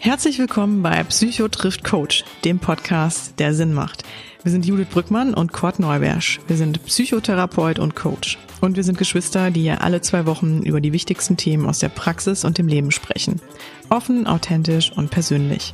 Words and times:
Herzlich 0.00 0.38
willkommen 0.38 0.82
bei 0.82 1.02
Psycho 1.04 1.48
trifft 1.48 1.82
Coach, 1.82 2.24
dem 2.44 2.58
Podcast, 2.58 3.34
der 3.38 3.54
Sinn 3.54 3.72
macht. 3.72 4.04
Wir 4.42 4.52
sind 4.52 4.66
Judith 4.66 4.88
Brückmann 4.90 5.32
und 5.32 5.52
Kurt 5.54 5.78
Neubersch. 5.78 6.40
Wir 6.46 6.58
sind 6.58 6.84
Psychotherapeut 6.84 7.78
und 7.78 7.96
Coach. 7.96 8.36
Und 8.60 8.76
wir 8.76 8.84
sind 8.84 8.98
Geschwister, 8.98 9.50
die 9.50 9.64
ja 9.64 9.76
alle 9.76 10.02
zwei 10.02 10.26
Wochen 10.26 10.62
über 10.62 10.82
die 10.82 10.92
wichtigsten 10.92 11.38
Themen 11.38 11.66
aus 11.66 11.78
der 11.78 11.88
Praxis 11.88 12.44
und 12.44 12.58
dem 12.58 12.68
Leben 12.68 12.90
sprechen. 12.90 13.40
Offen, 13.88 14.26
authentisch 14.26 14.92
und 14.92 15.10
persönlich. 15.10 15.72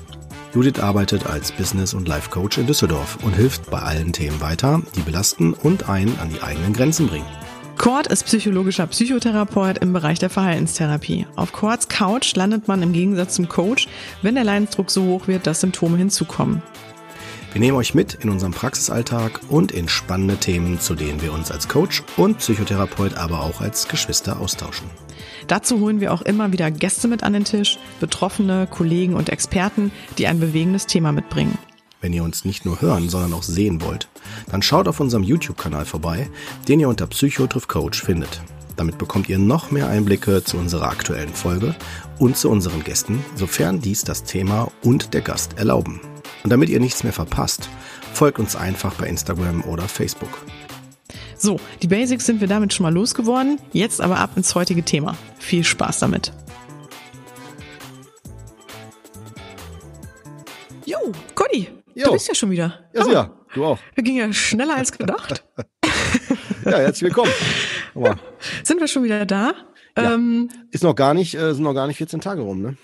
Judith 0.53 0.81
arbeitet 0.81 1.27
als 1.27 1.53
Business- 1.53 1.95
und 1.95 2.09
Life-Coach 2.09 2.59
in 2.59 2.67
Düsseldorf 2.67 3.19
und 3.23 3.37
hilft 3.37 3.71
bei 3.71 3.79
allen 3.79 4.13
Themen 4.13 4.41
weiter, 4.41 4.83
die 4.97 5.01
belasten 5.01 5.53
und 5.53 5.89
einen 5.89 6.19
an 6.19 6.31
die 6.31 6.43
eigenen 6.43 6.73
Grenzen 6.73 7.07
bringen. 7.07 7.27
Kurt 7.79 8.09
ist 8.09 8.25
psychologischer 8.25 8.87
Psychotherapeut 8.89 9.79
im 9.79 9.93
Bereich 9.93 10.19
der 10.19 10.29
Verhaltenstherapie. 10.29 11.27
Auf 11.37 11.53
Kurts 11.53 11.89
Couch 11.89 12.35
landet 12.35 12.67
man 12.67 12.83
im 12.83 12.93
Gegensatz 12.93 13.37
zum 13.37 13.49
Coach, 13.49 13.87
wenn 14.23 14.35
der 14.35 14.45
Leidensdruck 14.45 14.91
so 14.91 15.05
hoch 15.05 15.29
wird, 15.29 15.47
dass 15.47 15.61
Symptome 15.61 15.97
hinzukommen. 15.97 16.63
Wir 17.53 17.61
nehmen 17.61 17.77
euch 17.77 17.95
mit 17.95 18.15
in 18.15 18.29
unserem 18.29 18.53
Praxisalltag 18.53 19.41
und 19.49 19.73
in 19.73 19.89
spannende 19.89 20.37
Themen, 20.37 20.81
zu 20.81 20.95
denen 20.95 21.23
wir 21.23 21.33
uns 21.33 21.51
als 21.51 21.69
Coach 21.69 22.03
und 22.17 22.39
Psychotherapeut, 22.39 23.17
aber 23.17 23.41
auch 23.43 23.61
als 23.61 23.89
Geschwister 23.89 24.41
austauschen. 24.41 24.91
Dazu 25.51 25.81
holen 25.81 26.01
wir 26.01 26.13
auch 26.13 26.23
immer 26.23 26.53
wieder 26.53 26.71
Gäste 26.71 27.09
mit 27.09 27.25
an 27.25 27.33
den 27.33 27.43
Tisch, 27.43 27.77
Betroffene, 27.99 28.69
Kollegen 28.71 29.15
und 29.15 29.31
Experten, 29.31 29.91
die 30.17 30.29
ein 30.29 30.39
bewegendes 30.39 30.87
Thema 30.87 31.11
mitbringen. 31.11 31.59
Wenn 32.01 32.13
ihr 32.13 32.23
uns 32.23 32.45
nicht 32.45 32.65
nur 32.65 32.81
hören, 32.81 33.09
sondern 33.09 33.33
auch 33.33 33.43
sehen 33.43 33.83
wollt, 33.83 34.07
dann 34.49 34.63
schaut 34.63 34.87
auf 34.87 35.01
unserem 35.01 35.25
YouTube-Kanal 35.25 35.87
vorbei, 35.87 36.31
den 36.69 36.79
ihr 36.79 36.89
unter 36.89 37.09
Psychotriff 37.09 37.67
Coach 37.67 38.01
findet. 38.01 38.41
Damit 38.77 38.97
bekommt 38.97 39.29
ihr 39.29 39.41
noch 39.41 39.73
mehr 39.73 39.89
Einblicke 39.89 40.45
zu 40.45 40.57
unserer 40.57 40.89
aktuellen 40.89 41.35
Folge 41.35 41.75
und 42.21 42.37
zu 42.37 42.49
unseren 42.49 42.85
Gästen, 42.85 43.25
sofern 43.35 43.81
dies 43.81 44.05
das 44.05 44.23
Thema 44.23 44.71
und 44.85 45.15
der 45.15 45.21
Gast 45.21 45.59
erlauben. 45.59 46.01
Und 46.45 46.51
damit 46.51 46.69
ihr 46.69 46.79
nichts 46.79 47.03
mehr 47.03 47.13
verpasst, 47.13 47.69
folgt 48.13 48.39
uns 48.39 48.55
einfach 48.55 48.95
bei 48.95 49.09
Instagram 49.09 49.65
oder 49.65 49.89
Facebook. 49.89 50.39
So, 51.43 51.59
die 51.81 51.87
Basics 51.87 52.27
sind 52.27 52.43
wir 52.43 52.49
damit 52.49 52.75
schon 52.75 52.85
mal 52.85 52.93
losgeworden. 52.93 53.59
Jetzt 53.73 54.03
aber 54.03 54.19
ab 54.19 54.33
ins 54.37 54.55
heutige 54.55 54.83
Thema. 54.83 55.17
Viel 55.39 55.65
Spaß 55.65 55.99
damit. 56.01 56.35
Jo, 60.85 60.99
Conny, 61.35 61.69
Jo. 61.95 62.09
du 62.09 62.13
bist 62.13 62.29
ja 62.29 62.35
schon 62.35 62.51
wieder. 62.51 62.81
Ja, 62.93 63.07
Oh, 63.07 63.11
ja, 63.11 63.31
du 63.55 63.65
auch. 63.65 63.79
Wir 63.95 64.05
gingen 64.05 64.19
ja 64.19 64.33
schneller 64.35 64.77
als 64.77 64.93
gedacht. 64.93 65.43
Ja, 66.63 66.73
herzlich 66.77 67.05
willkommen. 67.05 67.33
Sind 68.65 68.81
wir 68.81 68.87
schon 68.87 69.03
wieder 69.03 69.25
da? 69.25 69.55
Ja. 69.97 70.13
Ähm, 70.13 70.51
ist 70.71 70.83
noch 70.85 70.95
gar 70.95 71.15
nicht, 71.15 71.35
äh, 71.35 71.55
sind 71.55 71.63
noch 71.63 71.73
gar 71.73 71.87
nicht 71.87 71.97
14 71.97 72.21
Tage 72.21 72.43
rum, 72.43 72.61
ne? 72.61 72.77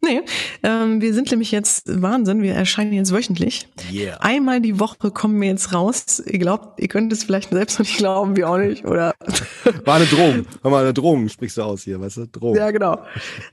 Nee, 0.00 0.20
ähm, 0.62 1.00
wir 1.00 1.14
sind 1.14 1.30
nämlich 1.30 1.50
jetzt, 1.50 1.84
Wahnsinn, 2.02 2.42
wir 2.42 2.54
erscheinen 2.54 2.92
jetzt 2.92 3.12
wöchentlich. 3.12 3.68
Yeah. 3.92 4.18
Einmal 4.20 4.60
die 4.60 4.80
Woche 4.80 5.10
kommen 5.10 5.40
wir 5.40 5.48
jetzt 5.48 5.72
raus. 5.72 6.22
Ihr 6.26 6.38
glaubt, 6.38 6.80
ihr 6.80 6.88
könnt 6.88 7.12
es 7.12 7.24
vielleicht 7.24 7.50
selbst 7.50 7.78
noch 7.78 7.86
nicht 7.86 7.98
glauben, 7.98 8.36
wir 8.36 8.48
auch 8.48 8.58
nicht, 8.58 8.84
oder? 8.84 9.14
War 9.84 9.96
eine 9.96 10.06
Drohung. 10.06 10.46
Hör 10.62 10.70
mal, 10.70 10.84
eine 10.84 10.94
Drohung 10.94 11.28
sprichst 11.28 11.56
du 11.56 11.62
aus 11.62 11.82
hier, 11.82 12.00
weißt 12.00 12.18
du? 12.18 12.26
Drohung. 12.26 12.56
Ja, 12.56 12.70
genau. 12.70 12.98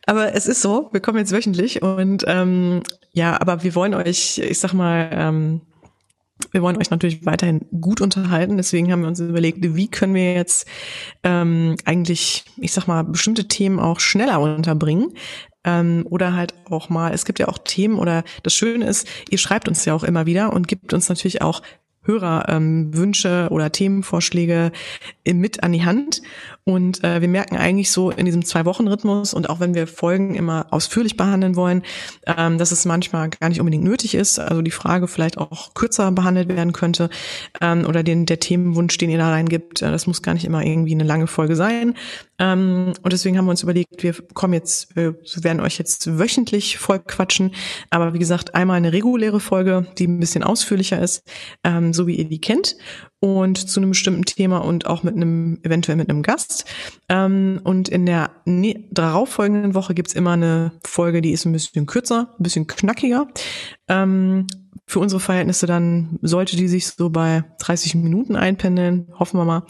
Aber 0.05 0.33
es 0.33 0.47
ist 0.47 0.61
so, 0.61 0.89
wir 0.91 1.01
kommen 1.01 1.17
jetzt 1.17 1.31
wöchentlich 1.31 1.81
und 1.81 2.23
ähm, 2.27 2.83
ja, 3.11 3.39
aber 3.39 3.63
wir 3.63 3.75
wollen 3.75 3.93
euch, 3.93 4.37
ich 4.39 4.59
sag 4.59 4.73
mal, 4.73 5.09
ähm, 5.11 5.61
wir 6.51 6.61
wollen 6.61 6.77
euch 6.77 6.89
natürlich 6.89 7.25
weiterhin 7.25 7.65
gut 7.79 8.01
unterhalten. 8.01 8.57
Deswegen 8.57 8.91
haben 8.91 9.01
wir 9.01 9.07
uns 9.07 9.19
überlegt, 9.19 9.59
wie 9.61 9.87
können 9.87 10.13
wir 10.13 10.33
jetzt 10.33 10.67
ähm, 11.23 11.75
eigentlich, 11.85 12.45
ich 12.57 12.73
sag 12.73 12.87
mal, 12.87 13.03
bestimmte 13.03 13.47
Themen 13.47 13.79
auch 13.79 13.99
schneller 13.99 14.39
unterbringen. 14.41 15.13
Ähm, 15.65 16.05
oder 16.09 16.33
halt 16.33 16.53
auch 16.69 16.89
mal, 16.89 17.13
es 17.13 17.25
gibt 17.25 17.39
ja 17.39 17.47
auch 17.47 17.57
Themen 17.57 17.97
oder 17.97 18.23
das 18.43 18.53
Schöne 18.53 18.85
ist, 18.85 19.07
ihr 19.29 19.37
schreibt 19.37 19.67
uns 19.67 19.83
ja 19.85 19.93
auch 19.93 20.03
immer 20.03 20.25
wieder 20.25 20.53
und 20.53 20.67
gibt 20.67 20.93
uns 20.93 21.09
natürlich 21.09 21.41
auch 21.41 21.61
Hörerwünsche 22.05 23.47
ähm, 23.49 23.53
oder 23.53 23.71
Themenvorschläge 23.71 24.71
äh, 25.23 25.33
mit 25.33 25.63
an 25.63 25.73
die 25.73 25.83
Hand. 25.83 26.21
Und 26.67 27.03
äh, 27.03 27.21
wir 27.21 27.27
merken 27.27 27.57
eigentlich 27.57 27.91
so 27.91 28.09
in 28.09 28.25
diesem 28.25 28.43
Zwei-Wochen-Rhythmus 28.43 29.35
und 29.35 29.51
auch 29.51 29.59
wenn 29.59 29.75
wir 29.75 29.85
Folgen 29.85 30.33
immer 30.33 30.65
ausführlich 30.71 31.15
behandeln 31.15 31.55
wollen, 31.55 31.83
ähm, 32.25 32.57
dass 32.57 32.71
es 32.71 32.85
manchmal 32.85 33.29
gar 33.29 33.49
nicht 33.49 33.59
unbedingt 33.59 33.83
nötig 33.83 34.15
ist. 34.15 34.39
Also 34.39 34.63
die 34.63 34.71
Frage 34.71 35.07
vielleicht 35.07 35.37
auch 35.37 35.75
kürzer 35.75 36.11
behandelt 36.11 36.49
werden 36.49 36.73
könnte 36.73 37.11
ähm, 37.61 37.85
oder 37.85 38.01
den, 38.01 38.25
der 38.25 38.39
Themenwunsch, 38.39 38.97
den 38.97 39.11
ihr 39.11 39.19
da 39.19 39.29
reingibt, 39.29 39.83
äh, 39.83 39.91
das 39.91 40.07
muss 40.07 40.23
gar 40.23 40.33
nicht 40.33 40.45
immer 40.45 40.65
irgendwie 40.65 40.95
eine 40.95 41.03
lange 41.03 41.27
Folge 41.27 41.55
sein. 41.55 41.93
Ähm, 42.39 42.93
und 42.99 43.13
deswegen 43.13 43.37
haben 43.37 43.45
wir 43.45 43.51
uns 43.51 43.61
überlegt, 43.61 44.01
wir 44.01 44.15
kommen 44.33 44.53
jetzt, 44.53 44.95
wir 44.95 45.15
werden 45.35 45.61
euch 45.61 45.77
jetzt 45.77 46.17
wöchentlich 46.17 46.79
voll 46.79 46.97
quatschen. 46.97 47.53
Aber 47.91 48.15
wie 48.15 48.19
gesagt, 48.19 48.55
einmal 48.55 48.77
eine 48.77 48.91
reguläre 48.91 49.39
Folge, 49.39 49.85
die 49.99 50.07
ein 50.07 50.19
bisschen 50.19 50.41
ausführlicher 50.41 50.99
ist, 50.99 51.21
ähm, 51.63 51.93
so 51.93 52.07
wie 52.07 52.15
ihr 52.15 52.25
die 52.25 52.41
kennt. 52.41 52.75
Und 53.25 53.57
zu 53.57 53.79
einem 53.79 53.89
bestimmten 53.89 54.25
Thema 54.25 54.59
und 54.59 54.85
auch 54.85 55.01
mit 55.01 55.15
einem, 55.15 55.57
eventuell 55.63 55.97
mit 55.97 56.11
einem 56.11 56.21
Gast. 56.21 56.65
Ähm, 57.09 57.59
und 57.63 57.89
in 57.89 58.05
der 58.05 58.29
ne 58.45 58.85
darauffolgenden 58.91 59.73
Woche 59.73 59.95
gibt's 59.95 60.13
immer 60.13 60.33
eine 60.33 60.73
Folge, 60.85 61.23
die 61.23 61.31
ist 61.31 61.43
ein 61.45 61.51
bisschen 61.51 61.87
kürzer, 61.87 62.35
ein 62.39 62.43
bisschen 62.43 62.67
knackiger. 62.67 63.27
Ähm, 63.87 64.45
für 64.85 64.99
unsere 64.99 65.19
Verhältnisse 65.19 65.65
dann 65.65 66.19
sollte 66.21 66.55
die 66.55 66.67
sich 66.67 66.85
so 66.85 67.09
bei 67.09 67.43
30 67.57 67.95
Minuten 67.95 68.35
einpendeln, 68.35 69.07
hoffen 69.17 69.39
wir 69.39 69.45
mal, 69.45 69.63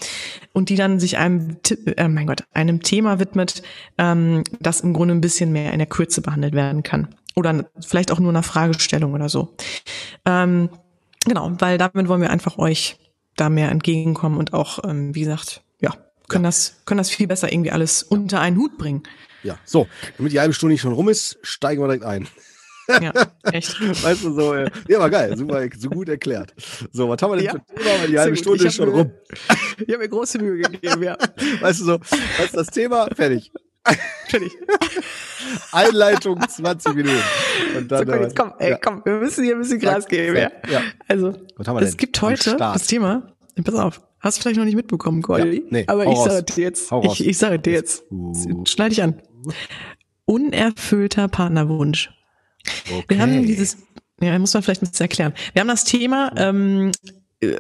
und 0.51 0.67
die 0.67 0.75
dann 0.75 0.99
sich 0.99 1.17
einem, 1.17 1.55
äh, 1.95 2.09
mein 2.09 2.27
Gott, 2.27 2.43
einem 2.51 2.81
Thema 2.81 3.21
widmet, 3.21 3.63
ähm, 3.97 4.43
das 4.59 4.81
im 4.81 4.91
Grunde 4.91 5.15
ein 5.15 5.21
bisschen 5.21 5.53
mehr 5.53 5.71
in 5.71 5.79
der 5.79 5.87
Kürze 5.87 6.21
behandelt 6.21 6.55
werden 6.55 6.83
kann 6.83 7.07
oder 7.37 7.69
vielleicht 7.79 8.11
auch 8.11 8.19
nur 8.19 8.31
einer 8.31 8.43
Fragestellung 8.43 9.13
oder 9.13 9.29
so. 9.29 9.55
Ähm, 10.25 10.67
genau, 11.23 11.49
weil 11.59 11.77
damit 11.77 12.09
wollen 12.09 12.21
wir 12.21 12.31
einfach 12.31 12.57
euch 12.57 12.97
da 13.35 13.49
mehr 13.49 13.69
entgegenkommen 13.71 14.37
und 14.37 14.53
auch, 14.53 14.79
ähm, 14.87 15.13
wie 15.15 15.21
gesagt, 15.21 15.61
ja, 15.79 15.93
können 16.27 16.43
das 16.43 16.77
können 16.85 16.97
das 16.99 17.09
viel 17.09 17.27
besser 17.27 17.51
irgendwie 17.51 17.71
alles 17.71 18.03
unter 18.03 18.39
einen 18.39 18.57
Hut 18.57 18.77
bringen. 18.77 19.03
Ja, 19.43 19.57
so, 19.65 19.87
damit 20.17 20.31
die 20.31 20.39
halbe 20.39 20.53
Stunde 20.53 20.73
nicht 20.73 20.81
schon 20.81 20.93
rum 20.93 21.09
ist, 21.09 21.37
steigen 21.43 21.81
wir 21.81 21.87
direkt 21.87 22.03
ein. 22.05 22.27
Ja, 23.01 23.11
echt. 23.51 23.79
Weißt 24.03 24.23
du, 24.23 24.33
so, 24.33 24.53
äh, 24.53 24.69
ja, 24.87 24.99
war 24.99 25.09
geil, 25.09 25.35
super, 25.37 25.67
so 25.77 25.89
gut 25.89 26.07
erklärt. 26.09 26.53
So, 26.91 27.09
was 27.09 27.19
haben 27.21 27.31
wir 27.31 27.37
denn 27.37 27.45
Ja, 27.45 27.51
für 27.53 27.57
ein 27.59 27.65
Thema, 27.75 28.01
weil 28.01 28.07
die 28.09 28.19
halbe. 28.19 28.37
Stunde 28.37 28.65
ist 28.67 28.75
schon 28.75 28.89
mir- 28.89 28.95
rum. 28.95 29.11
Ich 29.79 29.87
habe 29.89 29.97
mir 30.03 30.09
große 30.09 30.37
Mühe 30.39 30.57
gegeben, 30.61 31.03
ja. 31.03 31.17
Weißt 31.61 31.81
du, 31.81 31.85
so, 31.85 31.99
was 31.99 32.45
ist 32.45 32.55
das 32.55 32.67
Thema? 32.67 33.07
Fertig. 33.15 33.51
Einleitung 35.71 36.39
20 36.47 36.95
Minuten. 36.95 37.15
Und 37.77 37.89
So, 37.89 37.95
dann, 37.95 38.07
komm, 38.07 38.21
jetzt 38.21 38.35
komm, 38.35 38.53
ey, 38.59 38.69
ja. 38.71 38.77
komm, 38.77 39.01
wir 39.05 39.13
müssen 39.17 39.43
hier 39.43 39.55
ein 39.55 39.61
bisschen 39.61 39.79
Gras 39.79 40.07
geben, 40.07 40.35
ja. 40.35 40.51
ja. 40.71 40.81
Also, 41.07 41.33
Was 41.57 41.67
haben 41.67 41.77
wir 41.77 41.83
es 41.83 41.97
gibt 41.97 42.21
heute 42.21 42.55
das 42.57 42.87
Thema, 42.87 43.31
pass 43.63 43.75
auf, 43.75 44.01
hast 44.19 44.37
du 44.37 44.41
vielleicht 44.41 44.57
noch 44.57 44.65
nicht 44.65 44.75
mitbekommen, 44.75 45.21
Cordy, 45.21 45.57
Ja, 45.57 45.63
nee, 45.69 45.83
aber 45.87 46.05
ich 46.07 46.17
sage 46.17 46.43
dir 46.43 46.63
jetzt, 46.63 46.91
ich, 47.03 47.27
ich 47.27 47.37
sage 47.37 47.59
dir 47.59 47.73
jetzt, 47.73 48.03
Uh. 48.11 48.65
schneid 48.67 48.91
dich 48.91 49.03
an. 49.03 49.21
Unerfüllter 50.25 51.27
Partnerwunsch. 51.27 52.09
Okay. 52.91 53.03
Wir 53.09 53.19
haben 53.19 53.45
dieses, 53.45 53.77
ja, 54.19 54.37
muss 54.39 54.53
man 54.55 54.63
vielleicht 54.63 54.81
ein 54.81 54.89
bisschen 54.89 55.03
erklären. 55.03 55.33
Wir 55.53 55.59
haben 55.61 55.67
das 55.67 55.83
Thema 55.83 56.31
ähm, 56.35 56.91
äh, 57.05 57.11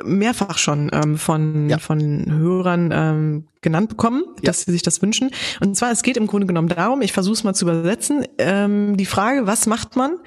mehrfach 0.03 0.57
schon 0.57 0.89
ähm, 0.93 1.17
von, 1.17 1.69
Ja. 1.69 1.77
von 1.79 2.25
Hörern 2.31 2.91
ähm, 2.93 3.47
genannt 3.61 3.89
bekommen, 3.89 4.23
dass 4.43 4.61
sie 4.61 4.71
sich 4.71 4.83
das 4.83 5.01
wünschen. 5.01 5.31
Und 5.59 5.75
zwar, 5.75 5.91
es 5.91 6.03
geht 6.03 6.17
im 6.17 6.27
Grunde 6.27 6.45
genommen 6.47 6.69
darum, 6.69 7.01
ich 7.01 7.13
versuche 7.13 7.33
es 7.33 7.43
mal 7.43 7.53
zu 7.55 7.65
übersetzen, 7.65 8.25
ähm, 8.37 8.95
die 8.97 9.05
Frage, 9.05 9.47
was 9.47 9.65
macht 9.65 9.95
man, 9.95 10.17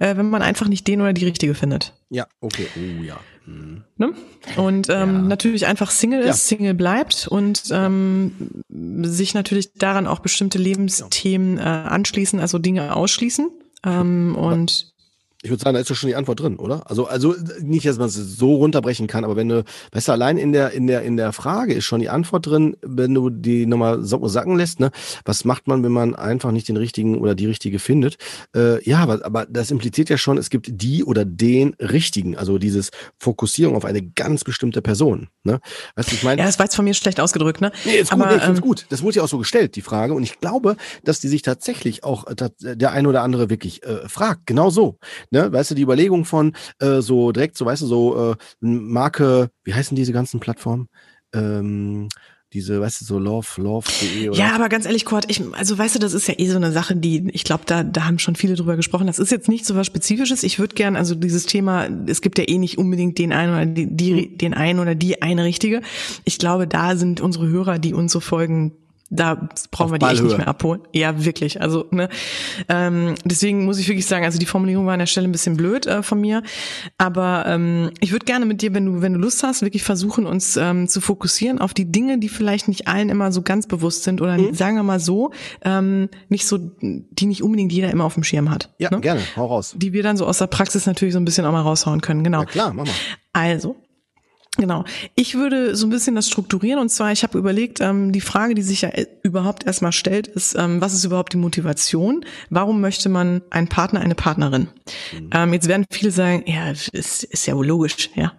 äh, 0.00 0.16
wenn 0.16 0.28
man 0.30 0.42
einfach 0.42 0.68
nicht 0.68 0.86
den 0.88 1.00
oder 1.00 1.12
die 1.12 1.24
Richtige 1.24 1.54
findet? 1.54 1.94
Ja, 2.10 2.26
okay. 2.40 2.66
Oh 2.76 3.02
ja. 3.02 3.20
Hm. 3.44 3.84
Ne? 3.96 4.12
Und 4.56 4.88
ähm, 4.90 4.94
Ja. 4.94 5.06
natürlich 5.22 5.66
einfach 5.66 5.90
Single 5.90 6.24
Ja. 6.24 6.30
ist, 6.30 6.48
Single 6.48 6.74
bleibt 6.74 7.28
und 7.28 7.62
ähm, 7.70 8.32
sich 9.02 9.34
natürlich 9.34 9.72
daran 9.74 10.06
auch 10.06 10.18
bestimmte 10.18 10.58
Lebensthemen 10.58 11.58
äh, 11.58 11.62
anschließen, 11.62 12.40
also 12.40 12.58
Dinge 12.58 12.94
ausschließen. 12.96 13.48
Ähm, 13.86 14.34
und 14.36 14.92
Ich 15.48 15.50
würde 15.50 15.62
sagen, 15.62 15.74
da 15.74 15.80
ist 15.80 15.88
doch 15.88 15.96
schon 15.96 16.08
die 16.08 16.14
Antwort 16.14 16.40
drin, 16.40 16.56
oder? 16.56 16.90
Also, 16.90 17.06
also 17.06 17.34
nicht, 17.62 17.86
dass 17.86 17.96
man 17.96 18.08
es 18.08 18.14
so 18.14 18.56
runterbrechen 18.56 19.06
kann, 19.06 19.24
aber 19.24 19.34
wenn 19.34 19.48
du, 19.48 19.64
weißt 19.92 20.08
du, 20.08 20.12
allein 20.12 20.36
in 20.36 20.52
der, 20.52 20.72
in 20.72 20.86
der, 20.86 21.00
in 21.00 21.16
der 21.16 21.32
Frage 21.32 21.72
ist 21.72 21.84
schon 21.84 22.00
die 22.00 22.10
Antwort 22.10 22.46
drin, 22.46 22.76
wenn 22.82 23.14
du 23.14 23.30
die 23.30 23.64
nochmal 23.64 24.04
so 24.04 24.28
sacken 24.28 24.56
lässt, 24.56 24.78
ne? 24.78 24.90
Was 25.24 25.46
macht 25.46 25.66
man, 25.66 25.82
wenn 25.82 25.92
man 25.92 26.14
einfach 26.14 26.52
nicht 26.52 26.68
den 26.68 26.76
richtigen 26.76 27.16
oder 27.16 27.34
die 27.34 27.46
richtige 27.46 27.78
findet? 27.78 28.18
Äh, 28.54 28.86
ja, 28.86 28.98
aber, 28.98 29.24
aber 29.24 29.46
das 29.46 29.70
impliziert 29.70 30.10
ja 30.10 30.18
schon, 30.18 30.36
es 30.36 30.50
gibt 30.50 30.68
die 30.70 31.02
oder 31.02 31.24
den 31.24 31.74
richtigen, 31.80 32.36
also 32.36 32.58
dieses 32.58 32.90
Fokussierung 33.18 33.74
auf 33.74 33.86
eine 33.86 34.02
ganz 34.02 34.44
bestimmte 34.44 34.82
Person. 34.82 35.28
Ne? 35.44 35.60
Weißt 35.96 36.10
du, 36.10 36.14
ich 36.14 36.24
meine. 36.24 36.42
ja, 36.42 36.46
das 36.46 36.58
war 36.58 36.66
jetzt 36.66 36.76
von 36.76 36.84
mir 36.84 36.92
schlecht 36.92 37.20
ausgedrückt, 37.20 37.62
ne? 37.62 37.72
Nee, 37.86 37.96
ist 37.96 38.10
gut, 38.10 38.20
Aber, 38.20 38.30
nee, 38.30 38.36
ich 38.36 38.42
find's 38.42 38.60
ähm, 38.60 38.66
gut. 38.66 38.84
Das 38.90 39.02
wurde 39.02 39.16
ja 39.16 39.22
auch 39.22 39.28
so 39.28 39.38
gestellt, 39.38 39.76
die 39.76 39.82
Frage. 39.82 40.12
Und 40.12 40.24
ich 40.24 40.40
glaube, 40.40 40.76
dass 41.04 41.20
die 41.20 41.28
sich 41.28 41.40
tatsächlich 41.40 42.04
auch 42.04 42.26
äh, 42.26 42.34
der 42.60 42.92
eine 42.92 43.08
oder 43.08 43.22
andere 43.22 43.48
wirklich 43.48 43.82
äh, 43.84 44.06
fragt. 44.08 44.46
Genau 44.46 44.68
so. 44.68 44.98
ne, 45.30 45.37
weißt 45.52 45.70
du, 45.70 45.74
die 45.74 45.82
Überlegung 45.82 46.24
von 46.24 46.52
äh, 46.80 47.00
so 47.00 47.32
direkt, 47.32 47.56
so 47.56 47.66
weißt 47.66 47.82
du, 47.82 47.86
so 47.86 48.32
äh, 48.32 48.36
Marke, 48.60 49.50
wie 49.64 49.74
heißen 49.74 49.96
diese 49.96 50.12
ganzen 50.12 50.40
Plattformen? 50.40 50.88
Ähm, 51.34 52.08
diese, 52.54 52.80
weißt 52.80 53.02
du, 53.02 53.04
so 53.04 53.18
love, 53.18 53.60
love.de 53.60 54.30
oder? 54.30 54.38
Ja, 54.38 54.54
aber 54.54 54.70
ganz 54.70 54.86
ehrlich, 54.86 55.04
Kurt, 55.04 55.30
ich, 55.30 55.42
also 55.52 55.76
weißt 55.76 55.96
du, 55.96 55.98
das 55.98 56.14
ist 56.14 56.28
ja 56.28 56.34
eh 56.38 56.48
so 56.48 56.56
eine 56.56 56.72
Sache, 56.72 56.96
die, 56.96 57.28
ich 57.32 57.44
glaube, 57.44 57.64
da, 57.66 57.82
da 57.82 58.06
haben 58.06 58.18
schon 58.18 58.36
viele 58.36 58.54
drüber 58.54 58.76
gesprochen. 58.76 59.06
Das 59.06 59.18
ist 59.18 59.30
jetzt 59.30 59.48
nicht 59.48 59.66
so 59.66 59.76
was 59.76 59.86
Spezifisches. 59.86 60.42
Ich 60.42 60.58
würde 60.58 60.74
gern, 60.74 60.96
also 60.96 61.14
dieses 61.14 61.44
Thema, 61.44 61.88
es 62.06 62.22
gibt 62.22 62.38
ja 62.38 62.48
eh 62.48 62.56
nicht 62.56 62.78
unbedingt 62.78 63.18
den 63.18 63.32
einen 63.32 63.52
oder 63.52 63.66
die, 63.66 63.94
die 63.94 64.38
den 64.38 64.54
einen 64.54 64.78
oder 64.78 64.94
die 64.94 65.20
eine 65.20 65.44
richtige. 65.44 65.82
Ich 66.24 66.38
glaube, 66.38 66.66
da 66.66 66.96
sind 66.96 67.20
unsere 67.20 67.48
Hörer, 67.48 67.78
die 67.78 67.92
uns 67.92 68.12
so 68.12 68.20
folgen, 68.20 68.72
da 69.10 69.48
brauchen 69.70 69.92
wir 69.92 69.98
die 69.98 70.06
echt 70.06 70.22
nicht 70.22 70.36
mehr 70.36 70.48
abholen. 70.48 70.82
Ja, 70.92 71.24
wirklich. 71.24 71.60
Also, 71.62 71.86
ne, 71.90 72.08
ähm, 72.68 73.14
deswegen 73.24 73.64
muss 73.64 73.78
ich 73.78 73.88
wirklich 73.88 74.06
sagen, 74.06 74.24
also 74.24 74.38
die 74.38 74.46
Formulierung 74.46 74.86
war 74.86 74.92
an 74.92 74.98
der 74.98 75.06
Stelle 75.06 75.26
ein 75.26 75.32
bisschen 75.32 75.56
blöd 75.56 75.86
äh, 75.86 76.02
von 76.02 76.20
mir. 76.20 76.42
Aber 76.98 77.44
ähm, 77.46 77.90
ich 78.00 78.12
würde 78.12 78.26
gerne 78.26 78.44
mit 78.44 78.60
dir, 78.60 78.74
wenn 78.74 78.86
du, 78.86 79.02
wenn 79.02 79.14
du 79.14 79.18
Lust 79.18 79.42
hast, 79.42 79.62
wirklich 79.62 79.82
versuchen, 79.82 80.26
uns 80.26 80.56
ähm, 80.56 80.88
zu 80.88 81.00
fokussieren 81.00 81.58
auf 81.58 81.72
die 81.72 81.90
Dinge, 81.90 82.18
die 82.18 82.28
vielleicht 82.28 82.68
nicht 82.68 82.86
allen 82.86 83.08
immer 83.08 83.32
so 83.32 83.42
ganz 83.42 83.66
bewusst 83.66 84.04
sind 84.04 84.20
oder 84.20 84.36
mhm. 84.36 84.52
sagen 84.52 84.76
wir 84.76 84.82
mal 84.82 85.00
so, 85.00 85.32
ähm, 85.62 86.10
nicht 86.28 86.46
so, 86.46 86.58
die 86.58 87.26
nicht 87.26 87.42
unbedingt 87.42 87.72
jeder 87.72 87.90
immer 87.90 88.04
auf 88.04 88.14
dem 88.14 88.24
Schirm 88.24 88.50
hat. 88.50 88.74
Ja, 88.78 88.90
ne? 88.90 89.00
gerne, 89.00 89.20
hau 89.36 89.46
raus. 89.46 89.74
Die 89.76 89.92
wir 89.92 90.02
dann 90.02 90.16
so 90.18 90.26
aus 90.26 90.38
der 90.38 90.48
Praxis 90.48 90.86
natürlich 90.86 91.14
so 91.14 91.20
ein 91.20 91.24
bisschen 91.24 91.46
auch 91.46 91.52
mal 91.52 91.62
raushauen 91.62 92.02
können, 92.02 92.24
genau. 92.24 92.40
Ja, 92.40 92.46
klar, 92.46 92.72
mach 92.74 92.84
mal. 92.84 92.92
Also, 93.32 93.76
Genau. 94.58 94.84
Ich 95.14 95.36
würde 95.36 95.76
so 95.76 95.86
ein 95.86 95.90
bisschen 95.90 96.16
das 96.16 96.28
strukturieren 96.28 96.80
und 96.80 96.88
zwar, 96.88 97.12
ich 97.12 97.22
habe 97.22 97.38
überlegt, 97.38 97.80
ähm, 97.80 98.10
die 98.10 98.20
Frage, 98.20 98.54
die 98.54 98.62
sich 98.62 98.82
ja 98.82 98.90
überhaupt 99.22 99.64
erstmal 99.64 99.92
stellt, 99.92 100.26
ist, 100.26 100.56
ähm, 100.58 100.80
was 100.80 100.94
ist 100.94 101.04
überhaupt 101.04 101.32
die 101.32 101.36
Motivation? 101.36 102.24
Warum 102.50 102.80
möchte 102.80 103.08
man 103.08 103.42
einen 103.50 103.68
Partner, 103.68 104.00
eine 104.00 104.16
Partnerin? 104.16 104.68
Mhm. 105.12 105.30
Ähm, 105.32 105.52
jetzt 105.52 105.68
werden 105.68 105.84
viele 105.92 106.10
sagen, 106.10 106.42
ja, 106.46 106.70
ist, 106.70 107.22
ist 107.22 107.46
ja 107.46 107.56
wohl 107.56 107.66
logisch, 107.66 108.10
ja. 108.16 108.32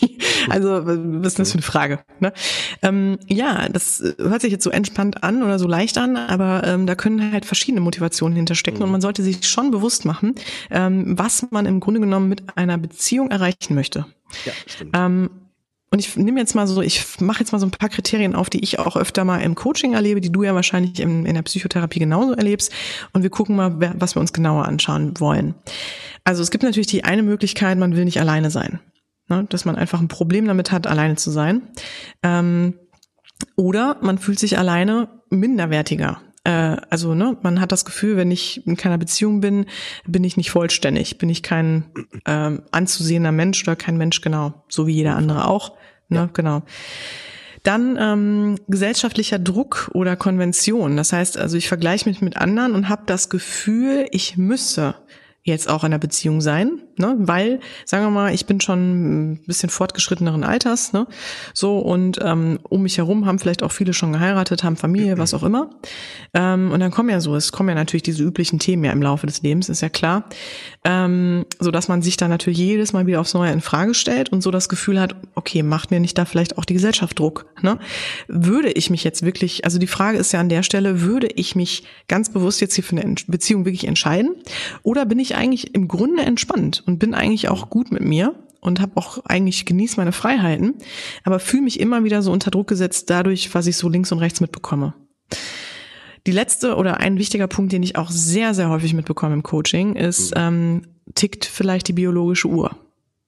also, 0.48 0.86
was 0.86 1.28
ist 1.28 1.38
das 1.38 1.50
für 1.52 1.58
eine 1.58 1.62
Frage? 1.62 2.00
Ne? 2.20 2.32
Ähm, 2.80 3.18
ja, 3.26 3.68
das 3.68 4.02
hört 4.18 4.40
sich 4.40 4.52
jetzt 4.52 4.64
so 4.64 4.70
entspannt 4.70 5.22
an 5.22 5.42
oder 5.42 5.58
so 5.58 5.68
leicht 5.68 5.98
an, 5.98 6.16
aber 6.16 6.62
ähm, 6.64 6.86
da 6.86 6.94
können 6.94 7.30
halt 7.30 7.44
verschiedene 7.44 7.82
Motivationen 7.82 8.36
hinterstecken 8.36 8.78
mhm. 8.78 8.84
und 8.86 8.92
man 8.92 9.00
sollte 9.02 9.22
sich 9.22 9.46
schon 9.46 9.70
bewusst 9.70 10.06
machen, 10.06 10.34
ähm, 10.70 11.18
was 11.18 11.46
man 11.50 11.66
im 11.66 11.80
Grunde 11.80 12.00
genommen 12.00 12.30
mit 12.30 12.56
einer 12.56 12.78
Beziehung 12.78 13.30
erreichen 13.30 13.74
möchte. 13.74 14.06
Ja, 14.46 14.52
stimmt. 14.66 14.96
Und 15.92 15.98
ich 15.98 16.16
nehme 16.16 16.40
jetzt 16.40 16.54
mal 16.54 16.66
so, 16.66 16.80
ich 16.80 17.20
mache 17.20 17.40
jetzt 17.40 17.52
mal 17.52 17.58
so 17.58 17.66
ein 17.66 17.70
paar 17.70 17.90
Kriterien 17.90 18.34
auf, 18.34 18.48
die 18.48 18.64
ich 18.64 18.78
auch 18.78 18.96
öfter 18.96 19.24
mal 19.24 19.42
im 19.42 19.54
Coaching 19.54 19.92
erlebe, 19.92 20.22
die 20.22 20.32
du 20.32 20.42
ja 20.42 20.54
wahrscheinlich 20.54 20.98
in, 20.98 21.26
in 21.26 21.34
der 21.34 21.42
Psychotherapie 21.42 21.98
genauso 21.98 22.32
erlebst. 22.32 22.72
Und 23.12 23.22
wir 23.22 23.28
gucken 23.28 23.56
mal, 23.56 23.78
was 23.98 24.16
wir 24.16 24.20
uns 24.20 24.32
genauer 24.32 24.64
anschauen 24.64 25.20
wollen. 25.20 25.54
Also 26.24 26.42
es 26.42 26.50
gibt 26.50 26.64
natürlich 26.64 26.86
die 26.86 27.04
eine 27.04 27.22
Möglichkeit, 27.22 27.76
man 27.76 27.94
will 27.94 28.06
nicht 28.06 28.20
alleine 28.20 28.50
sein. 28.50 28.80
Ne? 29.28 29.44
Dass 29.50 29.66
man 29.66 29.76
einfach 29.76 30.00
ein 30.00 30.08
Problem 30.08 30.46
damit 30.46 30.72
hat, 30.72 30.86
alleine 30.86 31.16
zu 31.16 31.30
sein. 31.30 31.60
Ähm, 32.22 32.72
oder 33.56 33.98
man 34.00 34.16
fühlt 34.16 34.38
sich 34.38 34.56
alleine 34.56 35.20
minderwertiger 35.28 36.22
also 36.44 37.14
ne, 37.14 37.36
man 37.42 37.60
hat 37.60 37.70
das 37.70 37.84
Gefühl, 37.84 38.16
wenn 38.16 38.30
ich 38.30 38.66
in 38.66 38.76
keiner 38.76 38.98
Beziehung 38.98 39.40
bin, 39.40 39.66
bin 40.06 40.24
ich 40.24 40.36
nicht 40.36 40.50
vollständig, 40.50 41.18
bin 41.18 41.28
ich 41.28 41.42
kein 41.42 41.84
ähm, 42.26 42.62
anzusehender 42.72 43.32
Mensch 43.32 43.62
oder 43.62 43.76
kein 43.76 43.96
Mensch 43.96 44.20
genau, 44.20 44.64
so 44.68 44.86
wie 44.86 44.94
jeder 44.94 45.16
andere 45.16 45.46
auch. 45.46 45.72
Ne, 46.08 46.18
ja. 46.18 46.30
genau. 46.32 46.62
Dann 47.62 47.96
ähm, 48.00 48.56
gesellschaftlicher 48.66 49.38
Druck 49.38 49.90
oder 49.94 50.16
Konvention. 50.16 50.96
Das 50.96 51.12
heißt, 51.12 51.38
also 51.38 51.56
ich 51.56 51.68
vergleiche 51.68 52.08
mich 52.08 52.20
mit 52.20 52.36
anderen 52.36 52.72
und 52.74 52.88
habe 52.88 53.02
das 53.06 53.28
Gefühl, 53.28 54.06
ich 54.10 54.36
müsse 54.36 54.96
jetzt 55.44 55.68
auch 55.68 55.84
in 55.84 55.92
einer 55.92 55.98
Beziehung 55.98 56.40
sein, 56.40 56.82
ne? 57.02 57.16
Weil, 57.18 57.60
sagen 57.84 58.04
wir 58.04 58.10
mal, 58.10 58.32
ich 58.32 58.46
bin 58.46 58.60
schon 58.60 59.32
ein 59.32 59.40
bisschen 59.46 59.70
fortgeschritteneren 59.70 60.44
Alters, 60.44 60.92
ne? 60.92 61.06
So 61.52 61.78
und 61.78 62.18
ähm, 62.22 62.58
um 62.62 62.82
mich 62.82 62.98
herum 62.98 63.26
haben 63.26 63.38
vielleicht 63.38 63.62
auch 63.62 63.72
viele 63.72 63.92
schon 63.92 64.12
geheiratet, 64.12 64.64
haben 64.64 64.76
Familie, 64.76 65.18
was 65.18 65.34
auch 65.34 65.42
immer. 65.42 65.70
Ähm, 66.32 66.70
und 66.70 66.80
dann 66.80 66.90
kommen 66.90 67.10
ja 67.10 67.20
so, 67.20 67.34
es 67.34 67.52
kommen 67.52 67.68
ja 67.68 67.74
natürlich 67.74 68.04
diese 68.04 68.22
üblichen 68.22 68.58
Themen 68.58 68.84
ja 68.84 68.92
im 68.92 69.02
Laufe 69.02 69.26
des 69.26 69.42
Lebens, 69.42 69.68
ist 69.68 69.82
ja 69.82 69.88
klar, 69.88 70.24
ähm, 70.84 71.44
so 71.58 71.70
dass 71.70 71.88
man 71.88 72.02
sich 72.02 72.16
da 72.16 72.28
natürlich 72.28 72.58
jedes 72.58 72.92
Mal 72.92 73.06
wieder 73.06 73.20
aufs 73.20 73.34
Neue 73.34 73.52
in 73.52 73.60
Frage 73.60 73.94
stellt 73.94 74.30
und 74.30 74.42
so 74.42 74.50
das 74.50 74.68
Gefühl 74.68 75.00
hat, 75.00 75.16
okay, 75.34 75.62
macht 75.62 75.90
mir 75.90 75.98
nicht 75.98 76.16
da 76.16 76.24
vielleicht 76.24 76.56
auch 76.56 76.64
die 76.64 76.74
Gesellschaft 76.74 77.18
Druck, 77.18 77.46
ne? 77.62 77.78
Würde 78.28 78.70
ich 78.70 78.90
mich 78.90 79.02
jetzt 79.02 79.24
wirklich, 79.24 79.64
also 79.64 79.78
die 79.78 79.86
Frage 79.88 80.18
ist 80.18 80.32
ja 80.32 80.40
an 80.40 80.48
der 80.48 80.62
Stelle, 80.62 81.00
würde 81.00 81.26
ich 81.26 81.56
mich 81.56 81.84
ganz 82.06 82.30
bewusst 82.30 82.60
jetzt 82.60 82.74
hier 82.74 82.84
für 82.84 82.96
eine 82.96 83.16
Beziehung 83.26 83.64
wirklich 83.64 83.88
entscheiden 83.88 84.36
oder 84.82 85.04
bin 85.04 85.18
ich 85.18 85.32
ich 85.32 85.36
eigentlich 85.36 85.74
im 85.74 85.88
Grunde 85.88 86.22
entspannt 86.22 86.82
und 86.86 86.91
bin 86.98 87.14
eigentlich 87.14 87.48
auch 87.48 87.70
gut 87.70 87.92
mit 87.92 88.02
mir 88.02 88.34
und 88.60 88.80
habe 88.80 88.96
auch 88.96 89.18
eigentlich 89.24 89.66
genießt 89.66 89.96
meine 89.96 90.12
Freiheiten, 90.12 90.74
aber 91.24 91.38
fühle 91.40 91.62
mich 91.62 91.80
immer 91.80 92.04
wieder 92.04 92.22
so 92.22 92.32
unter 92.32 92.50
Druck 92.50 92.68
gesetzt 92.68 93.10
dadurch, 93.10 93.54
was 93.54 93.66
ich 93.66 93.76
so 93.76 93.88
links 93.88 94.12
und 94.12 94.18
rechts 94.18 94.40
mitbekomme. 94.40 94.94
Die 96.26 96.32
letzte 96.32 96.76
oder 96.76 96.98
ein 96.98 97.18
wichtiger 97.18 97.48
Punkt, 97.48 97.72
den 97.72 97.82
ich 97.82 97.96
auch 97.96 98.10
sehr, 98.10 98.54
sehr 98.54 98.68
häufig 98.68 98.94
mitbekomme 98.94 99.34
im 99.34 99.42
Coaching, 99.42 99.96
ist, 99.96 100.34
mhm. 100.34 100.40
ähm, 100.40 100.82
tickt 101.14 101.44
vielleicht 101.44 101.88
die 101.88 101.92
biologische 101.92 102.48
Uhr. 102.48 102.76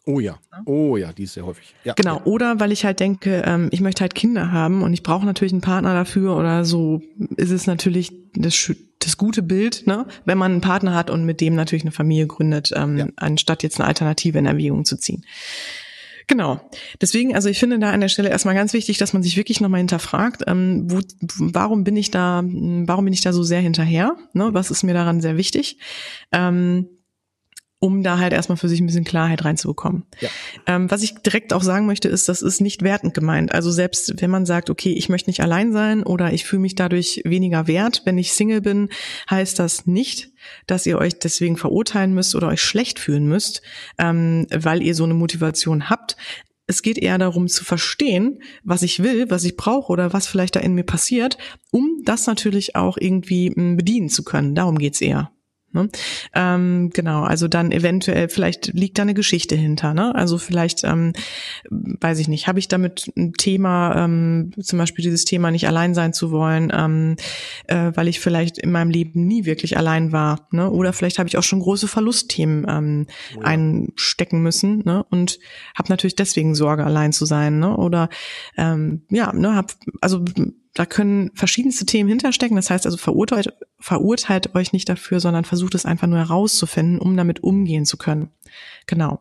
Oh 0.06 0.20
ja, 0.20 0.38
oh 0.66 0.98
ja, 0.98 1.12
die 1.12 1.22
ist 1.22 1.32
sehr 1.32 1.46
häufig. 1.46 1.74
Ja, 1.82 1.94
genau, 1.94 2.20
oder 2.24 2.60
weil 2.60 2.72
ich 2.72 2.84
halt 2.84 3.00
denke, 3.00 3.42
ähm, 3.46 3.68
ich 3.72 3.80
möchte 3.80 4.02
halt 4.02 4.14
Kinder 4.14 4.52
haben 4.52 4.82
und 4.82 4.92
ich 4.92 5.02
brauche 5.02 5.24
natürlich 5.24 5.52
einen 5.52 5.62
Partner 5.62 5.94
dafür 5.94 6.36
oder 6.36 6.66
so 6.66 7.00
ist 7.36 7.50
es 7.50 7.66
natürlich 7.66 8.12
das, 8.34 8.70
das 9.04 9.16
gute 9.16 9.42
Bild, 9.42 9.86
ne, 9.86 10.06
wenn 10.24 10.38
man 10.38 10.52
einen 10.52 10.60
Partner 10.60 10.94
hat 10.94 11.10
und 11.10 11.24
mit 11.24 11.40
dem 11.40 11.54
natürlich 11.54 11.84
eine 11.84 11.92
Familie 11.92 12.26
gründet, 12.26 12.72
ähm, 12.74 12.98
ja. 12.98 13.06
anstatt 13.16 13.62
jetzt 13.62 13.80
eine 13.80 13.88
Alternative 13.88 14.38
in 14.38 14.46
Erwägung 14.46 14.84
zu 14.84 14.96
ziehen. 14.96 15.24
Genau. 16.26 16.60
Deswegen, 17.00 17.34
also 17.34 17.48
ich 17.48 17.58
finde 17.58 17.78
da 17.78 17.90
an 17.90 18.00
der 18.00 18.08
Stelle 18.08 18.30
erstmal 18.30 18.54
ganz 18.54 18.72
wichtig, 18.72 18.98
dass 18.98 19.12
man 19.12 19.22
sich 19.22 19.36
wirklich 19.36 19.60
nochmal 19.60 19.78
hinterfragt, 19.78 20.44
ähm, 20.46 20.90
wo, 20.90 21.00
warum 21.38 21.84
bin 21.84 21.96
ich 21.96 22.10
da, 22.10 22.42
warum 22.44 23.04
bin 23.04 23.14
ich 23.14 23.20
da 23.20 23.32
so 23.32 23.42
sehr 23.42 23.60
hinterher? 23.60 24.16
Ne? 24.32 24.48
Was 24.52 24.70
ist 24.70 24.84
mir 24.84 24.94
daran 24.94 25.20
sehr 25.20 25.36
wichtig? 25.36 25.78
Ähm, 26.32 26.88
um 27.84 28.02
da 28.02 28.18
halt 28.18 28.32
erstmal 28.32 28.56
für 28.56 28.70
sich 28.70 28.80
ein 28.80 28.86
bisschen 28.86 29.04
Klarheit 29.04 29.44
reinzubekommen. 29.44 30.04
Ja. 30.20 30.30
Ähm, 30.66 30.90
was 30.90 31.02
ich 31.02 31.16
direkt 31.16 31.52
auch 31.52 31.62
sagen 31.62 31.84
möchte, 31.84 32.08
ist, 32.08 32.30
das 32.30 32.40
ist 32.40 32.62
nicht 32.62 32.80
wertend 32.80 33.12
gemeint. 33.12 33.52
Also 33.52 33.70
selbst 33.70 34.22
wenn 34.22 34.30
man 34.30 34.46
sagt, 34.46 34.70
okay, 34.70 34.94
ich 34.94 35.10
möchte 35.10 35.28
nicht 35.28 35.42
allein 35.42 35.74
sein 35.74 36.02
oder 36.02 36.32
ich 36.32 36.46
fühle 36.46 36.62
mich 36.62 36.76
dadurch 36.76 37.20
weniger 37.26 37.66
wert, 37.66 38.00
wenn 38.06 38.16
ich 38.16 38.32
Single 38.32 38.62
bin, 38.62 38.88
heißt 39.28 39.58
das 39.58 39.86
nicht, 39.86 40.30
dass 40.66 40.86
ihr 40.86 40.96
euch 40.96 41.18
deswegen 41.18 41.58
verurteilen 41.58 42.14
müsst 42.14 42.34
oder 42.34 42.48
euch 42.48 42.62
schlecht 42.62 42.98
fühlen 42.98 43.26
müsst, 43.26 43.60
ähm, 43.98 44.46
weil 44.50 44.82
ihr 44.82 44.94
so 44.94 45.04
eine 45.04 45.12
Motivation 45.12 45.90
habt. 45.90 46.16
Es 46.66 46.80
geht 46.80 46.96
eher 46.96 47.18
darum 47.18 47.48
zu 47.48 47.66
verstehen, 47.66 48.42
was 48.62 48.80
ich 48.80 49.02
will, 49.02 49.28
was 49.28 49.44
ich 49.44 49.58
brauche 49.58 49.92
oder 49.92 50.14
was 50.14 50.26
vielleicht 50.26 50.56
da 50.56 50.60
in 50.60 50.72
mir 50.72 50.84
passiert, 50.84 51.36
um 51.70 52.00
das 52.06 52.26
natürlich 52.26 52.76
auch 52.76 52.96
irgendwie 52.98 53.52
hm, 53.54 53.76
bedienen 53.76 54.08
zu 54.08 54.24
können. 54.24 54.54
Darum 54.54 54.78
geht's 54.78 55.02
eher. 55.02 55.33
Ne? 55.74 55.88
Ähm, 56.34 56.90
genau, 56.94 57.22
also 57.24 57.48
dann 57.48 57.72
eventuell, 57.72 58.28
vielleicht 58.28 58.68
liegt 58.68 58.98
da 58.98 59.02
eine 59.02 59.14
Geschichte 59.14 59.56
hinter. 59.56 59.92
Ne? 59.92 60.14
Also 60.14 60.38
vielleicht, 60.38 60.84
ähm, 60.84 61.12
weiß 61.70 62.20
ich 62.20 62.28
nicht, 62.28 62.46
habe 62.46 62.58
ich 62.58 62.68
damit 62.68 63.10
ein 63.16 63.32
Thema, 63.32 64.04
ähm, 64.04 64.52
zum 64.60 64.78
Beispiel 64.78 65.02
dieses 65.02 65.24
Thema 65.24 65.50
nicht 65.50 65.66
allein 65.66 65.94
sein 65.94 66.12
zu 66.12 66.30
wollen, 66.30 66.72
ähm, 66.74 67.16
äh, 67.66 67.90
weil 67.94 68.08
ich 68.08 68.20
vielleicht 68.20 68.58
in 68.58 68.70
meinem 68.70 68.90
Leben 68.90 69.26
nie 69.26 69.44
wirklich 69.44 69.76
allein 69.76 70.12
war. 70.12 70.48
Ne? 70.52 70.70
Oder 70.70 70.92
vielleicht 70.92 71.18
habe 71.18 71.28
ich 71.28 71.36
auch 71.36 71.42
schon 71.42 71.60
große 71.60 71.88
Verlustthemen 71.88 72.66
ähm, 72.68 73.06
oh 73.36 73.40
ja. 73.40 73.46
einstecken 73.46 74.42
müssen 74.42 74.82
ne? 74.84 75.04
und 75.10 75.38
habe 75.76 75.88
natürlich 75.90 76.16
deswegen 76.16 76.54
Sorge, 76.54 76.84
allein 76.84 77.12
zu 77.12 77.26
sein. 77.26 77.58
Ne? 77.58 77.76
Oder 77.76 78.08
ähm, 78.56 79.02
ja, 79.10 79.32
ne, 79.32 79.56
hab, 79.56 79.72
also 80.00 80.24
da 80.74 80.86
können 80.86 81.30
verschiedenste 81.34 81.86
Themen 81.86 82.08
hinterstecken. 82.08 82.56
Das 82.56 82.68
heißt 82.68 82.84
also, 82.84 82.98
verurteilt, 82.98 83.54
verurteilt 83.84 84.54
euch 84.54 84.72
nicht 84.72 84.88
dafür, 84.88 85.20
sondern 85.20 85.44
versucht 85.44 85.74
es 85.74 85.84
einfach 85.84 86.06
nur 86.06 86.18
herauszufinden, 86.18 86.98
um 86.98 87.18
damit 87.18 87.42
umgehen 87.42 87.84
zu 87.84 87.98
können. 87.98 88.30
Genau. 88.86 89.20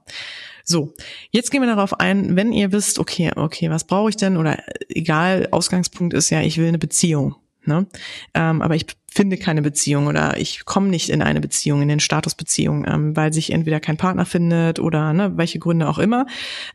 So, 0.63 0.93
jetzt 1.31 1.51
gehen 1.51 1.61
wir 1.61 1.67
darauf 1.67 1.99
ein, 1.99 2.37
wenn 2.37 2.53
ihr 2.53 2.71
wisst, 2.71 2.97
okay, 2.97 3.33
okay, 3.35 3.69
was 3.69 3.83
brauche 3.83 4.09
ich 4.09 4.15
denn? 4.15 4.37
Oder 4.37 4.63
egal, 4.87 5.49
Ausgangspunkt 5.51 6.13
ist 6.13 6.29
ja, 6.29 6.39
ich 6.41 6.57
will 6.57 6.69
eine 6.69 6.79
Beziehung. 6.79 7.35
Ne? 7.65 7.87
Ähm, 8.33 8.61
aber 8.61 8.75
ich 8.75 8.85
finde 9.11 9.35
keine 9.35 9.61
Beziehung 9.61 10.07
oder 10.07 10.37
ich 10.37 10.63
komme 10.63 10.87
nicht 10.87 11.09
in 11.09 11.21
eine 11.21 11.41
Beziehung, 11.41 11.81
in 11.81 11.89
den 11.89 11.99
Statusbeziehung, 11.99 12.85
ähm, 12.87 13.17
weil 13.17 13.33
sich 13.33 13.51
entweder 13.51 13.81
kein 13.81 13.97
Partner 13.97 14.25
findet 14.25 14.79
oder 14.79 15.11
ne, 15.11 15.35
welche 15.35 15.59
Gründe 15.59 15.89
auch 15.89 15.99
immer. 15.99 16.25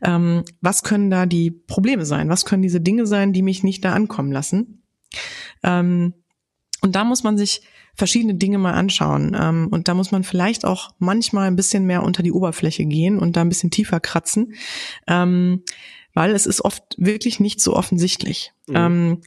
Ähm, 0.03 0.43
was 0.61 0.83
können 0.83 1.09
da 1.09 1.25
die 1.25 1.49
Probleme 1.49 2.05
sein? 2.05 2.29
Was 2.29 2.45
können 2.45 2.61
diese 2.61 2.81
Dinge 2.81 3.07
sein, 3.07 3.33
die 3.33 3.41
mich 3.41 3.63
nicht 3.63 3.83
da 3.83 3.93
ankommen 3.93 4.31
lassen? 4.31 4.83
Ähm, 5.63 6.13
und 6.81 6.95
da 6.95 7.03
muss 7.03 7.23
man 7.23 7.37
sich 7.37 7.63
verschiedene 7.99 8.35
Dinge 8.35 8.57
mal 8.57 8.73
anschauen. 8.73 9.37
Ähm, 9.39 9.67
und 9.69 9.87
da 9.87 9.93
muss 9.93 10.11
man 10.11 10.23
vielleicht 10.23 10.65
auch 10.65 10.91
manchmal 10.97 11.47
ein 11.47 11.55
bisschen 11.55 11.85
mehr 11.85 12.01
unter 12.01 12.23
die 12.23 12.31
Oberfläche 12.31 12.85
gehen 12.85 13.19
und 13.19 13.35
da 13.35 13.41
ein 13.41 13.49
bisschen 13.49 13.69
tiefer 13.69 13.99
kratzen, 13.99 14.55
ähm, 15.05 15.63
weil 16.15 16.31
es 16.31 16.47
ist 16.47 16.61
oft 16.65 16.83
wirklich 16.97 17.39
nicht 17.39 17.61
so 17.61 17.75
offensichtlich. 17.75 18.51
Mhm. 18.67 18.75
Ähm, 18.75 19.21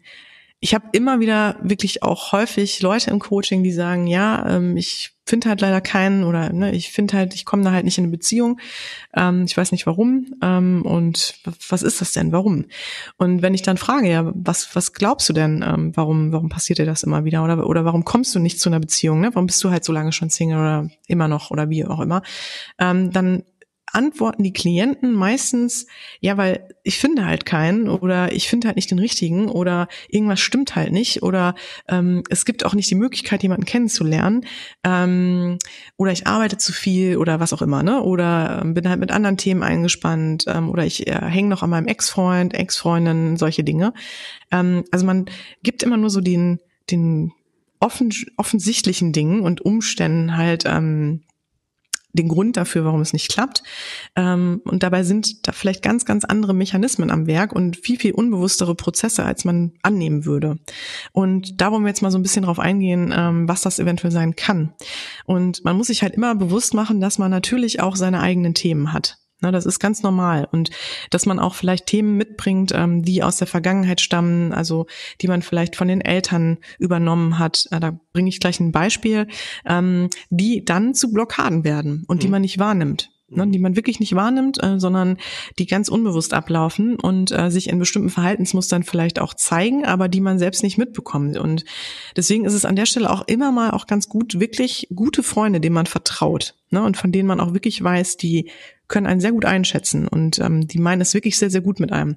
ich 0.58 0.74
habe 0.74 0.86
immer 0.92 1.20
wieder 1.20 1.58
wirklich 1.62 2.02
auch 2.02 2.32
häufig 2.32 2.82
Leute 2.82 3.10
im 3.10 3.18
Coaching, 3.18 3.62
die 3.62 3.72
sagen, 3.72 4.06
ja, 4.06 4.60
ich 4.76 5.11
finde 5.24 5.48
halt 5.48 5.60
leider 5.60 5.80
keinen 5.80 6.24
oder 6.24 6.52
ne, 6.52 6.72
ich 6.72 6.90
finde 6.90 7.16
halt, 7.16 7.34
ich 7.34 7.44
komme 7.44 7.62
da 7.62 7.70
halt 7.70 7.84
nicht 7.84 7.98
in 7.98 8.04
eine 8.04 8.10
Beziehung. 8.10 8.58
Ähm, 9.14 9.44
ich 9.46 9.56
weiß 9.56 9.72
nicht 9.72 9.86
warum. 9.86 10.26
Ähm, 10.42 10.82
und 10.84 11.36
was 11.68 11.82
ist 11.82 12.00
das 12.00 12.12
denn? 12.12 12.32
Warum? 12.32 12.66
Und 13.18 13.42
wenn 13.42 13.54
ich 13.54 13.62
dann 13.62 13.76
frage, 13.76 14.08
ja, 14.08 14.32
was, 14.34 14.74
was 14.74 14.92
glaubst 14.92 15.28
du 15.28 15.32
denn, 15.32 15.64
ähm, 15.66 15.96
warum, 15.96 16.32
warum 16.32 16.48
passiert 16.48 16.78
dir 16.78 16.86
das 16.86 17.02
immer 17.02 17.24
wieder? 17.24 17.44
Oder, 17.44 17.66
oder 17.66 17.84
warum 17.84 18.04
kommst 18.04 18.34
du 18.34 18.40
nicht 18.40 18.60
zu 18.60 18.68
einer 18.68 18.80
Beziehung? 18.80 19.20
Ne? 19.20 19.30
Warum 19.32 19.46
bist 19.46 19.62
du 19.62 19.70
halt 19.70 19.84
so 19.84 19.92
lange 19.92 20.12
schon 20.12 20.30
Single 20.30 20.58
oder 20.58 20.90
immer 21.06 21.28
noch 21.28 21.50
oder 21.50 21.70
wie 21.70 21.84
auch 21.84 22.00
immer? 22.00 22.22
Ähm, 22.78 23.12
dann 23.12 23.44
antworten 23.92 24.42
die 24.42 24.52
Klienten 24.52 25.12
meistens, 25.12 25.86
ja, 26.20 26.36
weil 26.36 26.68
ich 26.82 26.98
finde 26.98 27.26
halt 27.26 27.44
keinen 27.46 27.88
oder 27.88 28.32
ich 28.32 28.48
finde 28.48 28.68
halt 28.68 28.76
nicht 28.76 28.90
den 28.90 28.98
richtigen 28.98 29.48
oder 29.48 29.88
irgendwas 30.08 30.40
stimmt 30.40 30.74
halt 30.74 30.92
nicht 30.92 31.22
oder 31.22 31.54
ähm, 31.88 32.22
es 32.30 32.44
gibt 32.44 32.64
auch 32.64 32.74
nicht 32.74 32.90
die 32.90 32.96
Möglichkeit, 32.96 33.42
jemanden 33.42 33.66
kennenzulernen 33.66 34.46
ähm, 34.82 35.58
oder 35.96 36.12
ich 36.12 36.26
arbeite 36.26 36.58
zu 36.58 36.72
viel 36.72 37.16
oder 37.16 37.40
was 37.40 37.52
auch 37.52 37.62
immer, 37.62 37.82
ne? 37.82 38.02
Oder 38.02 38.60
ähm, 38.62 38.74
bin 38.74 38.88
halt 38.88 39.00
mit 39.00 39.10
anderen 39.10 39.36
Themen 39.36 39.62
eingespannt 39.62 40.44
ähm, 40.48 40.70
oder 40.70 40.84
ich 40.84 41.06
äh, 41.06 41.20
hänge 41.20 41.48
noch 41.48 41.62
an 41.62 41.70
meinem 41.70 41.86
Ex-Freund, 41.86 42.54
Ex-Freundin, 42.54 43.36
solche 43.36 43.64
Dinge. 43.64 43.92
Ähm, 44.50 44.84
also 44.90 45.06
man 45.06 45.26
gibt 45.62 45.82
immer 45.82 45.96
nur 45.96 46.10
so 46.10 46.20
den, 46.20 46.60
den 46.90 47.32
offen, 47.80 48.10
offensichtlichen 48.36 49.12
Dingen 49.12 49.40
und 49.40 49.60
Umständen 49.60 50.36
halt 50.36 50.64
ähm, 50.66 51.22
den 52.12 52.28
Grund 52.28 52.56
dafür, 52.56 52.84
warum 52.84 53.00
es 53.00 53.12
nicht 53.12 53.30
klappt. 53.30 53.62
Ähm, 54.16 54.60
und 54.64 54.82
dabei 54.82 55.02
sind 55.02 55.46
da 55.46 55.52
vielleicht 55.52 55.82
ganz, 55.82 56.04
ganz 56.04 56.24
andere 56.24 56.54
Mechanismen 56.54 57.10
am 57.10 57.26
Werk 57.26 57.52
und 57.52 57.76
viel, 57.76 57.98
viel 57.98 58.12
unbewusstere 58.12 58.74
Prozesse, 58.74 59.24
als 59.24 59.44
man 59.44 59.72
annehmen 59.82 60.24
würde. 60.24 60.58
Und 61.12 61.60
da 61.60 61.72
wollen 61.72 61.82
wir 61.82 61.88
jetzt 61.88 62.02
mal 62.02 62.10
so 62.10 62.18
ein 62.18 62.22
bisschen 62.22 62.44
drauf 62.44 62.58
eingehen, 62.58 63.12
ähm, 63.16 63.48
was 63.48 63.62
das 63.62 63.78
eventuell 63.78 64.12
sein 64.12 64.36
kann. 64.36 64.74
Und 65.24 65.64
man 65.64 65.76
muss 65.76 65.86
sich 65.86 66.02
halt 66.02 66.14
immer 66.14 66.34
bewusst 66.34 66.74
machen, 66.74 67.00
dass 67.00 67.18
man 67.18 67.30
natürlich 67.30 67.80
auch 67.80 67.96
seine 67.96 68.20
eigenen 68.20 68.54
Themen 68.54 68.92
hat. 68.92 69.21
Na, 69.42 69.50
das 69.50 69.66
ist 69.66 69.80
ganz 69.80 70.02
normal. 70.02 70.48
Und 70.50 70.70
dass 71.10 71.26
man 71.26 71.38
auch 71.40 71.54
vielleicht 71.54 71.86
Themen 71.86 72.16
mitbringt, 72.16 72.72
ähm, 72.74 73.02
die 73.02 73.22
aus 73.22 73.36
der 73.36 73.48
Vergangenheit 73.48 74.00
stammen, 74.00 74.52
also 74.52 74.86
die 75.20 75.28
man 75.28 75.42
vielleicht 75.42 75.74
von 75.74 75.88
den 75.88 76.00
Eltern 76.00 76.58
übernommen 76.78 77.38
hat. 77.38 77.66
Äh, 77.72 77.80
da 77.80 77.98
bringe 78.12 78.28
ich 78.28 78.40
gleich 78.40 78.60
ein 78.60 78.72
Beispiel, 78.72 79.26
ähm, 79.66 80.08
die 80.30 80.64
dann 80.64 80.94
zu 80.94 81.12
Blockaden 81.12 81.64
werden 81.64 82.04
und 82.06 82.22
die 82.22 82.28
mhm. 82.28 82.32
man 82.32 82.42
nicht 82.42 82.58
wahrnimmt 82.58 83.10
ne, 83.36 83.46
die 83.48 83.58
man 83.58 83.76
wirklich 83.76 84.00
nicht 84.00 84.14
wahrnimmt, 84.14 84.62
äh, 84.62 84.78
sondern 84.78 85.16
die 85.58 85.66
ganz 85.66 85.88
unbewusst 85.88 86.34
ablaufen 86.34 86.98
und 86.98 87.32
äh, 87.32 87.50
sich 87.50 87.68
in 87.68 87.78
bestimmten 87.78 88.10
Verhaltensmustern 88.10 88.82
vielleicht 88.82 89.20
auch 89.20 89.34
zeigen, 89.34 89.84
aber 89.84 90.08
die 90.08 90.20
man 90.20 90.38
selbst 90.38 90.62
nicht 90.62 90.78
mitbekommt. 90.78 91.36
Und 91.36 91.64
deswegen 92.16 92.44
ist 92.44 92.54
es 92.54 92.64
an 92.64 92.76
der 92.76 92.86
Stelle 92.86 93.10
auch 93.10 93.26
immer 93.26 93.52
mal 93.52 93.70
auch 93.70 93.86
ganz 93.86 94.08
gut, 94.08 94.38
wirklich 94.38 94.88
gute 94.94 95.22
Freunde, 95.22 95.60
denen 95.60 95.74
man 95.74 95.86
vertraut 95.86 96.54
ne, 96.70 96.82
und 96.82 96.96
von 96.96 97.12
denen 97.12 97.28
man 97.28 97.40
auch 97.40 97.54
wirklich 97.54 97.82
weiß, 97.82 98.16
die 98.16 98.50
können 98.88 99.06
einen 99.06 99.20
sehr 99.20 99.32
gut 99.32 99.44
einschätzen 99.44 100.06
und 100.06 100.38
ähm, 100.38 100.66
die 100.66 100.78
meinen 100.78 101.00
es 101.00 101.14
wirklich 101.14 101.38
sehr, 101.38 101.50
sehr 101.50 101.60
gut 101.60 101.80
mit 101.80 101.92
einem. 101.92 102.16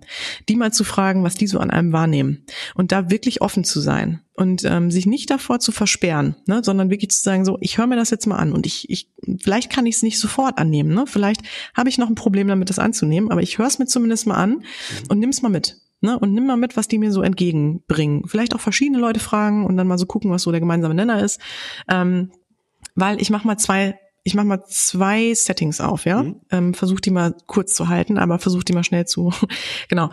Die 0.49 0.55
mal 0.55 0.73
zu 0.73 0.83
fragen, 0.83 1.23
was 1.23 1.35
die 1.35 1.47
so 1.47 1.59
an 1.59 1.71
einem 1.71 1.93
wahrnehmen 1.93 2.45
und 2.75 2.91
da 2.91 3.09
wirklich 3.09 3.41
offen 3.41 3.63
zu 3.63 3.79
sein 3.79 4.21
und 4.33 4.63
ähm, 4.65 4.91
sich 4.91 5.05
nicht 5.05 5.29
davor 5.29 5.59
zu 5.59 5.71
versperren, 5.71 6.35
ne, 6.47 6.61
sondern 6.63 6.89
wirklich 6.89 7.11
zu 7.11 7.23
sagen, 7.23 7.45
so, 7.45 7.57
ich 7.61 7.77
höre 7.77 7.87
mir 7.87 7.95
das 7.95 8.09
jetzt 8.09 8.27
mal 8.27 8.37
an 8.37 8.51
und 8.51 8.65
ich, 8.65 8.89
ich 8.89 9.09
vielleicht 9.41 9.71
kann 9.71 9.85
ich 9.85 9.95
es 9.95 10.03
nicht 10.03 10.19
sofort 10.19 10.57
annehmen, 10.57 10.93
ne? 10.93 11.05
vielleicht 11.07 11.41
habe 11.73 11.89
ich 11.89 11.97
noch 11.97 12.09
ein 12.09 12.15
Problem 12.15 12.47
damit, 12.47 12.69
das 12.69 12.79
anzunehmen, 12.79 13.31
aber 13.31 13.41
ich 13.41 13.57
höre 13.57 13.67
es 13.67 13.79
mir 13.79 13.85
zumindest 13.85 14.27
mal 14.27 14.35
an 14.35 14.49
mhm. 14.49 14.63
und 15.09 15.19
nimm 15.19 15.29
es 15.29 15.41
mal 15.41 15.49
mit. 15.49 15.77
Ne, 16.01 16.19
und 16.19 16.33
nimm 16.33 16.45
mal 16.45 16.57
mit, 16.57 16.75
was 16.75 16.89
die 16.89 16.99
mir 16.99 17.11
so 17.11 17.21
entgegenbringen. 17.21 18.27
Vielleicht 18.27 18.53
auch 18.53 18.59
verschiedene 18.59 18.99
Leute 18.99 19.21
fragen 19.21 19.65
und 19.65 19.77
dann 19.77 19.87
mal 19.87 19.97
so 19.97 20.05
gucken, 20.05 20.29
was 20.29 20.43
so 20.43 20.51
der 20.51 20.59
gemeinsame 20.59 20.93
Nenner 20.93 21.23
ist. 21.23 21.39
Ähm, 21.87 22.31
weil 22.95 23.19
ich 23.21 23.29
mache 23.29 23.47
mal 23.47 23.57
zwei 23.57 23.97
ich 24.27 24.33
mache 24.33 24.47
mal 24.47 24.63
zwei 24.65 25.35
Settings 25.35 25.79
auf, 25.79 26.05
ja. 26.05 26.23
Mhm. 26.23 26.41
Ähm, 26.51 26.73
versuch 26.73 26.99
die 26.99 27.11
mal 27.11 27.35
kurz 27.45 27.75
zu 27.75 27.89
halten, 27.89 28.17
aber 28.17 28.39
versuch 28.39 28.63
die 28.63 28.73
mal 28.73 28.83
schnell 28.83 29.05
zu. 29.05 29.31
genau. 29.87 30.09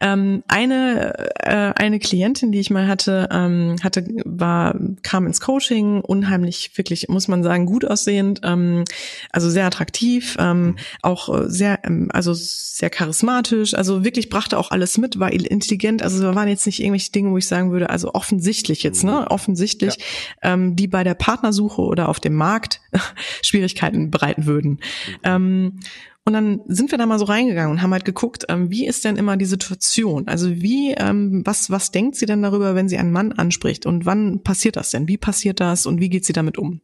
Ähm, 0.00 0.44
eine 0.46 1.32
äh, 1.40 1.72
eine 1.74 1.98
Klientin, 1.98 2.52
die 2.52 2.60
ich 2.60 2.70
mal 2.70 2.86
hatte, 2.86 3.28
ähm, 3.32 3.74
hatte 3.82 4.06
war 4.24 4.76
kam 5.02 5.26
ins 5.26 5.40
Coaching, 5.40 6.02
unheimlich 6.02 6.78
wirklich 6.78 7.08
muss 7.08 7.26
man 7.26 7.42
sagen 7.42 7.66
gut 7.66 7.84
aussehend, 7.84 8.42
ähm, 8.44 8.84
also 9.32 9.50
sehr 9.50 9.66
attraktiv, 9.66 10.36
ähm, 10.38 10.62
mhm. 10.62 10.76
auch 11.02 11.28
äh, 11.28 11.50
sehr 11.50 11.80
ähm, 11.82 12.10
also 12.12 12.34
sehr 12.34 12.90
charismatisch, 12.90 13.74
also 13.74 14.04
wirklich 14.04 14.28
brachte 14.28 14.56
auch 14.56 14.70
alles 14.70 14.98
mit, 14.98 15.18
war 15.18 15.32
intelligent, 15.32 16.00
also 16.00 16.22
da 16.22 16.36
waren 16.36 16.46
jetzt 16.46 16.64
nicht 16.64 16.78
irgendwelche 16.78 17.10
Dinge, 17.10 17.32
wo 17.32 17.38
ich 17.38 17.48
sagen 17.48 17.72
würde, 17.72 17.90
also 17.90 18.14
offensichtlich 18.14 18.84
jetzt, 18.84 19.02
ne, 19.02 19.22
mhm. 19.22 19.26
offensichtlich, 19.26 19.96
ja. 19.96 20.52
ähm, 20.52 20.76
die 20.76 20.86
bei 20.86 21.02
der 21.02 21.14
Partnersuche 21.14 21.82
oder 21.82 22.08
auf 22.08 22.20
dem 22.20 22.34
Markt 22.34 22.80
Schwierigkeiten 23.42 24.10
bereiten 24.10 24.46
würden. 24.46 24.80
Ähm, 25.24 25.80
und 26.28 26.34
dann 26.34 26.60
sind 26.66 26.90
wir 26.90 26.98
da 26.98 27.06
mal 27.06 27.18
so 27.18 27.24
reingegangen 27.24 27.70
und 27.70 27.80
haben 27.80 27.94
halt 27.94 28.04
geguckt, 28.04 28.44
ähm, 28.50 28.70
wie 28.70 28.86
ist 28.86 29.02
denn 29.06 29.16
immer 29.16 29.38
die 29.38 29.46
Situation? 29.46 30.28
Also 30.28 30.60
wie, 30.60 30.92
ähm, 30.92 31.40
was, 31.46 31.70
was 31.70 31.90
denkt 31.90 32.16
sie 32.16 32.26
denn 32.26 32.42
darüber, 32.42 32.74
wenn 32.74 32.86
sie 32.86 32.98
einen 32.98 33.12
Mann 33.12 33.32
anspricht? 33.32 33.86
Und 33.86 34.04
wann 34.04 34.42
passiert 34.42 34.76
das 34.76 34.90
denn? 34.90 35.08
Wie 35.08 35.16
passiert 35.16 35.58
das? 35.58 35.86
Und 35.86 36.02
wie 36.02 36.10
geht 36.10 36.26
sie 36.26 36.34
damit 36.34 36.58
um? 36.58 36.82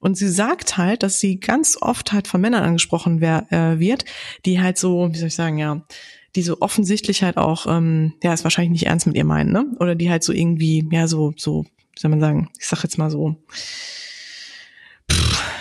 Und 0.00 0.16
sie 0.16 0.28
sagt 0.28 0.76
halt, 0.76 1.04
dass 1.04 1.20
sie 1.20 1.38
ganz 1.38 1.78
oft 1.80 2.12
halt 2.12 2.26
von 2.26 2.40
Männern 2.40 2.64
angesprochen 2.64 3.20
wer, 3.20 3.46
äh, 3.52 3.78
wird, 3.78 4.06
die 4.44 4.60
halt 4.60 4.76
so, 4.76 5.08
wie 5.12 5.18
soll 5.18 5.28
ich 5.28 5.36
sagen, 5.36 5.58
ja, 5.58 5.86
die 6.34 6.42
so 6.42 6.60
offensichtlich 6.60 7.22
halt 7.22 7.36
auch, 7.36 7.66
ähm, 7.68 8.14
ja, 8.24 8.32
es 8.32 8.42
wahrscheinlich 8.42 8.72
nicht 8.72 8.86
ernst 8.86 9.06
mit 9.06 9.14
ihr 9.14 9.24
meinen, 9.24 9.52
ne? 9.52 9.66
Oder 9.78 9.94
die 9.94 10.10
halt 10.10 10.24
so 10.24 10.32
irgendwie, 10.32 10.88
ja, 10.90 11.06
so, 11.06 11.32
so, 11.36 11.64
wie 11.64 12.00
soll 12.00 12.10
man 12.10 12.18
sagen, 12.18 12.48
ich 12.58 12.66
sag 12.66 12.82
jetzt 12.82 12.98
mal 12.98 13.08
so, 13.08 13.36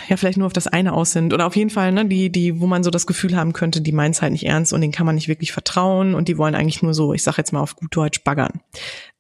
ja 0.10 0.18
vielleicht 0.18 0.38
nur 0.38 0.48
auf 0.48 0.54
das 0.54 0.68
eine 0.68 0.94
aus 0.94 1.12
sind 1.12 1.34
oder 1.34 1.48
auf 1.48 1.56
jeden 1.56 1.70
Fall, 1.70 1.92
ne, 1.92 2.06
die, 2.06 2.30
die, 2.32 2.60
wo 2.60 2.68
man 2.68 2.84
so 2.84 2.92
das 2.92 3.08
Gefühl 3.08 3.36
haben 3.36 3.54
könnte, 3.54 3.82
die 3.82 3.92
meinen 3.92 4.12
es 4.12 4.22
halt 4.22 4.32
nicht 4.32 4.46
ernst 4.46 4.74
und 4.74 4.82
denen 4.82 4.94
kann 4.94 5.06
man 5.06 5.16
nicht 5.16 5.28
wirklich 5.28 5.52
vertrauen 5.52 6.16
und 6.16 6.28
die 6.28 6.38
wollen 6.38 6.56
eigentlich 6.56 6.82
nur 6.82 6.94
so, 6.94 7.14
ich 7.14 7.24
sag 7.24 7.38
jetzt 7.38 7.54
mal 7.54 7.62
auf 7.62 7.76
gut 7.76 7.96
Deutsch, 7.96 8.24
baggern. 8.24 8.62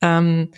Ähm, 0.01 0.49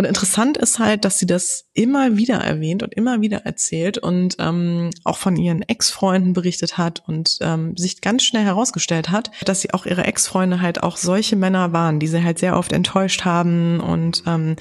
und 0.00 0.06
interessant 0.06 0.56
ist 0.56 0.78
halt, 0.78 1.04
dass 1.04 1.18
sie 1.18 1.26
das 1.26 1.66
immer 1.74 2.16
wieder 2.16 2.36
erwähnt 2.36 2.82
und 2.82 2.94
immer 2.94 3.20
wieder 3.20 3.44
erzählt 3.44 3.98
und 3.98 4.34
ähm, 4.38 4.88
auch 5.04 5.18
von 5.18 5.36
ihren 5.36 5.60
Ex-Freunden 5.60 6.32
berichtet 6.32 6.78
hat 6.78 7.02
und 7.06 7.36
ähm, 7.42 7.76
sich 7.76 8.00
ganz 8.00 8.22
schnell 8.22 8.44
herausgestellt 8.44 9.10
hat, 9.10 9.30
dass 9.44 9.60
sie 9.60 9.74
auch 9.74 9.84
ihre 9.84 10.04
Ex-Freunde 10.04 10.62
halt 10.62 10.82
auch 10.82 10.96
solche 10.96 11.36
Männer 11.36 11.74
waren, 11.74 12.00
die 12.00 12.06
sie 12.06 12.24
halt 12.24 12.38
sehr 12.38 12.56
oft 12.56 12.72
enttäuscht 12.72 13.26
haben 13.26 13.78
und 13.80 14.22
ähm, 14.26 14.56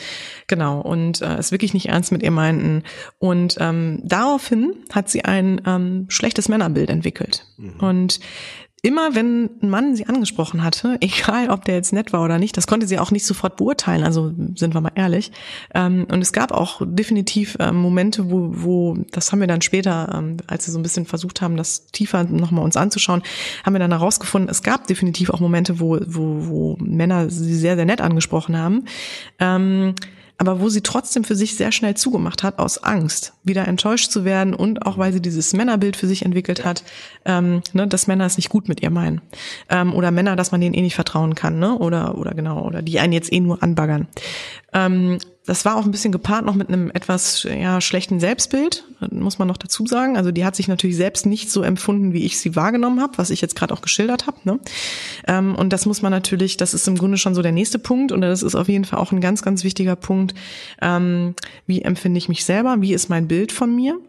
genau 0.48 0.82
und 0.82 1.22
äh, 1.22 1.36
es 1.36 1.54
wirklich 1.54 1.74
nicht 1.74 1.88
ernst 1.88 2.12
mit 2.12 2.22
ihr 2.22 2.32
meinten. 2.32 2.84
Und 3.18 3.56
ähm, 3.62 4.02
daraufhin 4.04 4.76
hat 4.92 5.10
sie 5.10 5.24
ein 5.24 5.62
ähm, 5.66 6.08
schlechtes 6.10 6.50
Männerbild 6.50 6.90
entwickelt. 6.90 7.46
Mhm. 7.56 7.80
Und 7.80 8.20
immer 8.82 9.16
wenn 9.16 9.50
ein 9.62 9.70
Mann 9.70 9.96
sie 9.96 10.06
angesprochen 10.06 10.64
hatte, 10.64 10.98
egal 11.02 11.50
ob 11.50 11.66
der 11.66 11.76
jetzt 11.76 11.94
nett 11.94 12.14
war 12.14 12.24
oder 12.24 12.40
nicht, 12.40 12.58
das 12.58 12.68
konnte 12.68 12.88
sie 12.88 13.00
auch 13.00 13.12
nicht 13.12 13.26
sofort 13.26 13.58
beurteilen, 13.58 14.04
also 14.04 14.34
sind 14.56 14.74
wir 14.74 14.82
mal 14.82 14.92
ehrlich. 14.96 15.32
Ähm, 15.74 16.06
und 16.12 16.22
es 16.22 16.34
gab 16.34 16.52
auch 16.52 16.82
definitiv 16.86 17.58
ähm, 17.60 17.78
Momente, 17.78 18.32
wo, 18.32 18.50
wo, 18.52 18.98
das 19.12 19.32
haben 19.32 19.40
wir 19.40 19.48
dann 19.48 19.62
später, 19.62 20.14
ähm, 20.16 20.38
als 20.48 20.68
wir 20.68 20.74
so 20.74 20.80
ein 20.80 20.84
bisschen 20.84 21.06
versucht 21.06 21.42
haben, 21.42 21.58
das 21.58 21.88
tiefer 21.88 22.24
nochmal 22.24 22.64
uns 22.64 22.78
anzuschauen, 22.78 23.24
haben 23.66 23.74
wir 23.74 23.80
dann 23.80 23.92
herausgefunden, 23.92 24.50
es 24.50 24.64
gab 24.64 24.88
definitiv 24.88 25.30
auch 25.30 25.40
Momente, 25.40 25.80
wo, 25.80 26.00
wo, 26.06 26.48
wo 26.48 26.78
Männer 26.80 27.30
sie 27.30 27.56
sehr, 27.56 27.76
sehr 27.76 27.86
nett 27.86 28.02
angesprochen 28.02 28.58
haben 28.58 28.86
aber 30.40 30.62
wo 30.62 30.70
sie 30.70 30.82
trotzdem 30.82 31.26
für 31.26 31.36
sich 31.36 31.56
sehr 31.56 31.74
schnell 31.74 31.96
zugemacht 31.96 32.44
hat, 32.44 32.60
aus 32.60 32.82
Angst, 32.82 33.34
wieder 33.44 33.68
enttäuscht 33.68 34.10
zu 34.10 34.24
werden 34.24 34.54
und 34.54 34.86
auch 34.86 34.98
weil 34.98 35.12
sie 35.12 35.22
dieses 35.22 35.54
Männerbild 35.54 35.98
für 35.98 36.08
sich 36.08 36.24
entwickelt 36.24 36.64
hat, 36.64 36.84
ähm, 37.26 37.62
ne, 37.74 37.88
dass 37.88 38.08
Männer 38.08 38.26
es 38.26 38.38
nicht 38.38 38.50
gut 38.50 38.70
mit 38.70 38.82
ihr 38.82 38.90
meinen. 38.90 39.20
Ähm, 39.70 39.94
oder 39.94 40.12
Männer, 40.12 40.38
dass 40.38 40.54
man 40.54 40.62
denen 40.62 40.74
eh 40.74 40.82
nicht 40.82 40.96
vertrauen 40.96 41.36
kann, 41.36 41.60
ne? 41.60 41.78
Oder, 41.78 42.18
oder 42.18 42.34
genau, 42.34 42.66
oder 42.66 42.82
die 42.82 43.00
einen 43.02 43.12
jetzt 43.12 43.34
eh 43.34 43.42
nur 43.42 43.62
anbaggern. 43.62 44.08
Ähm, 44.74 45.18
das 45.46 45.66
war 45.66 45.78
auch 45.78 45.86
ein 45.86 45.90
bisschen 45.90 46.12
gepaart 46.12 46.46
noch 46.46 46.54
mit 46.54 46.68
einem 46.68 46.92
etwas 46.92 47.42
ja, 47.44 47.82
schlechten 47.82 48.20
Selbstbild, 48.20 48.84
muss 49.10 49.40
man 49.40 49.48
noch 49.48 49.58
dazu 49.58 49.88
sagen. 49.88 50.16
Also 50.16 50.32
die 50.32 50.46
hat 50.46 50.56
sich 50.56 50.68
natürlich 50.68 50.96
selbst 50.96 51.26
nicht 51.26 51.50
so 51.50 51.64
empfunden, 51.64 52.14
wie 52.14 52.24
ich 52.24 52.40
sie 52.40 52.56
wahrgenommen 52.56 53.02
habe, 53.02 53.18
was 53.18 53.32
ich 53.32 53.42
jetzt 53.42 53.56
gerade 53.56 53.74
auch 53.74 53.82
geschildert 53.82 54.28
habe. 54.28 54.38
Ne? 54.44 54.60
Ähm, 55.28 55.56
und 55.56 55.74
das 55.74 55.88
muss 55.88 56.04
man 56.04 56.12
natürlich, 56.12 56.58
das 56.58 56.76
ist 56.76 56.88
im 56.88 57.00
Grunde 57.00 57.18
schon 57.18 57.34
so 57.34 57.42
der 57.42 57.52
nächste 57.52 57.80
Punkt 57.80 58.12
und 58.12 58.22
das 58.22 58.44
ist 58.44 58.54
auf 58.54 58.68
jeden 58.68 58.86
Fall 58.86 59.00
auch 59.00 59.12
ein 59.12 59.22
ganz, 59.22 59.42
ganz 59.42 59.64
wichtiger 59.64 59.96
Punkt. 59.96 60.36
Ähm, 60.84 61.34
wie 61.66 61.82
empfinde 61.82 62.20
ich 62.20 62.30
mich 62.30 62.46
selber? 62.46 62.78
Wie 62.82 62.94
ist 62.94 63.10
mein 63.10 63.28
Bild 63.28 63.52
von 63.52 63.76
mir? 63.76 64.00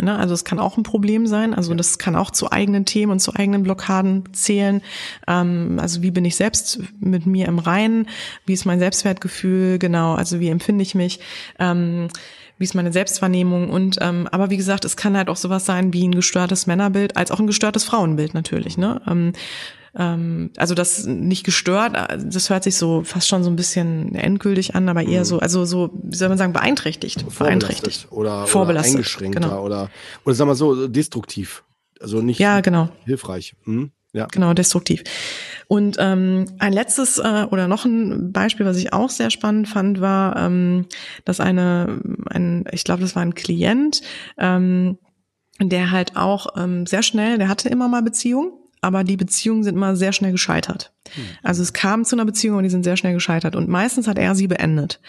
Ne, 0.00 0.16
also 0.16 0.34
es 0.34 0.44
kann 0.44 0.58
auch 0.58 0.76
ein 0.76 0.82
Problem 0.82 1.26
sein. 1.26 1.54
Also 1.54 1.74
das 1.74 1.98
kann 1.98 2.16
auch 2.16 2.30
zu 2.30 2.52
eigenen 2.52 2.84
Themen 2.84 3.12
und 3.12 3.20
zu 3.20 3.34
eigenen 3.34 3.62
Blockaden 3.62 4.32
zählen. 4.32 4.82
Ähm, 5.26 5.78
also 5.80 6.02
wie 6.02 6.10
bin 6.10 6.24
ich 6.24 6.36
selbst 6.36 6.80
mit 7.00 7.26
mir 7.26 7.46
im 7.46 7.58
Reinen? 7.58 8.08
Wie 8.46 8.52
ist 8.52 8.64
mein 8.64 8.78
Selbstwertgefühl? 8.78 9.78
Genau, 9.78 10.14
also 10.14 10.40
wie 10.40 10.48
empfinde 10.48 10.82
ich 10.82 10.94
mich? 10.94 11.20
Ähm, 11.58 12.08
wie 12.58 12.64
ist 12.64 12.74
meine 12.74 12.92
Selbstwahrnehmung 12.92 13.70
und 13.70 13.98
ähm, 14.00 14.28
aber 14.32 14.50
wie 14.50 14.56
gesagt, 14.56 14.84
es 14.84 14.96
kann 14.96 15.16
halt 15.16 15.28
auch 15.28 15.36
sowas 15.36 15.64
sein 15.64 15.92
wie 15.92 16.06
ein 16.06 16.14
gestörtes 16.14 16.66
Männerbild, 16.66 17.16
als 17.16 17.30
auch 17.30 17.38
ein 17.38 17.46
gestörtes 17.46 17.84
Frauenbild 17.84 18.34
natürlich. 18.34 18.76
Ne? 18.76 19.00
Ähm, 19.06 19.32
ähm, 19.96 20.50
also 20.56 20.74
das 20.74 21.04
nicht 21.04 21.44
gestört, 21.44 21.94
das 21.94 22.50
hört 22.50 22.64
sich 22.64 22.76
so 22.76 23.02
fast 23.04 23.28
schon 23.28 23.42
so 23.44 23.50
ein 23.50 23.56
bisschen 23.56 24.14
endgültig 24.14 24.74
an, 24.74 24.88
aber 24.88 25.02
eher 25.02 25.20
mhm. 25.20 25.24
so, 25.24 25.38
also 25.38 25.64
so, 25.64 25.90
wie 26.02 26.16
soll 26.16 26.28
man 26.28 26.38
sagen, 26.38 26.52
beeinträchtigt. 26.52 27.24
Beeinträchtigt. 27.38 28.08
Oder, 28.10 28.46
Vorbelastet, 28.46 28.92
oder 28.92 28.98
eingeschränkter 28.98 29.40
genau. 29.40 29.62
oder, 29.62 29.90
oder 30.24 30.34
sagen 30.34 30.50
wir 30.50 30.54
so, 30.54 30.88
destruktiv. 30.88 31.64
Also 32.00 32.20
nicht 32.20 32.38
ja, 32.38 32.60
genau. 32.60 32.90
hilfreich. 33.04 33.54
Hm? 33.64 33.90
Ja. 34.12 34.26
Genau, 34.30 34.54
destruktiv. 34.54 35.04
Und 35.66 35.96
ähm, 35.98 36.46
ein 36.58 36.72
letztes 36.72 37.18
äh, 37.18 37.46
oder 37.50 37.68
noch 37.68 37.84
ein 37.84 38.32
Beispiel, 38.32 38.64
was 38.64 38.78
ich 38.78 38.92
auch 38.92 39.10
sehr 39.10 39.30
spannend 39.30 39.68
fand, 39.68 40.00
war, 40.00 40.36
ähm, 40.36 40.86
dass 41.26 41.40
eine, 41.40 42.00
ein, 42.30 42.64
ich 42.72 42.84
glaube, 42.84 43.02
das 43.02 43.14
war 43.14 43.22
ein 43.22 43.34
Klient, 43.34 44.00
ähm, 44.38 44.98
der 45.60 45.90
halt 45.90 46.16
auch 46.16 46.56
ähm, 46.56 46.86
sehr 46.86 47.02
schnell, 47.02 47.36
der 47.36 47.48
hatte 47.48 47.68
immer 47.68 47.88
mal 47.88 48.02
Beziehungen, 48.02 48.52
aber 48.80 49.04
die 49.04 49.16
Beziehungen 49.16 49.62
sind 49.62 49.76
immer 49.76 49.96
sehr 49.96 50.12
schnell 50.12 50.32
gescheitert. 50.32 50.92
Hm. 51.14 51.24
Also 51.42 51.62
es 51.62 51.72
kam 51.72 52.04
zu 52.04 52.16
einer 52.16 52.24
Beziehung 52.24 52.58
und 52.58 52.64
die 52.64 52.70
sind 52.70 52.84
sehr 52.84 52.96
schnell 52.96 53.14
gescheitert. 53.14 53.56
Und 53.56 53.68
meistens 53.68 54.06
hat 54.06 54.18
er 54.18 54.34
sie 54.34 54.46
beendet. 54.46 55.00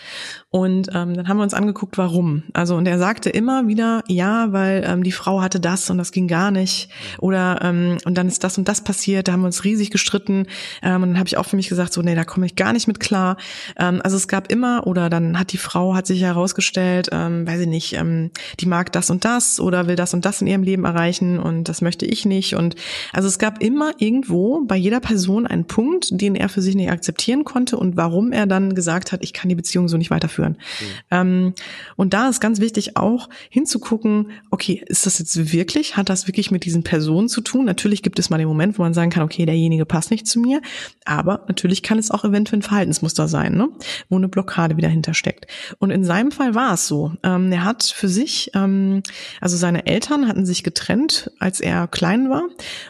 Und 0.49 0.89
ähm, 0.93 1.15
dann 1.15 1.27
haben 1.27 1.37
wir 1.37 1.43
uns 1.43 1.53
angeguckt, 1.53 1.97
warum. 1.97 2.43
Also 2.53 2.75
und 2.75 2.87
er 2.87 2.97
sagte 2.99 3.29
immer 3.29 3.67
wieder, 3.67 4.03
ja, 4.07 4.51
weil 4.51 4.83
ähm, 4.85 5.03
die 5.03 5.11
Frau 5.11 5.41
hatte 5.41 5.59
das 5.59 5.89
und 5.89 5.97
das 5.97 6.11
ging 6.11 6.27
gar 6.27 6.51
nicht. 6.51 6.89
Oder 7.19 7.59
ähm, 7.61 7.97
und 8.05 8.17
dann 8.17 8.27
ist 8.27 8.43
das 8.43 8.57
und 8.57 8.67
das 8.67 8.81
passiert, 8.81 9.27
da 9.27 9.33
haben 9.33 9.41
wir 9.41 9.47
uns 9.47 9.63
riesig 9.63 9.91
gestritten. 9.91 10.47
Ähm, 10.81 11.03
und 11.03 11.09
dann 11.09 11.19
habe 11.19 11.27
ich 11.27 11.37
auch 11.37 11.45
für 11.45 11.55
mich 11.55 11.69
gesagt, 11.69 11.93
so, 11.93 12.01
nee, 12.01 12.15
da 12.15 12.23
komme 12.23 12.45
ich 12.45 12.55
gar 12.55 12.73
nicht 12.73 12.87
mit 12.87 12.99
klar. 12.99 13.37
Ähm, 13.77 14.01
also 14.03 14.17
es 14.17 14.27
gab 14.27 14.51
immer, 14.51 14.87
oder 14.87 15.09
dann 15.09 15.37
hat 15.37 15.51
die 15.51 15.57
Frau, 15.57 15.95
hat 15.95 16.07
sich 16.07 16.21
herausgestellt, 16.21 17.09
ähm, 17.11 17.47
weiß 17.47 17.61
ich 17.61 17.67
nicht, 17.67 17.93
ähm, 17.93 18.31
die 18.59 18.65
mag 18.65 18.91
das 18.91 19.09
und 19.09 19.25
das 19.25 19.59
oder 19.59 19.87
will 19.87 19.95
das 19.95 20.13
und 20.13 20.25
das 20.25 20.41
in 20.41 20.47
ihrem 20.47 20.63
Leben 20.63 20.85
erreichen 20.85 21.39
und 21.39 21.65
das 21.65 21.81
möchte 21.81 22.05
ich 22.05 22.25
nicht. 22.25 22.55
Und 22.55 22.75
also 23.13 23.27
es 23.27 23.39
gab 23.39 23.58
immer 23.61 23.93
irgendwo 23.97 24.63
bei 24.65 24.75
jeder 24.75 24.99
Person 24.99 25.47
einen 25.47 25.65
Punkt, 25.65 26.09
den 26.11 26.35
er 26.35 26.49
für 26.49 26.61
sich 26.61 26.75
nicht 26.75 26.91
akzeptieren 26.91 27.43
konnte 27.43 27.77
und 27.77 27.97
warum 27.97 28.31
er 28.31 28.45
dann 28.45 28.75
gesagt 28.75 29.11
hat, 29.11 29.23
ich 29.23 29.33
kann 29.33 29.49
die 29.49 29.55
Beziehung 29.55 29.87
so 29.87 29.97
nicht 29.97 30.11
weiterführen. 30.11 30.53
Mhm. 30.53 30.85
Ähm, 31.11 31.53
und 31.95 32.13
da 32.13 32.29
ist 32.29 32.39
ganz 32.39 32.59
wichtig 32.59 32.97
auch 32.97 33.29
hinzugucken, 33.49 34.31
okay, 34.51 34.83
ist 34.87 35.05
das 35.05 35.19
jetzt 35.19 35.51
wirklich, 35.53 35.97
hat 35.97 36.09
das 36.09 36.27
wirklich 36.27 36.51
mit 36.51 36.65
diesen 36.65 36.83
Personen 36.83 37.29
zu 37.29 37.41
tun? 37.41 37.65
Natürlich 37.65 38.03
gibt 38.03 38.19
es 38.19 38.29
mal 38.29 38.37
den 38.37 38.47
Moment, 38.47 38.77
wo 38.77 38.83
man 38.83 38.93
sagen 38.93 39.09
kann, 39.09 39.23
okay, 39.23 39.45
derjenige 39.45 39.85
passt 39.85 40.11
nicht 40.11 40.27
zu 40.27 40.39
mir, 40.39 40.61
aber 41.05 41.45
natürlich 41.47 41.83
kann 41.83 41.97
es 41.97 42.11
auch 42.11 42.23
eventuell 42.23 42.59
ein 42.59 42.63
Verhaltensmuster 42.63 43.27
sein, 43.27 43.55
ne? 43.55 43.69
wo 44.09 44.17
eine 44.17 44.27
Blockade 44.27 44.77
wieder 44.77 44.89
hintersteckt. 44.89 45.47
Und 45.79 45.91
in 45.91 46.03
seinem 46.03 46.31
Fall 46.31 46.55
war 46.55 46.73
es 46.73 46.87
so. 46.87 47.13
Ähm, 47.23 47.51
er 47.51 47.63
hat 47.63 47.83
für 47.83 48.07
sich, 48.07 48.51
ähm, 48.55 49.03
also 49.41 49.57
seine 49.57 49.85
Eltern 49.85 50.27
hatten 50.27 50.45
sich 50.45 50.63
getrennt, 50.63 51.31
als 51.39 51.59
er 51.59 51.87
klein 51.87 52.29
war 52.29 52.43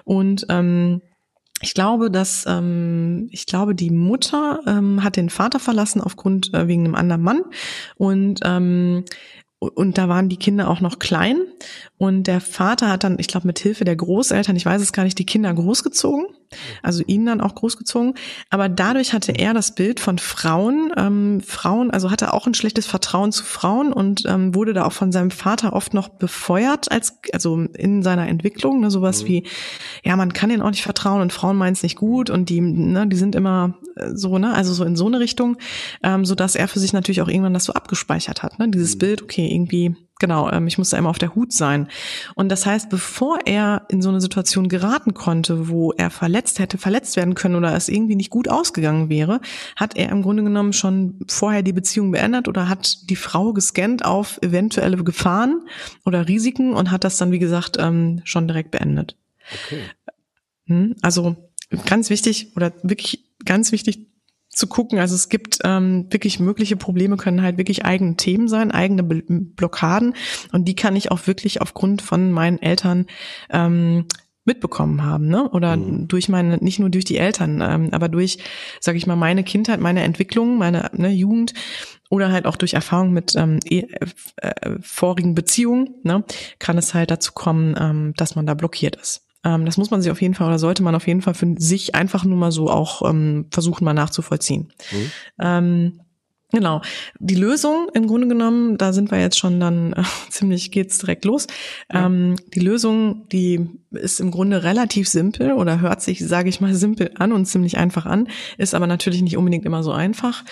und 0.03 0.45
ähm, 0.59 1.01
ich 1.61 1.73
glaube, 1.73 2.09
dass 2.09 2.45
ähm, 2.47 3.27
ich 3.31 3.45
glaube, 3.45 3.75
die 3.75 3.89
Mutter 3.91 4.61
ähm, 4.65 5.03
hat 5.03 5.17
den 5.17 5.29
Vater 5.29 5.59
verlassen 5.59 5.99
aufgrund 5.99 6.53
äh, 6.53 6.67
wegen 6.67 6.85
einem 6.85 6.95
anderen 6.95 7.21
Mann. 7.21 7.41
Und 7.97 8.39
ähm, 8.45 9.03
und 9.59 9.97
da 9.97 10.07
waren 10.07 10.29
die 10.29 10.37
Kinder 10.37 10.69
auch 10.69 10.79
noch 10.79 10.99
klein 10.99 11.41
und 11.97 12.27
der 12.27 12.39
Vater 12.39 12.87
hat 12.87 13.03
dann, 13.03 13.17
ich 13.19 13.27
glaube, 13.27 13.45
mit 13.45 13.59
Hilfe 13.59 13.83
der 13.83 13.97
Großeltern, 13.97 14.55
ich 14.55 14.65
weiß 14.65 14.81
es 14.81 14.93
gar 14.93 15.03
nicht, 15.03 15.19
die 15.19 15.25
Kinder 15.25 15.53
großgezogen, 15.53 16.27
also 16.81 17.03
ihn 17.05 17.25
dann 17.25 17.41
auch 17.41 17.55
großgezogen. 17.55 18.13
Aber 18.49 18.69
dadurch 18.69 19.11
hatte 19.11 19.33
er 19.33 19.53
das 19.53 19.75
Bild 19.75 19.99
von 19.99 20.17
Frauen, 20.17 20.93
ähm, 20.95 21.41
Frauen, 21.45 21.91
also 21.91 22.09
hatte 22.09 22.33
auch 22.33 22.47
ein 22.47 22.53
schlechtes 22.53 22.85
Vertrauen 22.85 23.33
zu 23.33 23.43
Frauen 23.43 23.91
und 23.91 24.23
ähm, 24.25 24.55
wurde 24.55 24.71
da 24.71 24.85
auch 24.85 24.93
von 24.93 25.11
seinem 25.11 25.29
Vater 25.29 25.73
oft 25.73 25.93
noch 25.93 26.07
befeuert, 26.07 26.89
als 26.89 27.19
also 27.33 27.65
in 27.77 28.01
seiner 28.01 28.29
Entwicklung, 28.29 28.79
ne, 28.79 28.89
sowas 28.89 29.23
mhm. 29.23 29.27
wie, 29.27 29.43
ja, 30.05 30.15
man 30.15 30.31
kann 30.31 30.51
ihnen 30.51 30.61
auch 30.61 30.71
nicht 30.71 30.83
vertrauen 30.83 31.21
und 31.21 31.33
Frauen 31.33 31.57
meinen 31.57 31.73
es 31.73 31.83
nicht 31.83 31.97
gut 31.97 32.29
und 32.29 32.47
die, 32.47 32.61
ne, 32.61 33.07
die 33.07 33.17
sind 33.17 33.35
immer 33.35 33.77
äh, 33.97 34.11
so, 34.13 34.37
ne, 34.37 34.53
also 34.53 34.73
so 34.73 34.85
in 34.85 34.95
so 34.95 35.07
eine 35.07 35.19
Richtung, 35.19 35.57
ähm, 36.01 36.23
so 36.23 36.33
dass 36.33 36.55
er 36.55 36.69
für 36.69 36.79
sich 36.79 36.93
natürlich 36.93 37.21
auch 37.21 37.27
irgendwann 37.27 37.53
das 37.53 37.65
so 37.65 37.73
abgespeichert 37.73 38.41
hat, 38.41 38.57
ne, 38.57 38.69
dieses 38.69 38.95
mhm. 38.95 38.99
Bild, 38.99 39.21
okay, 39.21 39.48
irgendwie 39.49 39.95
genau, 40.19 40.51
ähm, 40.51 40.67
ich 40.67 40.77
musste 40.77 40.97
immer 40.97 41.09
auf 41.09 41.17
der 41.17 41.33
Hut 41.33 41.51
sein. 41.53 41.87
Und 42.35 42.49
das 42.49 42.65
heißt, 42.65 42.89
bevor 42.89 43.39
er 43.45 43.85
in 43.89 44.01
so 44.01 44.09
eine 44.09 44.21
Situation 44.21 44.67
geraten 44.67 45.13
konnte, 45.13 45.69
wo 45.69 45.91
er 45.93 46.09
verletzt 46.09 46.59
hätte, 46.59 46.77
verletzt 46.77 47.15
werden 47.15 47.33
können 47.33 47.55
oder 47.55 47.73
es 47.73 47.89
irgendwie 47.89 48.15
nicht 48.15 48.29
gut 48.29 48.49
ausgegangen 48.49 49.09
wäre, 49.09 49.39
hat 49.75 49.95
er 49.95 50.09
im 50.09 50.21
Grunde 50.21 50.43
genommen 50.43 50.73
schon 50.73 51.19
vorher 51.27 51.63
die 51.63 51.73
Beziehung 51.73 52.11
beendet 52.11 52.47
oder 52.47 52.69
hat 52.69 53.09
die 53.09 53.15
Frau 53.15 53.53
gescannt 53.53 54.05
auf 54.05 54.39
eventuelle 54.41 54.97
Gefahren 55.03 55.61
oder 56.05 56.27
Risiken 56.27 56.73
und 56.73 56.91
hat 56.91 57.03
das 57.03 57.17
dann, 57.17 57.31
wie 57.31 57.39
gesagt, 57.39 57.77
ähm, 57.79 58.21
schon 58.25 58.47
direkt 58.47 58.71
beendet. 58.71 59.15
Okay. 59.65 59.81
Hm, 60.65 60.95
also 61.01 61.35
ganz 61.85 62.09
wichtig 62.09 62.51
oder 62.55 62.73
wirklich 62.83 63.25
ganz 63.45 63.71
wichtig 63.71 64.08
zu 64.59 64.67
gucken. 64.67 64.99
Also 64.99 65.15
es 65.15 65.29
gibt 65.29 65.59
ähm, 65.63 66.07
wirklich 66.09 66.39
mögliche 66.39 66.75
Probleme, 66.75 67.17
können 67.17 67.41
halt 67.41 67.57
wirklich 67.57 67.85
eigene 67.85 68.17
Themen 68.17 68.47
sein, 68.47 68.71
eigene 68.71 69.03
Blockaden. 69.03 70.13
Und 70.51 70.65
die 70.67 70.75
kann 70.75 70.95
ich 70.95 71.11
auch 71.11 71.25
wirklich 71.27 71.61
aufgrund 71.61 72.01
von 72.01 72.31
meinen 72.31 72.61
Eltern 72.61 73.05
ähm, 73.49 74.05
mitbekommen 74.43 75.05
haben, 75.05 75.27
ne? 75.27 75.49
Oder 75.49 75.77
mhm. 75.77 76.07
durch 76.07 76.27
meine, 76.27 76.57
nicht 76.57 76.79
nur 76.79 76.89
durch 76.89 77.05
die 77.05 77.17
Eltern, 77.17 77.61
ähm, 77.61 77.89
aber 77.91 78.09
durch, 78.09 78.39
sage 78.79 78.97
ich 78.97 79.07
mal, 79.07 79.15
meine 79.15 79.43
Kindheit, 79.43 79.79
meine 79.79 80.03
Entwicklung, 80.03 80.57
meine 80.57 80.89
ne, 80.93 81.09
Jugend 81.09 81.53
oder 82.09 82.31
halt 82.31 82.45
auch 82.45 82.55
durch 82.55 82.73
Erfahrung 82.73 83.13
mit 83.13 83.35
ähm, 83.35 83.59
eh, 83.63 83.85
äh, 84.37 84.77
vorigen 84.81 85.35
Beziehungen, 85.35 85.95
ne, 86.03 86.23
kann 86.57 86.77
es 86.77 86.93
halt 86.93 87.11
dazu 87.11 87.31
kommen, 87.33 87.75
ähm, 87.79 88.13
dass 88.17 88.35
man 88.35 88.45
da 88.45 88.55
blockiert 88.55 88.95
ist. 88.95 89.28
Ähm, 89.43 89.65
das 89.65 89.77
muss 89.77 89.91
man 89.91 90.01
sich 90.01 90.11
auf 90.11 90.21
jeden 90.21 90.33
Fall 90.33 90.47
oder 90.47 90.59
sollte 90.59 90.83
man 90.83 90.95
auf 90.95 91.07
jeden 91.07 91.21
Fall 91.21 91.33
für 91.33 91.55
sich 91.57 91.95
einfach 91.95 92.25
nur 92.25 92.37
mal 92.37 92.51
so 92.51 92.69
auch 92.69 93.09
ähm, 93.09 93.47
versuchen, 93.51 93.85
mal 93.85 93.93
nachzuvollziehen. 93.93 94.73
Mhm. 94.91 95.11
Ähm, 95.39 95.99
Genau. 96.51 96.81
Die 97.19 97.35
Lösung 97.35 97.89
im 97.93 98.07
Grunde 98.07 98.27
genommen, 98.27 98.77
da 98.77 98.91
sind 98.91 99.11
wir 99.11 99.19
jetzt 99.19 99.37
schon 99.37 99.59
dann 99.59 99.93
äh, 99.93 100.03
ziemlich 100.29 100.71
geht's 100.71 100.97
direkt 100.97 101.25
los. 101.25 101.45
Ja. 101.93 102.07
Ähm, 102.07 102.37
die 102.55 102.59
Lösung, 102.59 103.27
die 103.31 103.69
ist 103.91 104.19
im 104.19 104.31
Grunde 104.31 104.63
relativ 104.63 105.07
simpel 105.07 105.51
oder 105.53 105.79
hört 105.79 106.01
sich, 106.01 106.25
sage 106.25 106.49
ich 106.49 106.59
mal, 106.59 106.73
simpel 106.73 107.11
an 107.15 107.33
und 107.33 107.45
ziemlich 107.45 107.77
einfach 107.77 108.05
an, 108.05 108.27
ist 108.57 108.73
aber 108.73 108.87
natürlich 108.87 109.21
nicht 109.21 109.37
unbedingt 109.37 109.65
immer 109.65 109.83
so 109.83 109.91
einfach. 109.91 110.43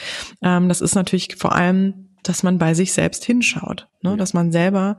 Ähm, 0.43 0.69
das 0.69 0.81
ist 0.81 0.93
natürlich 0.93 1.35
vor 1.37 1.55
allem 1.55 2.06
dass 2.23 2.43
man 2.43 2.57
bei 2.57 2.73
sich 2.73 2.93
selbst 2.93 3.23
hinschaut, 3.25 3.87
ne? 4.01 4.11
Ja. 4.11 4.15
dass 4.15 4.33
man 4.33 4.51
selber 4.51 4.97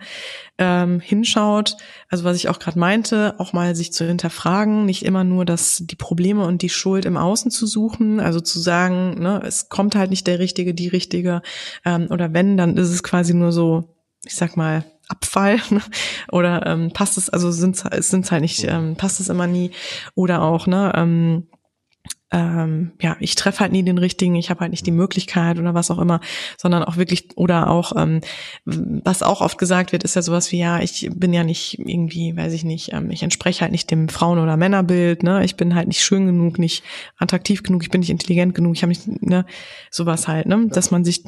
ähm, 0.58 1.00
hinschaut, 1.00 1.76
also 2.08 2.24
was 2.24 2.36
ich 2.36 2.48
auch 2.48 2.58
gerade 2.58 2.78
meinte, 2.78 3.34
auch 3.38 3.52
mal 3.52 3.74
sich 3.76 3.92
zu 3.92 4.06
hinterfragen, 4.06 4.84
nicht 4.84 5.04
immer 5.04 5.24
nur 5.24 5.44
das 5.44 5.82
die 5.84 5.96
Probleme 5.96 6.44
und 6.44 6.62
die 6.62 6.68
Schuld 6.68 7.04
im 7.04 7.16
Außen 7.16 7.50
zu 7.50 7.66
suchen, 7.66 8.20
also 8.20 8.40
zu 8.40 8.60
sagen, 8.60 9.20
ne, 9.20 9.42
es 9.44 9.68
kommt 9.68 9.94
halt 9.94 10.10
nicht 10.10 10.26
der 10.26 10.38
richtige, 10.38 10.74
die 10.74 10.88
richtige, 10.88 11.42
ähm, 11.84 12.08
oder 12.10 12.32
wenn, 12.32 12.56
dann 12.56 12.76
ist 12.76 12.90
es 12.90 13.02
quasi 13.02 13.34
nur 13.34 13.52
so, 13.52 13.96
ich 14.24 14.34
sag 14.34 14.56
mal 14.56 14.84
Abfall 15.08 15.60
ne? 15.70 15.82
oder 16.30 16.66
ähm, 16.66 16.92
passt 16.92 17.18
es, 17.18 17.30
also 17.30 17.50
sind 17.50 17.82
es 17.90 18.10
sind 18.10 18.30
halt 18.30 18.42
nicht, 18.42 18.64
ähm, 18.64 18.96
passt 18.96 19.20
es 19.20 19.28
immer 19.28 19.46
nie 19.46 19.70
oder 20.14 20.42
auch 20.42 20.66
ne 20.66 20.92
ähm, 20.94 21.48
ähm, 22.30 22.92
ja, 23.00 23.16
ich 23.20 23.34
treffe 23.34 23.60
halt 23.60 23.72
nie 23.72 23.82
den 23.82 23.98
richtigen, 23.98 24.34
ich 24.34 24.50
habe 24.50 24.60
halt 24.60 24.70
nicht 24.70 24.86
die 24.86 24.90
Möglichkeit 24.92 25.58
oder 25.58 25.74
was 25.74 25.90
auch 25.90 25.98
immer, 25.98 26.20
sondern 26.58 26.84
auch 26.84 26.96
wirklich, 26.96 27.28
oder 27.36 27.70
auch, 27.70 27.92
ähm, 27.96 28.20
was 28.64 29.22
auch 29.22 29.40
oft 29.40 29.56
gesagt 29.58 29.92
wird, 29.92 30.04
ist 30.04 30.14
ja 30.16 30.22
sowas 30.22 30.52
wie, 30.52 30.58
ja, 30.58 30.80
ich 30.80 31.08
bin 31.14 31.32
ja 31.32 31.42
nicht 31.44 31.78
irgendwie, 31.78 32.36
weiß 32.36 32.52
ich 32.52 32.64
nicht, 32.64 32.92
ähm, 32.92 33.10
ich 33.10 33.22
entspreche 33.22 33.62
halt 33.62 33.72
nicht 33.72 33.90
dem 33.90 34.08
Frauen- 34.08 34.38
oder 34.38 34.56
Männerbild, 34.56 35.22
ne, 35.22 35.44
ich 35.44 35.56
bin 35.56 35.74
halt 35.74 35.88
nicht 35.88 36.02
schön 36.02 36.26
genug, 36.26 36.58
nicht 36.58 36.84
attraktiv 37.16 37.62
genug, 37.62 37.82
ich 37.82 37.90
bin 37.90 38.00
nicht 38.00 38.10
intelligent 38.10 38.54
genug, 38.54 38.74
ich 38.76 38.82
habe 38.82 38.90
nicht, 38.90 39.22
ne, 39.22 39.46
sowas 39.90 40.28
halt, 40.28 40.46
ne, 40.46 40.68
dass 40.68 40.90
man 40.90 41.04
sich. 41.04 41.24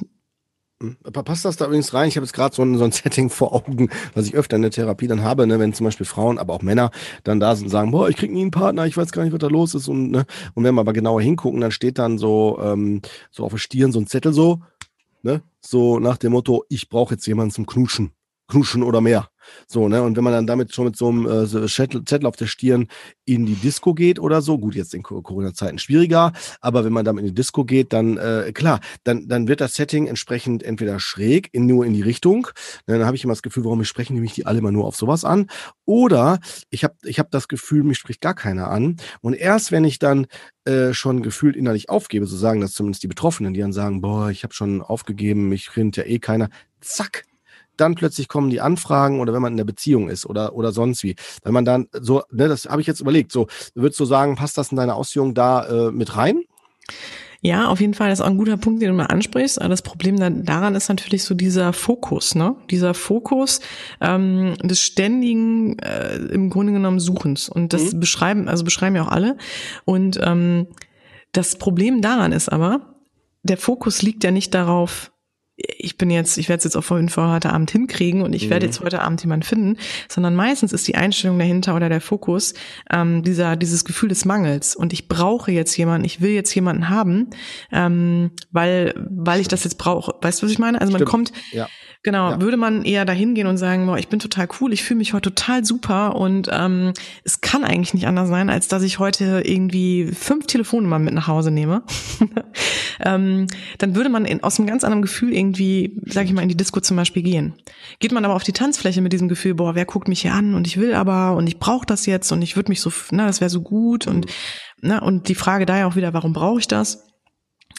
Passt 1.12 1.44
das 1.44 1.58
da 1.58 1.66
übrigens 1.66 1.92
rein? 1.92 2.08
Ich 2.08 2.16
habe 2.16 2.24
jetzt 2.24 2.32
gerade 2.32 2.54
so 2.54 2.62
ein, 2.62 2.78
so 2.78 2.84
ein 2.84 2.92
Setting 2.92 3.28
vor 3.28 3.54
Augen, 3.54 3.90
was 4.14 4.26
ich 4.26 4.34
öfter 4.34 4.56
in 4.56 4.62
der 4.62 4.70
Therapie 4.70 5.08
dann 5.08 5.22
habe, 5.22 5.46
ne, 5.46 5.58
wenn 5.58 5.74
zum 5.74 5.84
Beispiel 5.84 6.06
Frauen, 6.06 6.38
aber 6.38 6.54
auch 6.54 6.62
Männer 6.62 6.90
dann 7.22 7.38
da 7.38 7.54
sind 7.54 7.66
und 7.66 7.70
sagen, 7.70 7.90
boah, 7.90 8.08
ich 8.08 8.16
krieg 8.16 8.32
nie 8.32 8.40
einen 8.40 8.50
Partner, 8.50 8.86
ich 8.86 8.96
weiß 8.96 9.12
gar 9.12 9.22
nicht, 9.24 9.32
was 9.32 9.40
da 9.40 9.48
los 9.48 9.74
ist. 9.74 9.88
Und, 9.88 10.10
ne, 10.10 10.24
und 10.54 10.64
wenn 10.64 10.74
wir 10.74 10.80
aber 10.80 10.94
genauer 10.94 11.20
hingucken, 11.20 11.60
dann 11.60 11.70
steht 11.70 11.98
dann 11.98 12.16
so, 12.16 12.58
ähm, 12.62 13.02
so 13.30 13.44
auf 13.44 13.52
der 13.52 13.58
Stirn 13.58 13.92
so 13.92 14.00
ein 14.00 14.06
Zettel 14.06 14.32
so, 14.32 14.60
ne, 15.22 15.42
so 15.60 15.98
nach 15.98 16.16
dem 16.16 16.32
Motto, 16.32 16.64
ich 16.70 16.88
brauche 16.88 17.14
jetzt 17.14 17.26
jemanden 17.26 17.52
zum 17.52 17.66
Knuschen. 17.66 18.12
Knuschen 18.50 18.82
oder 18.82 19.00
mehr. 19.00 19.28
So, 19.66 19.88
ne? 19.88 20.02
Und 20.02 20.16
wenn 20.16 20.24
man 20.24 20.32
dann 20.32 20.46
damit 20.46 20.74
schon 20.74 20.86
mit 20.86 20.96
so 20.96 21.08
einem 21.08 21.26
äh, 21.26 21.46
Zettel 21.46 22.26
auf 22.26 22.36
der 22.36 22.46
Stirn 22.46 22.88
in 23.24 23.46
die 23.46 23.54
Disco 23.54 23.94
geht 23.94 24.18
oder 24.18 24.42
so, 24.42 24.58
gut, 24.58 24.74
jetzt 24.74 24.94
in 24.94 25.02
Corona-Zeiten 25.02 25.78
schwieriger, 25.78 26.32
aber 26.60 26.84
wenn 26.84 26.92
man 26.92 27.04
damit 27.04 27.22
in 27.22 27.28
die 27.28 27.34
Disco 27.34 27.64
geht, 27.64 27.92
dann 27.92 28.16
äh, 28.16 28.52
klar, 28.52 28.80
dann, 29.04 29.28
dann 29.28 29.48
wird 29.48 29.60
das 29.60 29.74
Setting 29.74 30.06
entsprechend 30.06 30.62
entweder 30.62 30.98
schräg, 31.00 31.48
in, 31.52 31.66
nur 31.66 31.86
in 31.86 31.94
die 31.94 32.02
Richtung. 32.02 32.48
Ne, 32.86 32.98
dann 32.98 33.06
habe 33.06 33.16
ich 33.16 33.24
immer 33.24 33.32
das 33.32 33.42
Gefühl, 33.42 33.64
warum 33.64 33.84
sprechen 33.84 34.14
die 34.14 34.20
mich 34.20 34.34
die 34.34 34.46
alle 34.46 34.58
immer 34.58 34.72
nur 34.72 34.86
auf 34.86 34.96
sowas 34.96 35.24
an? 35.24 35.46
Oder 35.84 36.40
ich 36.70 36.84
habe 36.84 36.94
ich 37.02 37.18
hab 37.18 37.30
das 37.30 37.48
Gefühl, 37.48 37.82
mich 37.82 37.98
spricht 37.98 38.20
gar 38.20 38.34
keiner 38.34 38.70
an. 38.70 38.96
Und 39.20 39.34
erst 39.34 39.72
wenn 39.72 39.84
ich 39.84 39.98
dann 39.98 40.26
äh, 40.64 40.92
schon 40.92 41.22
gefühlt 41.22 41.56
innerlich 41.56 41.88
aufgebe, 41.88 42.26
so 42.26 42.36
sagen 42.36 42.60
das 42.60 42.72
zumindest 42.72 43.02
die 43.02 43.08
Betroffenen, 43.08 43.54
die 43.54 43.60
dann 43.60 43.72
sagen, 43.72 44.00
boah, 44.00 44.30
ich 44.30 44.42
habe 44.42 44.54
schon 44.54 44.82
aufgegeben, 44.82 45.48
mich 45.48 45.70
kennt 45.70 45.96
ja 45.96 46.04
eh 46.04 46.18
keiner, 46.18 46.48
zack, 46.80 47.24
dann 47.80 47.94
plötzlich 47.94 48.28
kommen 48.28 48.50
die 48.50 48.60
Anfragen 48.60 49.20
oder 49.20 49.32
wenn 49.32 49.42
man 49.42 49.52
in 49.52 49.56
der 49.56 49.64
Beziehung 49.64 50.08
ist 50.08 50.26
oder, 50.26 50.54
oder 50.54 50.72
sonst 50.72 51.02
wie. 51.02 51.16
Wenn 51.42 51.54
man 51.54 51.64
dann 51.64 51.88
so, 51.92 52.22
ne, 52.30 52.48
das 52.48 52.66
habe 52.66 52.80
ich 52.80 52.86
jetzt 52.86 53.00
überlegt, 53.00 53.32
so, 53.32 53.46
würdest 53.74 54.00
du 54.00 54.04
sagen, 54.04 54.36
passt 54.36 54.58
das 54.58 54.70
in 54.70 54.76
deine 54.76 54.94
Ausführung 54.94 55.34
da 55.34 55.88
äh, 55.88 55.90
mit 55.90 56.16
rein? 56.16 56.42
Ja, 57.42 57.68
auf 57.68 57.80
jeden 57.80 57.94
Fall, 57.94 58.10
das 58.10 58.18
ist 58.18 58.24
auch 58.24 58.30
ein 58.30 58.36
guter 58.36 58.58
Punkt, 58.58 58.82
den 58.82 58.90
du 58.90 58.94
mal 58.94 59.06
ansprichst. 59.06 59.60
Aber 59.60 59.70
das 59.70 59.80
Problem 59.80 60.18
dann 60.18 60.44
daran 60.44 60.74
ist 60.74 60.90
natürlich 60.90 61.24
so 61.24 61.34
dieser 61.34 61.72
Fokus, 61.72 62.34
ne? 62.34 62.54
Dieser 62.70 62.92
Fokus 62.92 63.60
ähm, 64.02 64.56
des 64.62 64.80
ständigen, 64.80 65.78
äh, 65.78 66.16
im 66.16 66.50
Grunde 66.50 66.74
genommen 66.74 67.00
Suchens. 67.00 67.48
Und 67.48 67.72
das 67.72 67.94
mhm. 67.94 68.00
beschreiben, 68.00 68.48
also 68.48 68.62
beschreiben 68.62 68.96
ja 68.96 69.04
auch 69.04 69.12
alle. 69.12 69.38
Und 69.86 70.20
ähm, 70.22 70.66
das 71.32 71.56
Problem 71.56 72.02
daran 72.02 72.32
ist 72.32 72.50
aber, 72.50 72.94
der 73.42 73.56
Fokus 73.56 74.02
liegt 74.02 74.22
ja 74.22 74.30
nicht 74.32 74.52
darauf, 74.52 75.10
ich 75.78 75.98
bin 75.98 76.10
jetzt, 76.10 76.38
ich 76.38 76.48
werde 76.48 76.58
es 76.58 76.64
jetzt 76.64 76.76
auf 76.76 76.90
jeden 76.90 77.08
Fall 77.08 77.34
heute 77.34 77.52
Abend 77.52 77.70
hinkriegen 77.70 78.22
und 78.22 78.34
ich 78.34 78.46
mhm. 78.46 78.50
werde 78.50 78.66
jetzt 78.66 78.80
heute 78.80 79.02
Abend 79.02 79.22
jemanden 79.22 79.44
finden, 79.44 79.76
sondern 80.08 80.34
meistens 80.34 80.72
ist 80.72 80.86
die 80.88 80.94
Einstellung 80.94 81.38
dahinter 81.38 81.74
oder 81.74 81.88
der 81.88 82.00
Fokus 82.00 82.54
ähm, 82.90 83.22
dieser 83.22 83.56
dieses 83.56 83.84
Gefühl 83.84 84.08
des 84.08 84.24
Mangels 84.24 84.74
und 84.74 84.92
ich 84.92 85.08
brauche 85.08 85.52
jetzt 85.52 85.76
jemanden, 85.76 86.04
ich 86.04 86.20
will 86.20 86.30
jetzt 86.30 86.54
jemanden 86.54 86.88
haben, 86.88 87.30
ähm, 87.72 88.30
weil 88.50 88.94
weil 88.96 89.40
ich 89.40 89.48
das 89.48 89.64
jetzt 89.64 89.78
brauche. 89.78 90.14
Weißt 90.20 90.40
du, 90.40 90.46
was 90.46 90.52
ich 90.52 90.58
meine? 90.58 90.80
Also 90.80 90.92
man 90.92 91.00
Stimmt. 91.00 91.10
kommt 91.10 91.32
ja. 91.52 91.68
Genau, 92.02 92.30
ja. 92.30 92.40
würde 92.40 92.56
man 92.56 92.82
eher 92.84 93.04
dahin 93.04 93.34
gehen 93.34 93.46
und 93.46 93.58
sagen, 93.58 93.84
boah, 93.84 93.98
ich 93.98 94.08
bin 94.08 94.20
total 94.20 94.48
cool, 94.58 94.72
ich 94.72 94.82
fühle 94.82 94.98
mich 94.98 95.12
heute 95.12 95.34
total 95.34 95.66
super 95.66 96.16
und 96.16 96.48
ähm, 96.50 96.94
es 97.24 97.42
kann 97.42 97.62
eigentlich 97.62 97.92
nicht 97.92 98.06
anders 98.06 98.30
sein, 98.30 98.48
als 98.48 98.68
dass 98.68 98.82
ich 98.82 98.98
heute 98.98 99.42
irgendwie 99.44 100.06
fünf 100.06 100.46
Telefonnummern 100.46 101.04
mit 101.04 101.12
nach 101.12 101.26
Hause 101.26 101.50
nehme. 101.50 101.82
ähm, 103.00 103.48
dann 103.76 103.94
würde 103.94 104.08
man 104.08 104.24
in, 104.24 104.42
aus 104.42 104.58
einem 104.58 104.66
ganz 104.66 104.82
anderen 104.82 105.02
Gefühl 105.02 105.34
irgendwie, 105.34 106.00
sage 106.06 106.26
ich 106.26 106.32
mal, 106.32 106.40
in 106.40 106.48
die 106.48 106.56
Disco 106.56 106.80
zum 106.80 106.96
Beispiel 106.96 107.22
gehen. 107.22 107.52
Geht 107.98 108.12
man 108.12 108.24
aber 108.24 108.34
auf 108.34 108.44
die 108.44 108.52
Tanzfläche 108.52 109.02
mit 109.02 109.12
diesem 109.12 109.28
Gefühl, 109.28 109.52
boah, 109.52 109.74
wer 109.74 109.84
guckt 109.84 110.08
mich 110.08 110.22
hier 110.22 110.32
an 110.32 110.54
und 110.54 110.66
ich 110.66 110.78
will 110.78 110.94
aber 110.94 111.36
und 111.36 111.46
ich 111.48 111.58
brauche 111.58 111.84
das 111.84 112.06
jetzt 112.06 112.32
und 112.32 112.40
ich 112.40 112.56
würde 112.56 112.70
mich 112.70 112.80
so, 112.80 112.90
na, 113.10 113.26
das 113.26 113.42
wäre 113.42 113.50
so 113.50 113.60
gut 113.60 114.06
und 114.06 114.24
na, 114.80 115.02
und 115.02 115.28
die 115.28 115.34
Frage 115.34 115.66
da 115.66 115.76
ja 115.76 115.86
auch 115.86 115.96
wieder, 115.96 116.14
warum 116.14 116.32
brauche 116.32 116.60
ich 116.60 116.68
das? 116.68 117.04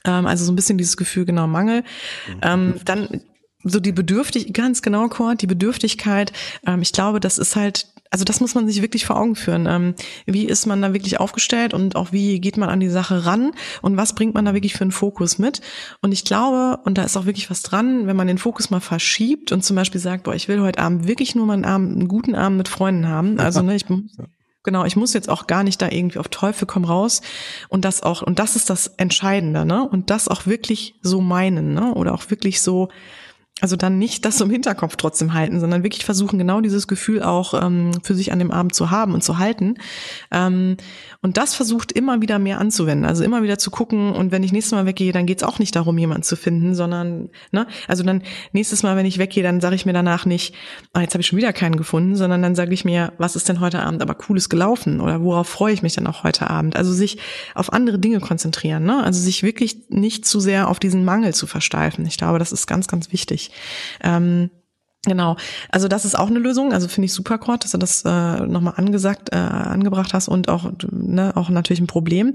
Ähm, 0.05 0.27
also 0.27 0.45
so 0.45 0.51
ein 0.51 0.55
bisschen 0.55 0.77
dieses 0.77 0.95
Gefühl, 0.95 1.25
genau, 1.25 1.47
Mangel. 1.47 1.81
Mhm. 2.27 2.39
Ähm, 2.43 2.73
dann 2.85 3.21
so 3.63 3.79
die 3.79 3.91
Bedürftigkeit, 3.91 4.53
ganz 4.53 4.81
genau, 4.81 5.07
Cord, 5.07 5.41
die 5.41 5.47
Bedürftigkeit, 5.47 6.33
ähm, 6.65 6.81
ich 6.81 6.91
glaube, 6.91 7.19
das 7.19 7.37
ist 7.37 7.55
halt, 7.55 7.87
also 8.09 8.25
das 8.25 8.41
muss 8.41 8.55
man 8.55 8.67
sich 8.67 8.81
wirklich 8.81 9.05
vor 9.05 9.17
Augen 9.17 9.35
führen. 9.35 9.67
Ähm, 9.67 9.95
wie 10.25 10.45
ist 10.45 10.65
man 10.65 10.81
da 10.81 10.93
wirklich 10.93 11.19
aufgestellt 11.19 11.73
und 11.73 11.95
auch 11.95 12.11
wie 12.11 12.39
geht 12.39 12.57
man 12.57 12.69
an 12.69 12.79
die 12.79 12.89
Sache 12.89 13.25
ran 13.25 13.51
und 13.81 13.97
was 13.97 14.13
bringt 14.13 14.33
man 14.33 14.45
da 14.45 14.53
wirklich 14.53 14.73
für 14.73 14.81
einen 14.81 14.91
Fokus 14.91 15.37
mit? 15.37 15.61
Und 16.01 16.11
ich 16.11 16.25
glaube, 16.25 16.79
und 16.83 16.97
da 16.97 17.03
ist 17.03 17.15
auch 17.15 17.25
wirklich 17.25 17.49
was 17.49 17.61
dran, 17.61 18.07
wenn 18.07 18.17
man 18.17 18.27
den 18.27 18.37
Fokus 18.37 18.69
mal 18.69 18.81
verschiebt 18.81 19.51
und 19.51 19.63
zum 19.63 19.75
Beispiel 19.75 20.01
sagt, 20.01 20.23
boah, 20.23 20.35
ich 20.35 20.47
will 20.47 20.61
heute 20.61 20.79
Abend 20.79 21.07
wirklich 21.07 21.35
nur 21.35 21.45
mal 21.45 21.53
einen, 21.53 21.65
Abend, 21.65 21.95
einen 21.95 22.07
guten 22.07 22.35
Abend 22.35 22.57
mit 22.57 22.67
Freunden 22.67 23.07
haben. 23.07 23.37
Also 23.51 23.61
ne, 23.63 23.75
ich 23.75 23.85
Genau, 24.63 24.85
ich 24.85 24.95
muss 24.95 25.13
jetzt 25.13 25.27
auch 25.27 25.47
gar 25.47 25.63
nicht 25.63 25.81
da 25.81 25.89
irgendwie 25.89 26.19
auf 26.19 26.27
Teufel 26.27 26.67
komm 26.67 26.85
raus 26.85 27.21
und 27.69 27.83
das 27.83 28.03
auch 28.03 28.21
und 28.21 28.37
das 28.37 28.55
ist 28.55 28.69
das 28.69 28.87
Entscheidende, 28.97 29.65
ne? 29.65 29.87
Und 29.89 30.11
das 30.11 30.27
auch 30.27 30.45
wirklich 30.45 30.93
so 31.01 31.19
meinen, 31.19 31.73
ne? 31.73 31.95
Oder 31.95 32.13
auch 32.13 32.29
wirklich 32.29 32.61
so 32.61 32.89
also 33.61 33.75
dann 33.75 33.99
nicht 33.99 34.25
das 34.25 34.41
im 34.41 34.49
Hinterkopf 34.49 34.95
trotzdem 34.95 35.33
halten, 35.33 35.59
sondern 35.59 35.83
wirklich 35.83 36.03
versuchen, 36.03 36.39
genau 36.39 36.61
dieses 36.61 36.87
Gefühl 36.87 37.21
auch 37.21 37.53
ähm, 37.53 37.91
für 38.03 38.15
sich 38.15 38.31
an 38.31 38.39
dem 38.39 38.51
Abend 38.51 38.73
zu 38.73 38.89
haben 38.89 39.13
und 39.13 39.23
zu 39.23 39.37
halten. 39.37 39.75
Ähm, 40.31 40.77
und 41.21 41.37
das 41.37 41.53
versucht 41.53 41.91
immer 41.91 42.21
wieder 42.21 42.39
mehr 42.39 42.59
anzuwenden. 42.59 43.05
Also 43.05 43.23
immer 43.23 43.43
wieder 43.43 43.59
zu 43.59 43.69
gucken, 43.69 44.13
und 44.13 44.31
wenn 44.31 44.41
ich 44.41 44.51
nächstes 44.51 44.71
Mal 44.71 44.87
weggehe, 44.87 45.11
dann 45.11 45.27
geht 45.27 45.37
es 45.37 45.43
auch 45.43 45.59
nicht 45.59 45.75
darum, 45.75 45.95
jemanden 45.99 46.23
zu 46.23 46.35
finden, 46.35 46.73
sondern, 46.73 47.29
ne, 47.51 47.67
also 47.87 48.03
dann 48.03 48.23
nächstes 48.51 48.81
Mal, 48.81 48.97
wenn 48.97 49.05
ich 49.05 49.19
weggehe, 49.19 49.43
dann 49.43 49.61
sage 49.61 49.75
ich 49.75 49.85
mir 49.85 49.93
danach 49.93 50.25
nicht, 50.25 50.55
ah, 50.93 51.01
jetzt 51.01 51.13
habe 51.13 51.21
ich 51.21 51.27
schon 51.27 51.37
wieder 51.37 51.53
keinen 51.53 51.75
gefunden, 51.75 52.15
sondern 52.15 52.41
dann 52.41 52.55
sage 52.55 52.73
ich 52.73 52.83
mir, 52.83 53.13
was 53.19 53.35
ist 53.35 53.47
denn 53.47 53.59
heute 53.59 53.83
Abend 53.83 54.01
aber 54.01 54.15
cooles 54.15 54.49
gelaufen 54.49 54.99
oder 54.99 55.21
worauf 55.21 55.47
freue 55.47 55.73
ich 55.73 55.83
mich 55.83 55.93
denn 55.93 56.07
auch 56.07 56.23
heute 56.23 56.49
Abend? 56.49 56.75
Also 56.75 56.91
sich 56.91 57.19
auf 57.53 57.71
andere 57.71 57.99
Dinge 57.99 58.19
konzentrieren, 58.19 58.83
ne? 58.83 59.03
Also 59.03 59.19
sich 59.21 59.43
wirklich 59.43 59.89
nicht 59.89 60.25
zu 60.25 60.39
sehr 60.39 60.67
auf 60.67 60.79
diesen 60.79 61.05
Mangel 61.05 61.35
zu 61.35 61.45
versteifen. 61.45 62.07
Ich 62.07 62.17
glaube, 62.17 62.39
das 62.39 62.51
ist 62.51 62.65
ganz, 62.65 62.87
ganz 62.87 63.11
wichtig. 63.11 63.50
Ähm, 64.01 64.49
Genau, 65.07 65.35
also 65.71 65.87
das 65.87 66.05
ist 66.05 66.13
auch 66.13 66.27
eine 66.27 66.37
Lösung. 66.37 66.73
Also 66.73 66.87
finde 66.87 67.05
ich 67.05 67.13
super, 67.13 67.39
Cord, 67.39 67.63
dass 67.63 67.71
du 67.71 67.79
das 67.79 68.03
äh, 68.05 68.45
nochmal 68.45 68.75
angesagt, 68.77 69.29
äh, 69.31 69.35
angebracht 69.35 70.13
hast 70.13 70.27
und 70.27 70.47
auch, 70.47 70.71
ne, 70.91 71.35
auch 71.35 71.49
natürlich 71.49 71.79
ein 71.79 71.87
Problem. 71.87 72.27
Mhm. 72.27 72.33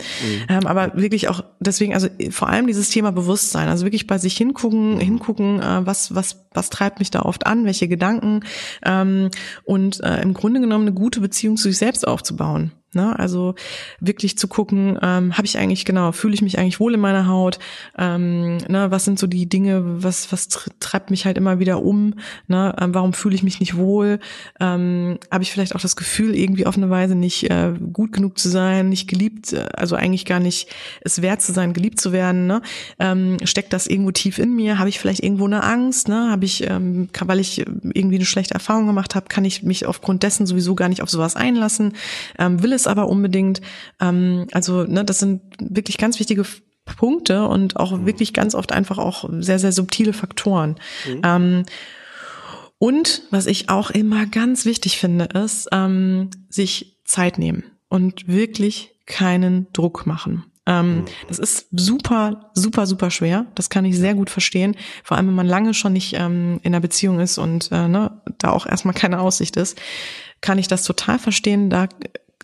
Ähm, 0.48 0.66
aber 0.66 0.96
wirklich 0.96 1.28
auch 1.28 1.44
deswegen, 1.60 1.94
also 1.94 2.08
vor 2.30 2.48
allem 2.48 2.66
dieses 2.66 2.90
Thema 2.90 3.12
Bewusstsein, 3.12 3.68
also 3.68 3.86
wirklich 3.86 4.08
bei 4.08 4.18
sich 4.18 4.36
hingucken, 4.36 4.94
mhm. 4.94 5.00
hingucken, 5.00 5.62
äh, 5.62 5.86
was, 5.86 6.16
was, 6.16 6.48
was 6.54 6.68
treibt 6.68 6.98
mich 6.98 7.12
da 7.12 7.22
oft 7.22 7.46
an, 7.46 7.66
welche 7.66 7.86
Gedanken 7.86 8.40
ähm, 8.84 9.30
und 9.62 10.02
äh, 10.02 10.20
im 10.22 10.34
Grunde 10.34 10.58
genommen 10.58 10.88
eine 10.88 10.94
gute 10.94 11.20
Beziehung 11.20 11.56
zu 11.56 11.68
sich 11.68 11.78
selbst 11.78 12.04
aufzubauen. 12.08 12.72
Ne? 12.92 13.16
Also 13.18 13.54
wirklich 14.00 14.38
zu 14.38 14.48
gucken, 14.48 14.98
ähm, 15.02 15.36
habe 15.36 15.46
ich 15.46 15.58
eigentlich 15.58 15.84
genau, 15.84 16.12
fühle 16.12 16.34
ich 16.34 16.42
mich 16.42 16.58
eigentlich 16.58 16.80
wohl 16.80 16.94
in 16.94 17.00
meiner 17.00 17.28
Haut? 17.28 17.58
Ähm, 17.98 18.56
ne? 18.68 18.90
Was 18.90 19.04
sind 19.04 19.18
so 19.18 19.26
die 19.26 19.48
Dinge, 19.48 20.02
was 20.02 20.32
was 20.32 20.48
treibt 20.80 21.10
mich 21.10 21.26
halt 21.26 21.36
immer 21.36 21.58
wieder 21.58 21.82
um? 21.82 22.14
Ne? 22.48 22.74
Ähm, 22.80 22.94
warum 22.94 23.12
fühle 23.12 23.34
ich 23.34 23.42
mich 23.42 23.60
nicht 23.60 23.76
wohl? 23.76 24.18
Ähm, 24.60 25.18
habe 25.30 25.44
ich 25.44 25.52
vielleicht 25.52 25.74
auch 25.74 25.80
das 25.80 25.94
Gefühl, 25.94 26.34
irgendwie 26.34 26.64
auf 26.66 26.76
eine 26.76 26.88
Weise 26.88 27.14
nicht 27.14 27.50
äh, 27.50 27.74
gut 27.92 28.12
genug 28.12 28.38
zu 28.38 28.48
sein, 28.48 28.88
nicht 28.88 29.08
geliebt, 29.08 29.52
äh, 29.52 29.66
also 29.76 29.94
eigentlich 29.94 30.24
gar 30.24 30.40
nicht 30.40 30.68
es 31.02 31.20
wert 31.20 31.42
zu 31.42 31.52
sein, 31.52 31.74
geliebt 31.74 32.00
zu 32.00 32.12
werden? 32.12 32.46
Ne? 32.46 32.62
Ähm, 32.98 33.36
steckt 33.44 33.74
das 33.74 33.86
irgendwo 33.86 34.10
tief 34.12 34.38
in 34.38 34.54
mir? 34.54 34.78
Habe 34.78 34.88
ich 34.88 34.98
vielleicht 34.98 35.22
irgendwo 35.22 35.44
eine 35.44 35.62
Angst? 35.62 36.08
Ne? 36.08 36.30
Habe 36.30 36.46
ich, 36.46 36.66
ähm, 36.66 37.08
weil 37.20 37.40
ich 37.40 37.58
irgendwie 37.58 38.16
eine 38.16 38.24
schlechte 38.24 38.54
Erfahrung 38.54 38.86
gemacht 38.86 39.14
habe, 39.14 39.26
kann 39.28 39.44
ich 39.44 39.62
mich 39.62 39.84
aufgrund 39.84 40.22
dessen 40.22 40.46
sowieso 40.46 40.74
gar 40.74 40.88
nicht 40.88 41.02
auf 41.02 41.10
sowas 41.10 41.36
einlassen? 41.36 41.92
Ähm, 42.38 42.62
will 42.62 42.72
es 42.72 42.85
aber 42.86 43.08
unbedingt. 43.08 43.60
Ähm, 44.00 44.46
also 44.52 44.84
ne, 44.84 45.04
das 45.04 45.18
sind 45.18 45.42
wirklich 45.60 45.98
ganz 45.98 46.18
wichtige 46.18 46.44
Punkte 46.84 47.46
und 47.46 47.76
auch 47.76 47.92
mhm. 47.92 48.06
wirklich 48.06 48.32
ganz 48.32 48.54
oft 48.54 48.72
einfach 48.72 48.98
auch 48.98 49.28
sehr, 49.40 49.58
sehr 49.58 49.72
subtile 49.72 50.12
Faktoren. 50.12 50.76
Mhm. 51.06 51.22
Ähm, 51.24 51.62
und 52.78 53.22
was 53.30 53.46
ich 53.46 53.68
auch 53.70 53.90
immer 53.90 54.26
ganz 54.26 54.64
wichtig 54.64 54.98
finde, 54.98 55.24
ist, 55.24 55.68
ähm, 55.72 56.30
sich 56.48 57.00
Zeit 57.04 57.38
nehmen 57.38 57.64
und 57.88 58.28
wirklich 58.28 58.92
keinen 59.06 59.66
Druck 59.72 60.06
machen. 60.06 60.44
Ähm, 60.68 60.96
mhm. 60.96 61.04
das 61.28 61.38
ist 61.38 61.68
super, 61.70 62.50
super, 62.54 62.86
super 62.86 63.10
schwer. 63.10 63.46
Das 63.54 63.70
kann 63.70 63.84
ich 63.84 63.96
sehr 63.96 64.14
gut 64.14 64.30
verstehen. 64.30 64.76
Vor 65.04 65.16
allem, 65.16 65.28
wenn 65.28 65.34
man 65.34 65.46
lange 65.46 65.74
schon 65.74 65.92
nicht 65.92 66.14
ähm, 66.14 66.60
in 66.62 66.74
einer 66.74 66.80
Beziehung 66.80 67.20
ist 67.20 67.38
und 67.38 67.70
äh, 67.70 67.88
ne, 67.88 68.20
da 68.38 68.50
auch 68.50 68.66
erstmal 68.66 68.94
keine 68.94 69.20
Aussicht 69.20 69.56
ist, 69.56 69.80
kann 70.40 70.58
ich 70.58 70.66
das 70.68 70.82
total 70.82 71.18
verstehen. 71.18 71.70
Da 71.70 71.88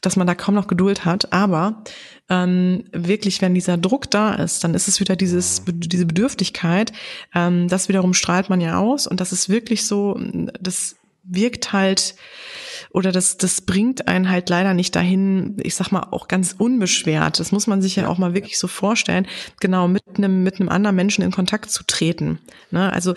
dass 0.03 0.17
man 0.17 0.27
da 0.27 0.35
kaum 0.35 0.55
noch 0.55 0.67
Geduld 0.67 1.07
hat. 1.07 1.33
Aber 1.33 1.83
ähm, 2.29 2.85
wirklich, 2.93 3.41
wenn 3.41 3.55
dieser 3.55 3.79
Druck 3.79 4.11
da 4.11 4.35
ist, 4.35 4.63
dann 4.63 4.75
ist 4.75 4.89
es 4.89 5.01
wieder 5.01 5.17
dieses, 5.17 5.63
diese 5.67 6.05
Bedürftigkeit. 6.05 6.93
Ähm, 7.35 7.69
das 7.69 7.89
wiederum 7.89 8.13
strahlt 8.13 8.51
man 8.51 8.61
ja 8.61 8.79
aus. 8.79 9.07
Und 9.07 9.21
das 9.21 9.33
ist 9.33 9.49
wirklich 9.49 9.87
so, 9.87 10.21
das 10.61 10.97
wirkt 11.25 11.73
halt 11.73 12.17
oder 12.91 13.11
das, 13.11 13.39
das 13.39 13.63
bringt 13.63 14.07
einen 14.07 14.29
halt 14.29 14.51
leider 14.51 14.75
nicht 14.75 14.95
dahin, 14.95 15.57
ich 15.63 15.75
sag 15.75 15.93
mal, 15.93 16.09
auch 16.11 16.29
ganz 16.29 16.55
unbeschwert. 16.59 17.41
Das 17.41 17.51
muss 17.51 17.67
man 17.67 17.81
sich 17.81 17.97
ja 17.97 18.07
auch 18.07 18.19
mal 18.19 18.35
wirklich 18.35 18.59
so 18.59 18.69
vorstellen, 18.69 19.27
genau 19.61 19.89
mit 19.89 20.03
einem, 20.17 20.43
mit 20.43 20.61
einem 20.61 20.69
anderen 20.69 20.97
Menschen 20.97 21.25
in 21.25 21.31
Kontakt 21.31 21.71
zu 21.71 21.85
treten. 21.85 22.39
Ne? 22.71 22.93
Also 22.93 23.15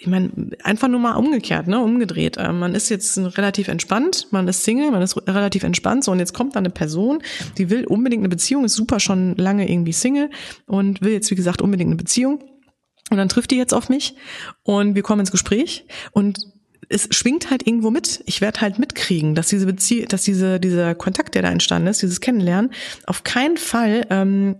ich 0.00 0.06
meine, 0.06 0.30
einfach 0.62 0.88
nur 0.88 0.98
mal 0.98 1.16
umgekehrt, 1.16 1.66
ne, 1.66 1.78
umgedreht. 1.78 2.38
Äh, 2.38 2.52
man 2.52 2.74
ist 2.74 2.88
jetzt 2.88 3.18
relativ 3.18 3.68
entspannt, 3.68 4.28
man 4.30 4.48
ist 4.48 4.64
Single, 4.64 4.90
man 4.90 5.02
ist 5.02 5.14
relativ 5.28 5.62
entspannt, 5.62 6.04
so 6.04 6.12
und 6.12 6.18
jetzt 6.18 6.32
kommt 6.32 6.56
da 6.56 6.58
eine 6.58 6.70
Person, 6.70 7.22
die 7.58 7.68
will 7.68 7.84
unbedingt 7.84 8.22
eine 8.22 8.30
Beziehung, 8.30 8.64
ist 8.64 8.74
super 8.74 8.98
schon 8.98 9.36
lange 9.36 9.70
irgendwie 9.70 9.92
Single 9.92 10.30
und 10.66 11.02
will 11.02 11.12
jetzt, 11.12 11.30
wie 11.30 11.34
gesagt, 11.34 11.60
unbedingt 11.60 11.88
eine 11.88 11.96
Beziehung. 11.96 12.42
Und 13.10 13.18
dann 13.18 13.28
trifft 13.28 13.50
die 13.50 13.56
jetzt 13.56 13.74
auf 13.74 13.90
mich 13.90 14.14
und 14.62 14.94
wir 14.94 15.02
kommen 15.02 15.20
ins 15.20 15.32
Gespräch 15.32 15.84
und 16.12 16.38
es 16.88 17.08
schwingt 17.10 17.50
halt 17.50 17.66
irgendwo 17.66 17.90
mit. 17.90 18.22
Ich 18.24 18.40
werde 18.40 18.62
halt 18.62 18.78
mitkriegen, 18.78 19.34
dass 19.34 19.48
diese 19.48 19.66
Beziehung, 19.66 20.08
dass 20.08 20.22
diese, 20.22 20.58
dieser 20.58 20.94
Kontakt, 20.94 21.34
der 21.34 21.42
da 21.42 21.50
entstanden 21.50 21.88
ist, 21.88 22.00
dieses 22.00 22.20
Kennenlernen, 22.20 22.72
auf 23.06 23.22
keinen 23.22 23.58
Fall, 23.58 24.06
ähm, 24.08 24.56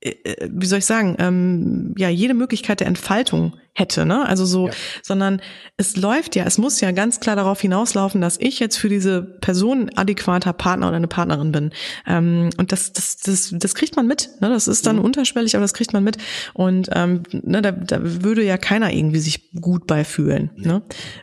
äh, 0.00 0.10
äh 0.24 0.48
wie 0.50 0.66
soll 0.66 0.78
ich 0.78 0.86
sagen, 0.86 1.16
ähm, 1.18 1.94
ja, 1.98 2.08
jede 2.08 2.32
Möglichkeit 2.32 2.80
der 2.80 2.86
Entfaltung 2.86 3.54
hätte, 3.74 4.04
ne? 4.04 4.28
Also 4.28 4.44
so, 4.44 4.68
ja. 4.68 4.74
sondern 5.02 5.40
es 5.78 5.96
läuft 5.96 6.36
ja, 6.36 6.44
es 6.44 6.58
muss 6.58 6.80
ja 6.82 6.90
ganz 6.90 7.20
klar 7.20 7.36
darauf 7.36 7.60
hinauslaufen, 7.60 8.20
dass 8.20 8.36
ich 8.38 8.60
jetzt 8.60 8.76
für 8.76 8.90
diese 8.90 9.22
Person 9.22 9.90
adäquater 9.94 10.52
Partner 10.52 10.88
oder 10.88 10.96
eine 10.96 11.08
Partnerin 11.08 11.52
bin. 11.52 11.70
Ähm, 12.06 12.50
und 12.58 12.70
das, 12.70 12.92
das, 12.92 13.16
das, 13.16 13.50
das 13.52 13.74
kriegt 13.74 13.96
man 13.96 14.06
mit. 14.06 14.28
Ne? 14.40 14.50
Das 14.50 14.68
ist 14.68 14.86
dann 14.86 14.96
mhm. 14.96 15.04
unterschwellig, 15.04 15.56
aber 15.56 15.62
das 15.62 15.72
kriegt 15.72 15.94
man 15.94 16.04
mit. 16.04 16.18
Und 16.52 16.90
ähm, 16.92 17.22
ne, 17.32 17.62
da, 17.62 17.72
da 17.72 17.98
würde 18.02 18.44
ja 18.44 18.58
keiner 18.58 18.92
irgendwie 18.92 19.20
sich 19.20 19.50
gut 19.58 19.86
beifühlen. 19.86 20.50
Ja. 20.56 20.72
Ne? 20.72 20.82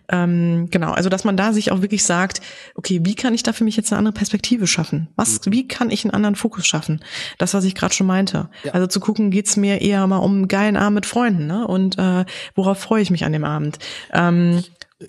Ähm, 0.09 0.67
genau, 0.71 0.91
also 0.91 1.09
dass 1.09 1.23
man 1.23 1.37
da 1.37 1.53
sich 1.53 1.71
auch 1.71 1.81
wirklich 1.83 2.03
sagt, 2.03 2.41
okay, 2.73 3.01
wie 3.03 3.13
kann 3.13 3.35
ich 3.35 3.43
da 3.43 3.53
für 3.53 3.63
mich 3.63 3.77
jetzt 3.77 3.91
eine 3.91 3.99
andere 3.99 4.13
Perspektive 4.13 4.65
schaffen? 4.65 5.09
Was, 5.15 5.45
mhm. 5.45 5.51
wie 5.51 5.67
kann 5.67 5.91
ich 5.91 6.03
einen 6.03 6.15
anderen 6.15 6.35
Fokus 6.35 6.65
schaffen? 6.65 6.99
Das, 7.37 7.53
was 7.53 7.63
ich 7.63 7.75
gerade 7.75 7.93
schon 7.93 8.07
meinte. 8.07 8.49
Ja. 8.63 8.73
Also 8.73 8.87
zu 8.87 8.99
gucken, 8.99 9.29
geht's 9.29 9.55
mir 9.55 9.81
eher 9.81 10.07
mal 10.07 10.17
um 10.17 10.33
einen 10.33 10.47
geilen 10.47 10.77
Abend 10.77 10.95
mit 10.95 11.05
Freunden, 11.05 11.45
ne? 11.45 11.67
Und 11.67 11.99
äh, 11.99 12.25
worauf 12.55 12.79
freue 12.79 13.01
ich 13.01 13.11
mich 13.11 13.25
an 13.25 13.33
dem 13.33 13.43
Abend? 13.43 13.79
Ähm, 14.13 14.63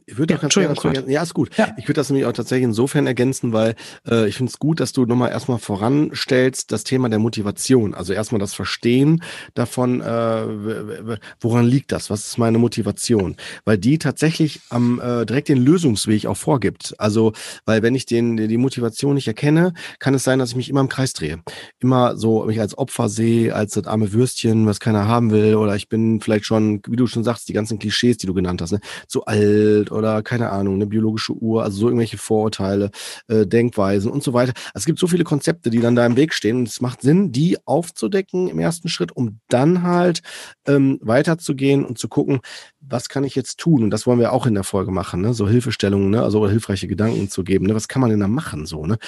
Ich 0.07 0.19
würde 0.19 0.35
Ja, 0.35 0.39
auch 0.39 0.43
ganz 0.43 0.55
gerne 0.55 0.69
Entschuldigung, 0.69 0.95
ergänzen. 0.95 1.11
Ja, 1.13 1.23
ist 1.23 1.35
gut. 1.35 1.51
Ja. 1.57 1.75
Ich 1.77 1.85
würde 1.85 1.95
das 1.95 2.11
nämlich 2.11 2.25
auch 2.27 2.33
tatsächlich 2.33 2.65
insofern 2.65 3.09
ergänzen, 3.09 3.53
weil 3.53 3.75
äh, 4.09 4.29
ich 4.29 4.37
finde 4.37 4.51
es 4.51 4.59
gut, 4.61 4.79
dass 4.79 4.93
du 4.93 5.05
nochmal 5.05 5.31
erstmal 5.31 5.59
voranstellst 5.59 6.71
das 6.71 6.85
Thema 6.85 7.09
der 7.09 7.19
Motivation. 7.19 7.95
Also 7.95 8.13
erstmal 8.13 8.39
das 8.39 8.55
Verstehen 8.55 9.23
davon, 9.55 10.01
äh, 10.01 11.19
woran 11.41 11.67
liegt 11.67 11.91
das? 11.91 12.09
Was 12.09 12.27
ist 12.27 12.39
meine 12.39 12.59
Motivation? 12.59 13.37
Weil 13.65 13.79
die 13.79 13.99
tatsächlich 13.99 14.61
am 14.69 15.01
äh, 15.01 15.27
direkt 15.27 15.49
den 15.49 15.59
Lösungsweg 15.59 16.27
auch 16.27 16.37
vorgibt. 16.37 16.95
Also, 16.99 17.33
weil 17.65 17.83
wenn 17.83 17.97
ich 17.97 18.07
den 18.07 18.37
die 18.37 18.59
Motivation 18.59 19.15
nicht 19.15 19.27
erkenne, 19.27 19.73
kann 19.99 20.15
es 20.15 20.23
sein, 20.23 20.39
dass 20.39 20.51
ich 20.51 20.57
mich 20.57 20.69
immer 20.69 20.81
im 20.81 20.89
Kreis 20.89 21.15
drehe. 21.15 21.41
Immer 21.81 22.17
so 22.17 22.45
mich 22.45 22.61
als 22.61 22.79
Opfer 22.79 23.09
sehe, 23.09 23.55
als 23.55 23.73
das 23.75 23.87
arme 23.87 24.13
Würstchen, 24.13 24.67
was 24.67 24.79
keiner 24.79 25.09
haben 25.09 25.33
will, 25.33 25.57
oder 25.57 25.75
ich 25.75 25.89
bin 25.89 26.21
vielleicht 26.21 26.45
schon, 26.45 26.81
wie 26.87 26.97
du 26.97 27.09
schon 27.09 27.25
sagst, 27.25 27.49
die 27.49 27.53
ganzen 27.55 27.81
Klischees, 27.81 28.19
die 28.19 28.27
du 28.29 28.35
genannt 28.35 28.63
hast, 28.63 28.71
ne? 28.73 28.81
zu 29.09 29.25
alt 29.25 29.80
oder 29.89 30.23
keine 30.23 30.51
Ahnung, 30.51 30.75
eine 30.75 30.87
biologische 30.87 31.33
Uhr, 31.33 31.65
also 31.65 31.79
so 31.79 31.87
irgendwelche 31.87 32.19
Vorurteile, 32.19 32.91
äh, 33.29 33.47
Denkweisen 33.47 34.11
und 34.11 34.23
so 34.23 34.33
weiter. 34.33 34.53
Also 34.75 34.83
es 34.83 34.85
gibt 34.85 34.99
so 34.99 35.07
viele 35.07 35.25
Konzepte, 35.25 35.71
die 35.71 35.81
dann 35.81 35.95
da 35.95 36.05
im 36.05 36.17
Weg 36.17 36.35
stehen 36.35 36.59
und 36.59 36.69
es 36.69 36.81
macht 36.81 37.03
Sinn, 37.03 37.33
die 37.33 37.57
aufzudecken 37.67 38.49
im 38.49 38.59
ersten 38.59 38.89
Schritt, 38.89 39.17
um 39.17 39.41
dann 39.49 39.83
halt 39.83 40.23
ähm, 40.67 40.99
weiterzugehen 41.03 41.85
und 41.85 41.99
zu 41.99 42.09
gucken, 42.09 42.41
was 42.81 43.09
kann 43.09 43.25
ich 43.25 43.35
jetzt 43.35 43.59
tun? 43.59 43.83
Und 43.85 43.91
das 43.91 44.07
wollen 44.07 44.19
wir 44.19 44.33
auch 44.33 44.47
in 44.47 44.55
der 44.55 44.65
Folge 44.65 44.91
machen, 44.91 45.21
ne? 45.21 45.35
so 45.35 45.49
Hilfestellungen, 45.49 46.11
ne? 46.11 46.23
also 46.23 46.49
hilfreiche 46.49 46.87
Gedanken 46.89 47.29
zu 47.29 47.45
geben. 47.45 47.67
Ne? 47.67 47.75
Was 47.75 47.89
kann 47.89 48.01
man 48.01 48.11
denn 48.11 48.21
da 48.21 48.29
machen? 48.29 48.67
So, 48.67 48.87
ne? 48.87 48.99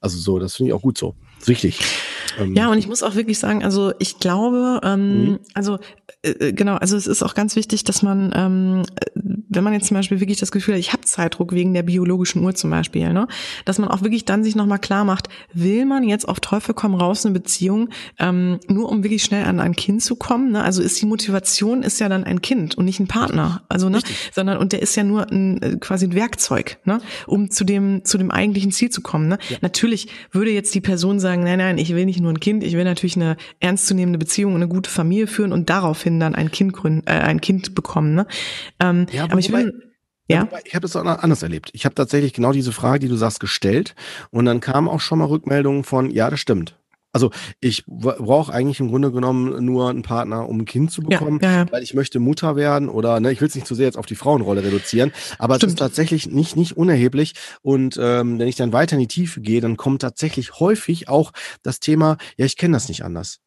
Also 0.00 0.18
so, 0.18 0.38
das 0.38 0.56
finde 0.56 0.70
ich 0.70 0.74
auch 0.74 0.82
gut 0.82 0.98
so. 0.98 1.14
Wichtig. 1.44 1.80
Ähm, 2.38 2.54
Ja, 2.54 2.70
und 2.70 2.78
ich 2.78 2.86
muss 2.88 3.02
auch 3.02 3.14
wirklich 3.14 3.38
sagen, 3.38 3.64
also 3.64 3.92
ich 3.98 4.18
glaube, 4.18 4.80
ähm, 4.84 5.24
Mhm. 5.24 5.38
also 5.54 5.78
äh, 6.22 6.30
äh, 6.30 6.52
genau, 6.52 6.76
also 6.76 6.96
es 6.96 7.06
ist 7.06 7.22
auch 7.22 7.34
ganz 7.34 7.56
wichtig, 7.56 7.84
dass 7.84 8.02
man, 8.02 8.32
ähm, 8.34 8.82
äh, 9.00 9.20
wenn 9.48 9.64
man 9.64 9.72
jetzt 9.72 9.86
zum 9.88 9.96
Beispiel 9.96 10.20
wirklich 10.20 10.38
das 10.38 10.52
Gefühl 10.52 10.74
hat, 10.74 10.80
ich 10.80 10.92
habe 10.92 11.02
Zeitdruck 11.02 11.52
wegen 11.52 11.74
der 11.74 11.82
biologischen 11.82 12.44
Uhr 12.44 12.54
zum 12.54 12.70
Beispiel, 12.70 13.12
ne, 13.12 13.26
dass 13.64 13.78
man 13.78 13.88
auch 13.88 14.02
wirklich 14.02 14.24
dann 14.24 14.44
sich 14.44 14.54
nochmal 14.56 14.78
klar 14.78 15.04
macht, 15.04 15.28
will 15.52 15.84
man 15.84 16.04
jetzt 16.04 16.28
auf 16.28 16.38
Teufel 16.40 16.74
komm 16.74 16.94
raus 16.94 17.26
eine 17.26 17.32
Beziehung, 17.32 17.88
ähm, 18.18 18.60
nur 18.68 18.88
um 18.88 19.02
wirklich 19.02 19.24
schnell 19.24 19.44
an 19.44 19.58
ein 19.58 19.74
Kind 19.74 20.02
zu 20.02 20.14
kommen, 20.16 20.52
ne? 20.52 20.62
Also 20.62 20.80
ist 20.80 21.00
die 21.00 21.06
Motivation 21.06 21.82
ist 21.82 21.98
ja 21.98 22.08
dann 22.08 22.24
ein 22.24 22.40
Kind 22.40 22.76
und 22.76 22.84
nicht 22.84 23.00
ein 23.00 23.08
Partner, 23.26 23.62
also 23.68 23.88
ne, 23.88 24.00
sondern 24.32 24.58
und 24.58 24.72
der 24.72 24.82
ist 24.82 24.94
ja 24.96 25.04
nur 25.04 25.30
ein 25.30 25.60
äh, 25.62 25.76
quasi 25.78 26.06
ein 26.06 26.14
Werkzeug, 26.14 26.78
ne, 26.84 27.00
um 27.26 27.50
zu 27.50 27.64
dem 27.64 28.04
zu 28.04 28.18
dem 28.18 28.30
eigentlichen 28.30 28.72
Ziel 28.72 28.90
zu 28.90 29.00
kommen, 29.00 29.28
ne? 29.28 29.38
Natürlich 29.60 30.08
würde 30.30 30.50
jetzt 30.50 30.74
die 30.74 30.80
Person 30.80 31.20
sagen, 31.20 31.44
nein, 31.44 31.58
nein, 31.58 31.78
ich 31.78 31.94
will 31.94 32.04
nicht 32.06 32.20
nur 32.20 32.32
ein 32.32 32.40
Kind, 32.40 32.64
ich 32.64 32.74
will 32.74 32.84
natürlich 32.84 33.16
eine 33.16 33.36
ernstzunehmende 33.60 34.18
Beziehung 34.18 34.54
und 34.54 34.62
eine 34.62 34.68
gute 34.68 34.90
Familie 34.90 35.26
führen 35.26 35.52
und 35.52 35.70
daraufhin 35.70 36.20
dann 36.20 36.34
ein 36.34 36.50
Kind 36.50 36.72
gründen, 36.72 37.06
äh, 37.06 37.12
ein 37.12 37.40
Kind 37.40 37.74
bekommen, 37.74 38.14
ne? 38.14 38.26
Ähm, 38.80 39.06
Ja, 39.12 39.24
aber 39.24 39.38
ich 39.38 39.48
wobei- 39.50 39.64
will 39.64 39.82
ja, 40.28 40.48
Ich 40.64 40.74
habe 40.74 40.82
das 40.82 40.96
auch 40.96 41.04
anders 41.04 41.42
erlebt. 41.42 41.68
Ich 41.74 41.84
habe 41.84 41.94
tatsächlich 41.94 42.32
genau 42.32 42.52
diese 42.52 42.72
Frage, 42.72 43.00
die 43.00 43.08
du 43.08 43.16
sagst, 43.16 43.38
gestellt. 43.40 43.94
Und 44.30 44.46
dann 44.46 44.60
kamen 44.60 44.88
auch 44.88 45.00
schon 45.00 45.18
mal 45.18 45.26
Rückmeldungen 45.26 45.84
von, 45.84 46.10
ja, 46.10 46.30
das 46.30 46.40
stimmt. 46.40 46.78
Also 47.12 47.30
ich 47.60 47.84
brauche 47.86 48.52
eigentlich 48.52 48.80
im 48.80 48.88
Grunde 48.88 49.12
genommen 49.12 49.64
nur 49.64 49.90
einen 49.90 50.02
Partner, 50.02 50.48
um 50.48 50.60
ein 50.60 50.64
Kind 50.64 50.90
zu 50.90 51.02
Ja, 51.02 51.18
bekommen, 51.18 51.38
ja, 51.42 51.52
ja. 51.52 51.66
weil 51.72 51.82
ich 51.82 51.94
möchte 51.94 52.20
Mutter 52.20 52.56
werden 52.56 52.88
oder 52.88 53.20
ne, 53.20 53.30
ich 53.32 53.40
will 53.40 53.48
es 53.48 53.54
nicht 53.54 53.66
zu 53.66 53.74
sehr 53.74 53.86
jetzt 53.86 53.98
auf 53.98 54.06
die 54.06 54.14
Frauenrolle 54.14 54.64
reduzieren, 54.64 55.12
aber 55.38 55.54
es 55.54 55.58
Stimmt. 55.58 55.72
ist 55.72 55.78
tatsächlich 55.78 56.26
nicht 56.28 56.56
nicht 56.56 56.76
unerheblich. 56.76 57.34
Und 57.60 57.98
ähm, 58.00 58.38
wenn 58.38 58.48
ich 58.48 58.56
dann 58.56 58.72
weiter 58.72 58.94
in 58.96 59.00
die 59.00 59.08
Tiefe 59.08 59.40
gehe, 59.40 59.60
dann 59.60 59.76
kommt 59.76 60.02
tatsächlich 60.02 60.58
häufig 60.58 61.08
auch 61.08 61.32
das 61.62 61.80
Thema, 61.80 62.16
ja, 62.36 62.46
ich 62.46 62.56
kenne 62.56 62.72
das 62.74 62.88
nicht 62.88 63.04
anders. 63.04 63.40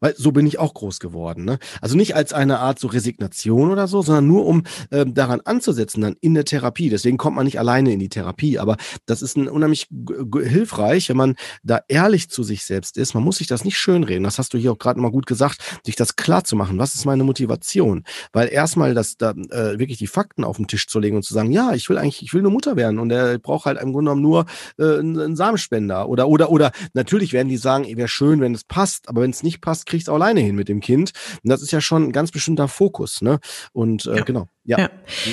Weil 0.00 0.14
so 0.16 0.32
bin 0.32 0.46
ich 0.46 0.58
auch 0.58 0.74
groß 0.74 0.98
geworden. 0.98 1.44
Ne? 1.44 1.58
Also 1.80 1.96
nicht 1.96 2.16
als 2.16 2.32
eine 2.32 2.58
Art 2.58 2.78
so 2.78 2.88
Resignation 2.88 3.70
oder 3.70 3.86
so, 3.86 4.02
sondern 4.02 4.26
nur 4.26 4.46
um 4.46 4.64
ähm, 4.90 5.14
daran 5.14 5.40
anzusetzen, 5.44 6.00
dann 6.00 6.16
in 6.20 6.34
der 6.34 6.44
Therapie. 6.44 6.90
Deswegen 6.90 7.18
kommt 7.18 7.36
man 7.36 7.44
nicht 7.44 7.58
alleine 7.58 7.92
in 7.92 7.98
die 7.98 8.08
Therapie. 8.08 8.58
Aber 8.58 8.76
das 9.06 9.22
ist 9.22 9.36
ein 9.36 9.48
unheimlich 9.48 9.88
hilfreich, 10.32 11.08
wenn 11.08 11.16
man 11.16 11.34
da 11.62 11.80
ehrlich 11.88 12.30
zu 12.30 12.42
sich 12.42 12.64
selbst 12.64 12.96
ist. 12.96 13.14
Man 13.14 13.22
muss 13.22 13.36
sich 13.38 13.46
das 13.46 13.64
nicht 13.64 13.78
schönreden. 13.78 14.24
Das 14.24 14.38
hast 14.38 14.54
du 14.54 14.58
hier 14.58 14.72
auch 14.72 14.78
gerade 14.78 15.00
mal 15.00 15.10
gut 15.10 15.26
gesagt, 15.26 15.80
sich 15.84 15.96
das 15.96 16.16
klar 16.16 16.44
zu 16.44 16.56
machen. 16.56 16.78
Was 16.78 16.94
ist 16.94 17.04
meine 17.04 17.24
Motivation? 17.24 18.04
Weil 18.32 18.48
erstmal 18.48 18.94
das 18.94 19.16
da 19.16 19.30
äh, 19.30 19.78
wirklich 19.78 19.98
die 19.98 20.06
Fakten 20.06 20.44
auf 20.44 20.56
den 20.56 20.66
Tisch 20.66 20.86
zu 20.86 20.98
legen 20.98 21.16
und 21.16 21.22
zu 21.22 21.34
sagen, 21.34 21.52
ja, 21.52 21.72
ich 21.74 21.88
will 21.88 21.98
eigentlich, 21.98 22.22
ich 22.22 22.32
will 22.32 22.40
eine 22.40 22.50
Mutter 22.50 22.76
werden 22.76 22.98
und 22.98 23.10
er 23.10 23.38
braucht 23.38 23.66
halt 23.66 23.80
im 23.80 23.92
Grunde 23.92 24.10
genommen 24.10 24.22
nur 24.22 24.46
äh, 24.78 24.98
einen, 24.98 25.18
einen 25.18 25.36
Samenspender 25.36 26.08
oder 26.08 26.28
oder 26.28 26.50
oder 26.50 26.72
natürlich 26.94 27.32
werden 27.32 27.48
die 27.48 27.56
sagen, 27.56 27.84
wäre 27.96 28.08
schön, 28.08 28.40
wenn 28.40 28.54
es 28.54 28.64
passt, 28.64 29.08
aber 29.08 29.22
wenn 29.22 29.30
es 29.30 29.42
nicht 29.42 29.60
passt, 29.60 29.86
kriegst 29.90 30.08
du 30.08 30.12
auch 30.12 30.16
alleine 30.16 30.40
hin 30.40 30.56
mit 30.56 30.68
dem 30.68 30.80
Kind. 30.80 31.12
Und 31.42 31.50
das 31.50 31.62
ist 31.62 31.72
ja 31.72 31.80
schon 31.80 32.04
ein 32.04 32.12
ganz 32.12 32.30
bestimmter 32.30 32.68
Fokus, 32.68 33.22
ne? 33.22 33.38
Und 33.72 34.06
äh, 34.06 34.18
Ja. 34.18 34.24
genau, 34.24 34.48
ja. 34.64 34.78
Ja, 34.78 34.90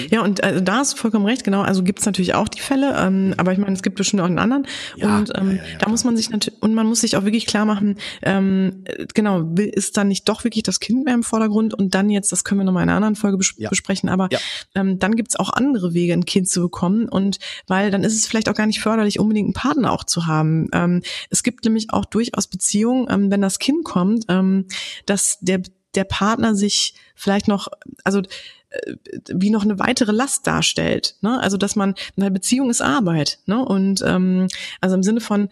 ja 0.09 0.21
und 0.23 0.41
äh, 0.41 0.61
da 0.61 0.77
hast 0.77 0.93
du 0.93 0.97
vollkommen 0.97 1.25
recht, 1.25 1.43
genau. 1.43 1.61
Also 1.61 1.83
gibt's 1.83 2.05
natürlich 2.05 2.33
auch 2.33 2.47
die 2.47 2.59
Fälle, 2.59 2.95
ähm, 2.97 3.33
aber 3.37 3.51
ich 3.53 3.59
meine, 3.59 3.73
es 3.73 3.83
gibt 3.83 3.97
bestimmt 3.97 4.21
auch 4.21 4.25
einen 4.27 4.39
anderen. 4.39 4.67
Ja, 4.95 5.17
und 5.17 5.31
ähm, 5.35 5.57
ja, 5.57 5.77
da 5.79 5.89
muss 5.89 6.03
man 6.03 6.17
sich 6.17 6.29
natürlich 6.29 6.61
und 6.61 6.73
man 6.73 6.87
muss 6.87 7.01
sich 7.01 7.15
auch 7.15 7.23
wirklich 7.23 7.45
klar 7.45 7.65
machen, 7.65 7.97
ähm, 8.23 8.83
äh, 8.85 9.05
genau, 9.13 9.41
ist 9.57 9.97
dann 9.97 10.07
nicht 10.07 10.27
doch 10.27 10.43
wirklich 10.43 10.63
das 10.63 10.79
Kind 10.79 11.05
mehr 11.05 11.13
im 11.13 11.23
Vordergrund 11.23 11.73
und 11.73 11.93
dann 11.93 12.09
jetzt, 12.09 12.31
das 12.31 12.43
können 12.43 12.61
wir 12.61 12.65
nochmal 12.65 12.83
in 12.83 12.89
einer 12.89 12.97
anderen 12.97 13.15
Folge 13.15 13.37
bes 13.37 13.55
besprechen, 13.69 14.09
aber 14.09 14.29
ähm, 14.75 14.97
dann 14.99 15.15
gibt's 15.15 15.35
auch 15.35 15.51
andere 15.51 15.93
Wege, 15.93 16.13
ein 16.13 16.25
Kind 16.25 16.49
zu 16.49 16.61
bekommen 16.61 17.07
und 17.07 17.37
weil 17.67 17.91
dann 17.91 18.03
ist 18.03 18.15
es 18.15 18.27
vielleicht 18.27 18.49
auch 18.49 18.55
gar 18.55 18.65
nicht 18.65 18.79
förderlich, 18.79 19.19
unbedingt 19.19 19.47
einen 19.47 19.53
Partner 19.53 19.91
auch 19.91 20.03
zu 20.03 20.25
haben. 20.25 20.67
Ähm, 20.73 21.03
es 21.29 21.43
gibt 21.43 21.63
nämlich 21.65 21.87
auch 21.91 22.05
durchaus 22.05 22.47
Beziehungen, 22.47 23.07
ähm, 23.09 23.29
wenn 23.31 23.41
das 23.41 23.59
Kind 23.59 23.83
kommt, 23.83 24.25
ähm, 24.29 24.46
dass 25.05 25.37
der 25.41 25.61
der 25.95 26.03
Partner 26.05 26.55
sich 26.55 26.93
vielleicht 27.15 27.47
noch, 27.47 27.67
also 28.03 28.21
äh, 28.69 28.93
wie 29.33 29.49
noch 29.49 29.63
eine 29.63 29.79
weitere 29.79 30.11
Last 30.11 30.45
darstellt. 30.47 31.15
Ne? 31.21 31.39
Also 31.41 31.57
dass 31.57 31.75
man, 31.75 31.95
eine 32.15 32.31
Beziehung 32.31 32.69
ist 32.69 32.81
Arbeit. 32.81 33.39
Ne? 33.45 33.63
Und 33.63 34.03
ähm, 34.05 34.47
also 34.79 34.95
im 34.95 35.03
Sinne 35.03 35.21
von, 35.21 35.49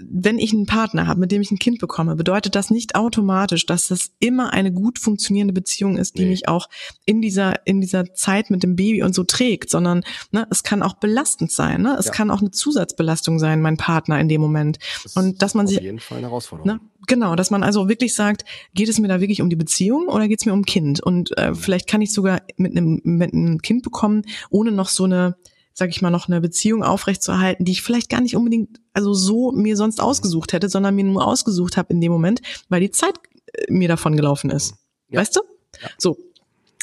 wenn 0.00 0.38
ich 0.38 0.52
einen 0.52 0.66
Partner 0.66 1.06
habe, 1.06 1.20
mit 1.20 1.32
dem 1.32 1.42
ich 1.42 1.50
ein 1.50 1.58
Kind 1.58 1.78
bekomme, 1.78 2.14
bedeutet 2.16 2.54
das 2.54 2.70
nicht 2.70 2.94
automatisch, 2.94 3.66
dass 3.66 3.88
das 3.88 4.12
immer 4.20 4.52
eine 4.52 4.72
gut 4.72 4.98
funktionierende 4.98 5.52
Beziehung 5.54 5.96
ist, 5.96 6.18
die 6.18 6.22
Nee. 6.24 6.30
mich 6.30 6.48
auch 6.48 6.68
in 7.04 7.20
dieser 7.20 7.66
in 7.66 7.80
dieser 7.80 8.14
Zeit 8.14 8.50
mit 8.50 8.62
dem 8.62 8.76
Baby 8.76 9.02
und 9.02 9.14
so 9.14 9.24
trägt, 9.24 9.70
sondern 9.70 10.04
ne, 10.30 10.46
es 10.50 10.62
kann 10.62 10.82
auch 10.82 10.94
belastend 10.94 11.50
sein. 11.52 11.82
Ne? 11.82 11.96
Es 11.98 12.06
Ja. 12.06 12.12
kann 12.12 12.30
auch 12.30 12.40
eine 12.40 12.50
Zusatzbelastung 12.50 13.38
sein, 13.38 13.60
mein 13.60 13.76
Partner 13.76 14.20
in 14.20 14.28
dem 14.28 14.40
Moment. 14.40 14.78
Das 15.02 15.16
Und 15.16 15.42
dass 15.42 15.54
man 15.54 15.66
ist 15.66 15.70
sich 15.70 15.78
auf 15.78 15.84
jeden 15.84 15.98
Fall 16.00 16.18
eine 16.18 16.28
Herausforderung. 16.28 16.72
Ne? 16.74 16.80
Genau, 17.06 17.36
dass 17.36 17.50
man 17.50 17.62
also 17.62 17.88
wirklich 17.88 18.14
sagt, 18.14 18.44
geht 18.74 18.88
es 18.88 18.98
mir 18.98 19.08
da 19.08 19.20
wirklich 19.20 19.40
um 19.40 19.48
die 19.50 19.56
Beziehung 19.56 20.08
oder 20.08 20.28
geht 20.28 20.40
es 20.40 20.46
mir 20.46 20.52
um 20.52 20.64
Kind? 20.64 21.02
Und 21.02 21.30
Mhm. 21.30 21.42
äh, 21.42 21.54
vielleicht 21.54 21.88
kann 21.88 22.02
ich 22.02 22.12
sogar 22.12 22.42
mit 22.56 22.76
einem, 22.76 23.00
mit 23.04 23.32
einem 23.32 23.60
Kind 23.62 23.82
bekommen, 23.82 24.22
ohne 24.50 24.70
noch 24.72 24.88
so 24.88 25.04
eine, 25.04 25.36
sag 25.78 25.90
ich 25.90 26.02
mal, 26.02 26.10
noch 26.10 26.26
eine 26.26 26.40
Beziehung 26.40 26.82
aufrechtzuerhalten, 26.82 27.64
die 27.64 27.70
ich 27.70 27.82
vielleicht 27.82 28.10
gar 28.10 28.20
nicht 28.20 28.34
unbedingt 28.34 28.80
also 28.94 29.14
so 29.14 29.52
mir 29.52 29.76
sonst 29.76 30.00
ausgesucht 30.00 30.52
hätte, 30.52 30.68
sondern 30.68 30.96
mir 30.96 31.04
nur 31.04 31.24
ausgesucht 31.24 31.76
habe 31.76 31.92
in 31.92 32.00
dem 32.00 32.10
Moment, 32.10 32.42
weil 32.68 32.80
die 32.80 32.90
Zeit 32.90 33.14
äh, 33.52 33.72
mir 33.72 33.86
davon 33.86 34.16
gelaufen 34.16 34.50
ist. 34.50 34.74
Ja. 35.08 35.20
Weißt 35.20 35.36
du? 35.36 35.40
Ja. 35.80 35.88
So. 35.96 36.18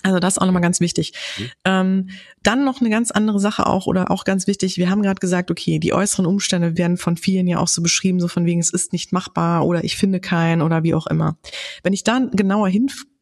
Also 0.01 0.19
das 0.19 0.36
ist 0.36 0.38
auch 0.38 0.45
nochmal 0.45 0.62
ganz 0.62 0.79
wichtig. 0.79 1.12
Mhm. 1.38 1.49
Ähm, 1.65 2.10
dann 2.41 2.63
noch 2.63 2.79
eine 2.79 2.89
ganz 2.89 3.12
andere 3.12 3.39
Sache 3.39 3.65
auch 3.65 3.86
oder 3.86 4.12
auch 4.12 4.23
ganz 4.23 4.47
wichtig. 4.47 4.77
Wir 4.77 4.89
haben 4.89 5.01
gerade 5.01 5.19
gesagt, 5.19 5.51
okay, 5.51 5.77
die 5.79 5.93
äußeren 5.93 6.25
Umstände 6.25 6.77
werden 6.77 6.95
von 6.95 7.17
vielen 7.17 7.47
ja 7.47 7.58
auch 7.58 7.67
so 7.67 7.81
beschrieben, 7.81 8.21
so 8.21 8.29
von 8.29 8.45
wegen 8.45 8.62
es 8.62 8.69
ist 8.69 8.93
nicht 8.93 9.12
machbar 9.12 9.65
oder 9.65 9.84
ich 9.84 9.97
finde 9.97 10.21
keinen 10.21 10.62
oder 10.62 10.84
wie 10.84 10.93
auch 10.93 11.08
immer. 11.08 11.38
Wenn 11.84 11.91
ich 11.91 12.05
dann 12.05 12.31
genauer 12.31 12.69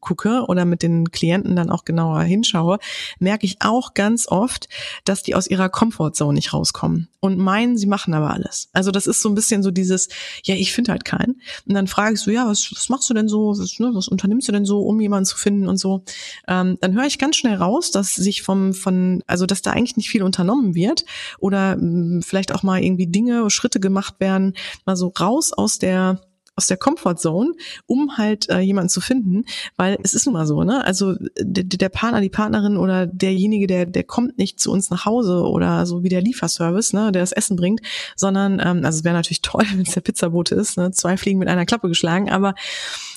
hingucke 0.04 0.44
oder 0.46 0.64
mit 0.64 0.82
den 0.82 1.10
Klienten 1.10 1.56
dann 1.56 1.70
auch 1.70 1.84
genauer 1.84 2.22
hinschaue, 2.22 2.78
merke 3.18 3.46
ich 3.46 3.56
auch 3.60 3.94
ganz 3.94 4.28
oft, 4.28 4.68
dass 5.04 5.22
die 5.22 5.34
aus 5.34 5.46
ihrer 5.46 5.68
Comfortzone 5.68 6.34
nicht 6.34 6.52
rauskommen 6.52 7.08
und 7.20 7.38
meinen, 7.38 7.76
sie 7.78 7.86
machen 7.86 8.14
aber 8.14 8.30
alles. 8.30 8.68
Also 8.72 8.90
das 8.90 9.06
ist 9.06 9.22
so 9.22 9.28
ein 9.28 9.34
bisschen 9.34 9.62
so 9.62 9.70
dieses, 9.70 10.08
ja, 10.44 10.54
ich 10.54 10.72
finde 10.72 10.92
halt 10.92 11.04
keinen. 11.04 11.40
Und 11.66 11.74
dann 11.74 11.86
frage 11.86 12.14
ich 12.14 12.20
so, 12.20 12.30
ja, 12.30 12.46
was, 12.46 12.70
was 12.72 12.88
machst 12.88 13.08
du 13.08 13.14
denn 13.14 13.28
so, 13.28 13.50
was, 13.58 13.78
ne, 13.78 13.90
was 13.94 14.08
unternimmst 14.08 14.48
du 14.48 14.52
denn 14.52 14.66
so, 14.66 14.82
um 14.82 15.00
jemanden 15.00 15.24
zu 15.24 15.36
finden 15.36 15.68
und 15.68 15.78
so. 15.78 16.04
Ähm, 16.46 16.76
dann 16.80 16.94
höre 16.94 17.06
ich 17.06 17.18
ganz 17.18 17.36
schnell 17.36 17.56
raus, 17.56 17.90
dass 17.90 18.14
sich 18.14 18.42
vom, 18.42 18.74
von, 18.74 19.22
also 19.26 19.46
dass 19.46 19.62
da 19.62 19.70
eigentlich 19.70 19.96
nicht 19.96 20.10
viel 20.10 20.22
unternommen 20.22 20.74
wird 20.74 21.04
oder 21.38 21.76
mh, 21.76 22.22
vielleicht 22.22 22.54
auch 22.54 22.62
mal 22.62 22.82
irgendwie 22.82 23.06
Dinge, 23.06 23.48
Schritte 23.50 23.80
gemacht 23.80 24.16
werden, 24.18 24.54
mal 24.84 24.96
so 24.96 25.12
raus 25.18 25.52
aus 25.52 25.78
der 25.78 26.20
aus 26.56 26.66
der 26.66 26.76
Comfortzone, 26.76 27.52
um 27.86 28.16
halt 28.16 28.48
äh, 28.48 28.60
jemanden 28.60 28.88
zu 28.88 29.00
finden, 29.00 29.44
weil 29.76 29.98
es 30.02 30.14
ist 30.14 30.26
nun 30.26 30.34
mal 30.34 30.46
so, 30.46 30.62
ne? 30.62 30.84
Also 30.84 31.14
der, 31.38 31.64
der 31.64 31.88
Partner, 31.88 32.20
die 32.20 32.28
Partnerin 32.28 32.76
oder 32.76 33.06
derjenige, 33.06 33.66
der 33.66 33.86
der 33.86 34.04
kommt 34.04 34.38
nicht 34.38 34.60
zu 34.60 34.70
uns 34.70 34.90
nach 34.90 35.04
Hause 35.04 35.42
oder 35.42 35.84
so 35.86 36.02
wie 36.02 36.08
der 36.08 36.22
Lieferservice, 36.22 36.92
ne, 36.92 37.12
der 37.12 37.22
das 37.22 37.32
Essen 37.32 37.56
bringt, 37.56 37.80
sondern 38.16 38.60
ähm, 38.60 38.84
also 38.84 38.98
es 38.98 39.04
wäre 39.04 39.14
natürlich 39.14 39.42
toll, 39.42 39.64
wenn 39.72 39.82
es 39.82 39.92
der 39.94 40.00
Pizzabote 40.00 40.54
ist, 40.54 40.76
ne? 40.76 40.90
Zwei 40.92 41.16
Fliegen 41.16 41.38
mit 41.38 41.48
einer 41.48 41.66
Klappe 41.66 41.88
geschlagen, 41.88 42.30
aber 42.30 42.54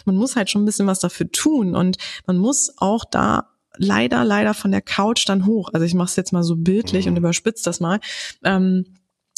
man 0.06 0.16
muss 0.16 0.36
halt 0.36 0.50
schon 0.50 0.64
ein 0.64 0.66
bisschen 0.66 0.88
was 0.88 1.00
dafür 1.00 1.32
tun 1.32 1.76
und 1.76 1.98
man 2.26 2.38
muss 2.38 2.74
auch 2.78 3.06
da 3.06 3.50
leider, 3.78 4.24
leider 4.26 4.54
von 4.56 4.72
der 4.72 4.82
Couch 4.82 5.30
dann 5.30 5.46
hoch. 5.46 5.70
Also 5.74 5.86
ich 5.86 5.94
mache 5.94 6.08
es 6.08 6.16
jetzt 6.16 6.34
mal 6.34 6.44
so 6.44 6.56
bildlich 6.56 7.06
Mhm. 7.06 7.12
und 7.12 7.18
überspitze 7.18 7.64
das 7.64 7.80
mal. 7.80 8.00
Ähm, 8.44 8.86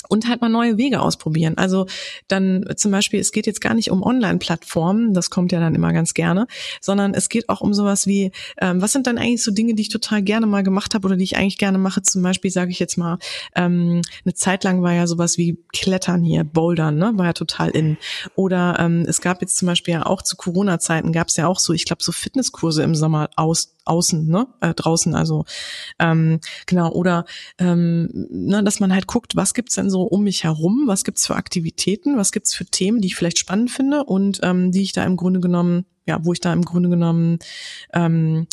und 0.08 0.28
halt 0.28 0.42
mal 0.42 0.50
neue 0.50 0.78
Wege 0.78 1.02
ausprobieren. 1.02 1.58
Also 1.58 1.86
dann 2.28 2.66
zum 2.76 2.92
Beispiel, 2.92 3.20
es 3.20 3.32
geht 3.32 3.48
jetzt 3.48 3.62
gar 3.62 3.74
nicht 3.74 3.92
um 3.92 4.04
Online-Plattformen, 4.04 5.14
das 5.14 5.30
kommt 5.30 5.52
ja 5.52 5.60
dann 5.60 5.76
immer 5.76 5.94
ganz 5.94 6.14
gerne, 6.14 6.48
sondern 6.82 7.14
es 7.14 7.30
geht 7.30 7.50
auch 7.50 7.62
um 7.62 7.74
sowas 7.74 8.08
wie, 8.08 8.32
ähm, 8.60 8.82
was 8.82 8.92
sind 8.92 9.08
dann 9.08 9.18
eigentlich 9.18 9.44
so 9.44 9.52
Dinge, 9.52 9.74
die 9.74 9.82
ich 9.82 9.90
total 9.90 10.22
gerne 10.22 10.48
mal 10.48 10.64
gemacht 10.64 10.94
habe 10.94 11.08
oder 11.08 11.18
die 11.18 11.24
ich 11.24 11.38
eigentlich 11.38 11.58
gerne 11.58 11.78
mache. 11.78 12.02
Zum 12.02 12.22
Beispiel 12.22 12.52
sage 12.52 12.72
ich 12.72 12.80
jetzt 12.80 12.98
mal, 12.98 13.18
ähm, 13.56 14.02
eine 14.26 14.34
Zeit 14.34 14.64
lang 14.64 14.82
war 14.82 14.94
ja 14.94 15.08
sowas 15.08 15.38
wie 15.38 15.58
Klettern 15.74 16.24
hier, 16.24 16.44
Bouldern, 16.44 16.98
ne, 16.98 17.12
war 17.16 17.26
ja 17.26 17.34
total 17.34 17.70
in. 17.70 17.98
Oder 18.36 18.78
ähm, 18.80 19.06
es 19.08 19.22
gab 19.22 19.42
jetzt 19.42 19.58
zum 19.58 19.68
Beispiel 19.68 19.94
ja 19.96 20.06
auch 20.06 20.22
zu 20.22 20.38
Corona-Zeiten 20.38 21.12
gab 21.12 21.28
es 21.28 21.36
ja 21.36 21.48
auch 21.48 21.60
so, 21.60 21.74
ich 21.74 21.86
glaube 21.86 22.04
so 22.04 22.12
Fitnesskurse 22.12 22.84
im 22.84 22.96
Sommer 22.96 23.30
aus 23.36 23.76
außen, 23.90 24.28
ne, 24.28 24.48
äh, 24.62 24.74
draußen, 24.74 25.16
also 25.16 25.46
ähm, 26.00 26.40
genau, 26.66 26.92
oder 26.92 27.26
ähm, 27.58 28.10
ne, 28.14 28.64
dass 28.64 28.80
man 28.80 28.94
halt 28.94 29.08
guckt, 29.08 29.36
was 29.36 29.54
gibt's 29.54 29.76
denn 29.76 29.90
so 29.90 30.04
um 30.04 30.24
mich 30.24 30.44
herum, 30.44 30.84
was 30.86 31.04
gibt's 31.04 31.26
für 31.28 31.36
Aktivitäten, 31.36 32.18
was 32.18 32.32
gibt's 32.32 32.54
für 32.54 32.66
Themen, 32.66 33.02
die 33.02 33.08
ich 33.08 33.16
vielleicht 33.16 33.40
spannend 33.40 33.72
finde 33.72 34.04
und 34.04 34.40
ähm, 34.44 34.72
die 34.72 34.84
ich 34.84 34.94
da 34.94 35.04
im 35.04 35.18
Grunde 35.18 35.40
genommen, 35.40 35.86
ja, 36.06 36.24
wo 36.24 36.34
ich 36.34 36.40
da 36.40 36.54
im 36.54 36.64
Grunde 36.64 36.90
genommen 36.90 37.40
ähm, 37.94 38.48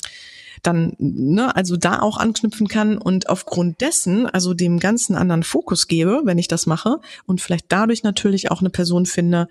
dann, 0.62 0.94
ne, 0.98 1.54
also 1.54 1.76
da 1.76 2.00
auch 2.00 2.16
anknüpfen 2.18 2.68
kann 2.68 2.98
und 2.98 3.28
aufgrund 3.28 3.80
dessen, 3.80 4.26
also 4.26 4.54
dem 4.54 4.78
ganzen 4.78 5.14
anderen 5.14 5.42
Fokus 5.42 5.86
gebe, 5.86 6.22
wenn 6.24 6.38
ich 6.38 6.48
das 6.48 6.66
mache 6.66 7.00
und 7.26 7.40
vielleicht 7.40 7.66
dadurch 7.68 8.02
natürlich 8.02 8.50
auch 8.50 8.60
eine 8.60 8.70
Person 8.70 9.06
finde, 9.06 9.48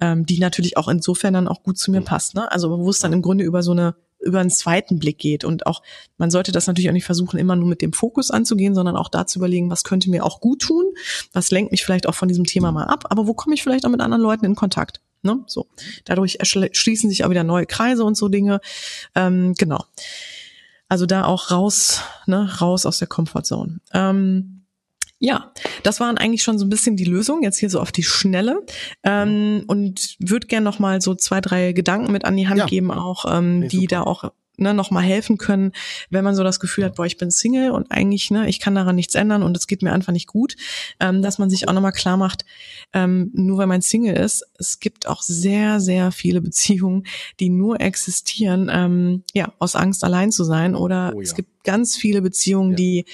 ähm, 0.00 0.26
die 0.26 0.38
natürlich 0.38 0.76
auch 0.76 0.88
insofern 0.88 1.34
dann 1.34 1.48
auch 1.48 1.62
gut 1.62 1.78
zu 1.78 1.90
mir 1.90 2.00
passt, 2.00 2.34
ne? 2.34 2.50
Also 2.50 2.70
wo 2.70 2.90
es 2.90 2.98
dann 2.98 3.12
im 3.12 3.22
Grunde 3.22 3.44
über 3.44 3.62
so 3.62 3.72
eine 3.72 3.94
über 4.20 4.40
einen 4.40 4.50
zweiten 4.50 4.98
Blick 4.98 5.18
geht. 5.18 5.44
Und 5.44 5.66
auch, 5.66 5.82
man 6.18 6.30
sollte 6.30 6.52
das 6.52 6.66
natürlich 6.66 6.88
auch 6.88 6.94
nicht 6.94 7.04
versuchen, 7.04 7.38
immer 7.38 7.56
nur 7.56 7.68
mit 7.68 7.82
dem 7.82 7.92
Fokus 7.92 8.30
anzugehen, 8.30 8.74
sondern 8.74 8.96
auch 8.96 9.08
da 9.08 9.26
zu 9.26 9.38
überlegen, 9.38 9.70
was 9.70 9.84
könnte 9.84 10.10
mir 10.10 10.24
auch 10.24 10.40
gut 10.40 10.62
tun, 10.62 10.84
was 11.32 11.50
lenkt 11.50 11.72
mich 11.72 11.84
vielleicht 11.84 12.08
auch 12.08 12.14
von 12.14 12.28
diesem 12.28 12.44
Thema 12.44 12.72
mal 12.72 12.84
ab, 12.84 13.04
aber 13.10 13.26
wo 13.26 13.34
komme 13.34 13.54
ich 13.54 13.62
vielleicht 13.62 13.86
auch 13.86 13.90
mit 13.90 14.00
anderen 14.00 14.22
Leuten 14.22 14.44
in 14.44 14.54
Kontakt. 14.54 15.00
Ne? 15.22 15.42
So. 15.46 15.66
Dadurch 16.04 16.38
schließen 16.42 17.10
sich 17.10 17.24
auch 17.24 17.30
wieder 17.30 17.44
neue 17.44 17.66
Kreise 17.66 18.04
und 18.04 18.16
so 18.16 18.28
Dinge. 18.28 18.60
Ähm, 19.14 19.54
genau. 19.54 19.84
Also 20.88 21.06
da 21.06 21.24
auch 21.24 21.50
raus, 21.50 22.00
ne, 22.26 22.48
raus 22.60 22.86
aus 22.86 22.98
der 22.98 23.08
Comfortzone. 23.08 23.80
Ähm, 23.92 24.55
ja, 25.18 25.52
das 25.82 26.00
waren 26.00 26.18
eigentlich 26.18 26.42
schon 26.42 26.58
so 26.58 26.66
ein 26.66 26.68
bisschen 26.68 26.96
die 26.96 27.04
Lösung, 27.04 27.42
jetzt 27.42 27.58
hier 27.58 27.70
so 27.70 27.80
auf 27.80 27.92
die 27.92 28.02
Schnelle. 28.02 28.64
Ähm, 29.02 29.64
und 29.66 30.16
würde 30.18 30.46
gerne 30.46 30.64
noch 30.64 30.78
mal 30.78 31.00
so 31.00 31.14
zwei, 31.14 31.40
drei 31.40 31.72
Gedanken 31.72 32.12
mit 32.12 32.24
an 32.24 32.36
die 32.36 32.48
Hand 32.48 32.58
ja. 32.58 32.66
geben, 32.66 32.90
auch 32.90 33.24
ähm, 33.28 33.68
die 33.68 33.76
super. 33.76 33.88
da 33.88 34.02
auch 34.02 34.30
ne, 34.58 34.74
noch 34.74 34.90
mal 34.90 35.02
helfen 35.02 35.38
können, 35.38 35.72
wenn 36.10 36.24
man 36.24 36.34
so 36.34 36.42
das 36.42 36.60
Gefühl 36.60 36.84
hat, 36.84 36.96
boah, 36.96 37.06
ich 37.06 37.16
bin 37.16 37.30
Single 37.30 37.70
und 37.70 37.90
eigentlich, 37.90 38.30
ne, 38.30 38.48
ich 38.48 38.60
kann 38.60 38.74
daran 38.74 38.96
nichts 38.96 39.14
ändern 39.14 39.42
und 39.42 39.56
es 39.56 39.66
geht 39.66 39.82
mir 39.82 39.92
einfach 39.92 40.12
nicht 40.12 40.26
gut, 40.26 40.56
ähm, 41.00 41.22
dass 41.22 41.38
man 41.38 41.50
sich 41.50 41.68
auch 41.68 41.72
noch 41.72 41.80
mal 41.80 41.92
klar 41.92 42.16
macht, 42.16 42.44
ähm, 42.92 43.30
nur 43.32 43.58
weil 43.58 43.66
man 43.66 43.82
Single 43.82 44.16
ist, 44.16 44.44
es 44.58 44.80
gibt 44.80 45.06
auch 45.06 45.22
sehr, 45.22 45.80
sehr 45.80 46.12
viele 46.12 46.40
Beziehungen, 46.40 47.06
die 47.40 47.48
nur 47.48 47.80
existieren, 47.80 48.70
ähm, 48.72 49.24
ja, 49.34 49.52
aus 49.58 49.76
Angst 49.76 50.04
allein 50.04 50.32
zu 50.32 50.44
sein 50.44 50.74
oder 50.74 51.12
oh, 51.14 51.20
ja. 51.20 51.22
es 51.22 51.34
gibt 51.34 51.64
ganz 51.64 51.96
viele 51.96 52.22
Beziehungen, 52.22 52.70
ja. 52.72 52.76
die 52.76 53.04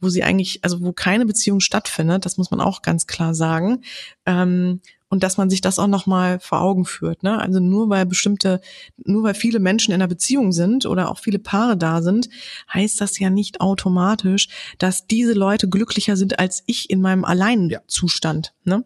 wo 0.00 0.08
sie 0.08 0.22
eigentlich, 0.22 0.62
also 0.62 0.82
wo 0.82 0.92
keine 0.92 1.26
Beziehung 1.26 1.60
stattfindet, 1.60 2.24
das 2.24 2.36
muss 2.36 2.50
man 2.50 2.60
auch 2.60 2.82
ganz 2.82 3.06
klar 3.06 3.34
sagen. 3.34 3.82
Ähm, 4.26 4.80
und 5.08 5.22
dass 5.22 5.36
man 5.36 5.48
sich 5.50 5.60
das 5.60 5.78
auch 5.78 5.86
nochmal 5.86 6.40
vor 6.40 6.60
Augen 6.60 6.84
führt. 6.84 7.22
Ne? 7.22 7.38
Also 7.38 7.60
nur 7.60 7.88
weil 7.88 8.06
bestimmte, 8.06 8.60
nur 9.04 9.22
weil 9.22 9.34
viele 9.34 9.60
Menschen 9.60 9.92
in 9.92 10.00
einer 10.00 10.08
Beziehung 10.08 10.52
sind 10.52 10.84
oder 10.84 11.10
auch 11.10 11.20
viele 11.20 11.38
Paare 11.38 11.76
da 11.76 12.02
sind, 12.02 12.28
heißt 12.72 13.00
das 13.00 13.18
ja 13.18 13.30
nicht 13.30 13.60
automatisch, 13.60 14.48
dass 14.78 15.06
diese 15.06 15.32
Leute 15.32 15.68
glücklicher 15.68 16.16
sind 16.16 16.38
als 16.38 16.64
ich 16.66 16.90
in 16.90 17.00
meinem 17.00 17.24
Alleinzustand. 17.24 18.52
Ne? 18.64 18.84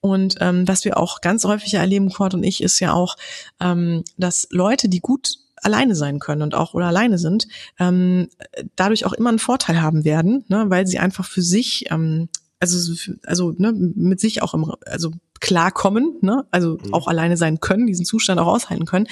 Und 0.00 0.36
ähm, 0.40 0.66
was 0.66 0.84
wir 0.84 0.96
auch 0.96 1.20
ganz 1.20 1.44
häufig 1.44 1.74
erleben, 1.74 2.10
Kurt 2.10 2.34
und 2.34 2.44
ich, 2.44 2.62
ist 2.62 2.80
ja 2.80 2.94
auch, 2.94 3.16
ähm, 3.60 4.04
dass 4.16 4.48
Leute, 4.50 4.88
die 4.88 5.00
gut 5.00 5.36
alleine 5.62 5.94
sein 5.94 6.18
können 6.18 6.42
und 6.42 6.54
auch 6.54 6.74
oder 6.74 6.86
alleine 6.86 7.18
sind, 7.18 7.48
ähm, 7.78 8.28
dadurch 8.76 9.04
auch 9.04 9.12
immer 9.12 9.30
einen 9.30 9.38
Vorteil 9.38 9.80
haben 9.80 10.04
werden, 10.04 10.44
ne, 10.48 10.66
weil 10.68 10.86
sie 10.86 10.98
einfach 10.98 11.24
für 11.24 11.42
sich 11.42 11.86
ähm, 11.90 12.28
also 12.60 12.94
also 13.24 13.54
ne, 13.56 13.72
mit 13.72 14.20
sich 14.20 14.42
auch 14.42 14.54
im 14.54 14.72
also 14.86 15.12
klarkommen, 15.40 16.14
ne? 16.20 16.44
also 16.50 16.78
mhm. 16.82 16.94
auch 16.94 17.06
alleine 17.06 17.36
sein 17.36 17.60
können, 17.60 17.86
diesen 17.86 18.04
Zustand 18.04 18.40
auch 18.40 18.46
aushalten 18.46 18.84
können. 18.84 19.06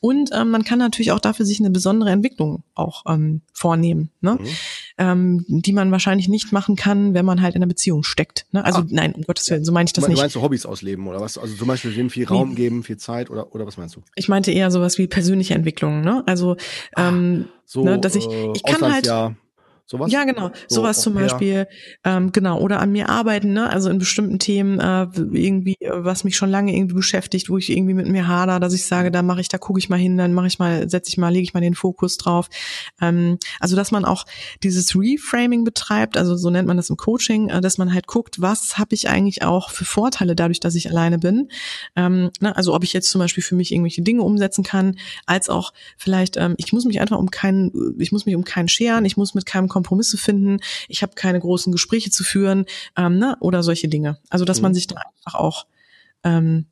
Und 0.00 0.30
ähm, 0.32 0.50
man 0.50 0.64
kann 0.64 0.78
natürlich 0.78 1.12
auch 1.12 1.20
dafür 1.20 1.46
sich 1.46 1.60
eine 1.60 1.70
besondere 1.70 2.10
Entwicklung 2.10 2.62
auch 2.74 3.04
ähm, 3.08 3.42
vornehmen, 3.52 4.10
ne? 4.20 4.38
Mhm. 4.40 4.46
Ähm, 4.98 5.44
die 5.48 5.72
man 5.72 5.90
wahrscheinlich 5.90 6.28
nicht 6.28 6.52
machen 6.52 6.76
kann, 6.76 7.14
wenn 7.14 7.24
man 7.24 7.40
halt 7.40 7.54
in 7.54 7.62
einer 7.62 7.68
Beziehung 7.68 8.02
steckt. 8.02 8.46
Ne? 8.52 8.64
Also 8.64 8.80
ah. 8.80 8.86
nein, 8.90 9.14
um 9.14 9.22
Gottes 9.22 9.48
Willen, 9.50 9.64
so 9.64 9.72
meine 9.72 9.86
ich 9.86 9.92
das 9.92 10.04
du 10.04 10.10
nicht. 10.10 10.20
Meinst 10.20 10.36
du 10.36 10.42
Hobbys 10.42 10.66
ausleben 10.66 11.06
oder 11.06 11.20
was? 11.20 11.38
Also 11.38 11.54
zum 11.56 11.68
Beispiel 11.68 11.92
dem 11.92 12.10
viel 12.10 12.26
Raum 12.26 12.54
geben, 12.54 12.82
viel 12.82 12.98
Zeit 12.98 13.30
oder 13.30 13.54
oder 13.54 13.66
was 13.66 13.76
meinst 13.76 13.96
du? 13.96 14.02
Ich 14.14 14.28
meinte 14.28 14.50
eher 14.50 14.70
sowas 14.70 14.98
wie 14.98 15.06
persönliche 15.06 15.54
Entwicklung. 15.54 16.02
Ne? 16.02 16.22
Also 16.26 16.56
ah, 16.94 17.08
ähm, 17.08 17.46
so, 17.64 17.84
ne, 17.84 17.98
dass 17.98 18.16
ich 18.16 18.26
ich 18.26 18.62
kann 18.62 18.82
halt 18.82 19.06
Sowas? 19.92 20.10
Ja, 20.10 20.24
genau. 20.24 20.50
So, 20.68 20.76
Sowas 20.76 21.02
zum 21.02 21.12
Beispiel, 21.12 21.66
ähm, 22.02 22.32
genau, 22.32 22.58
oder 22.60 22.80
an 22.80 22.92
mir 22.92 23.10
arbeiten, 23.10 23.52
ne? 23.52 23.68
Also 23.68 23.90
in 23.90 23.98
bestimmten 23.98 24.38
Themen 24.38 24.80
äh, 24.80 25.02
irgendwie, 25.32 25.76
was 25.86 26.24
mich 26.24 26.34
schon 26.34 26.48
lange 26.48 26.74
irgendwie 26.74 26.94
beschäftigt, 26.94 27.50
wo 27.50 27.58
ich 27.58 27.68
irgendwie 27.68 27.92
mit 27.92 28.06
mir 28.06 28.26
hader, 28.26 28.58
dass 28.58 28.72
ich 28.72 28.86
sage, 28.86 29.10
da 29.10 29.20
mache 29.20 29.42
ich, 29.42 29.48
da 29.48 29.58
gucke 29.58 29.78
ich 29.78 29.90
mal 29.90 29.98
hin, 29.98 30.16
dann 30.16 30.32
mache 30.32 30.46
ich 30.46 30.58
mal, 30.58 30.88
setze 30.88 31.10
ich 31.10 31.18
mal, 31.18 31.28
lege 31.28 31.42
ich 31.42 31.52
mal 31.52 31.60
den 31.60 31.74
Fokus 31.74 32.16
drauf. 32.16 32.48
Ähm, 33.02 33.38
also 33.60 33.76
dass 33.76 33.90
man 33.90 34.06
auch 34.06 34.24
dieses 34.62 34.96
Reframing 34.96 35.62
betreibt, 35.64 36.16
also 36.16 36.36
so 36.36 36.48
nennt 36.48 36.66
man 36.66 36.78
das 36.78 36.88
im 36.88 36.96
Coaching, 36.96 37.50
äh, 37.50 37.60
dass 37.60 37.76
man 37.76 37.92
halt 37.92 38.06
guckt, 38.06 38.40
was 38.40 38.78
habe 38.78 38.94
ich 38.94 39.10
eigentlich 39.10 39.42
auch 39.42 39.68
für 39.68 39.84
Vorteile 39.84 40.34
dadurch, 40.34 40.60
dass 40.60 40.74
ich 40.74 40.88
alleine 40.88 41.18
bin. 41.18 41.50
Ähm, 41.96 42.30
ne? 42.40 42.56
Also 42.56 42.74
ob 42.74 42.82
ich 42.82 42.94
jetzt 42.94 43.10
zum 43.10 43.18
Beispiel 43.18 43.42
für 43.42 43.56
mich 43.56 43.72
irgendwelche 43.72 44.00
Dinge 44.00 44.22
umsetzen 44.22 44.64
kann, 44.64 44.96
als 45.26 45.50
auch 45.50 45.74
vielleicht, 45.98 46.38
ähm, 46.38 46.54
ich 46.56 46.72
muss 46.72 46.86
mich 46.86 46.98
einfach 46.98 47.18
um 47.18 47.30
keinen, 47.30 47.94
ich 47.98 48.10
muss 48.10 48.24
mich 48.24 48.36
um 48.36 48.44
keinen 48.44 48.68
scheren, 48.68 49.04
ich 49.04 49.18
muss 49.18 49.34
mit 49.34 49.44
keinem 49.44 49.68
Kompromisse 49.82 50.16
finden, 50.16 50.58
ich 50.88 51.02
habe 51.02 51.14
keine 51.14 51.40
großen 51.40 51.72
Gespräche 51.72 52.10
zu 52.10 52.24
führen 52.24 52.66
ähm, 52.96 53.18
ne? 53.18 53.36
oder 53.40 53.62
solche 53.62 53.88
Dinge. 53.88 54.18
Also 54.30 54.44
dass 54.44 54.58
mhm. 54.58 54.62
man 54.62 54.74
sich 54.74 54.86
da 54.86 54.96
einfach 54.96 55.38
auch 55.38 55.66
ähm, 56.24 56.66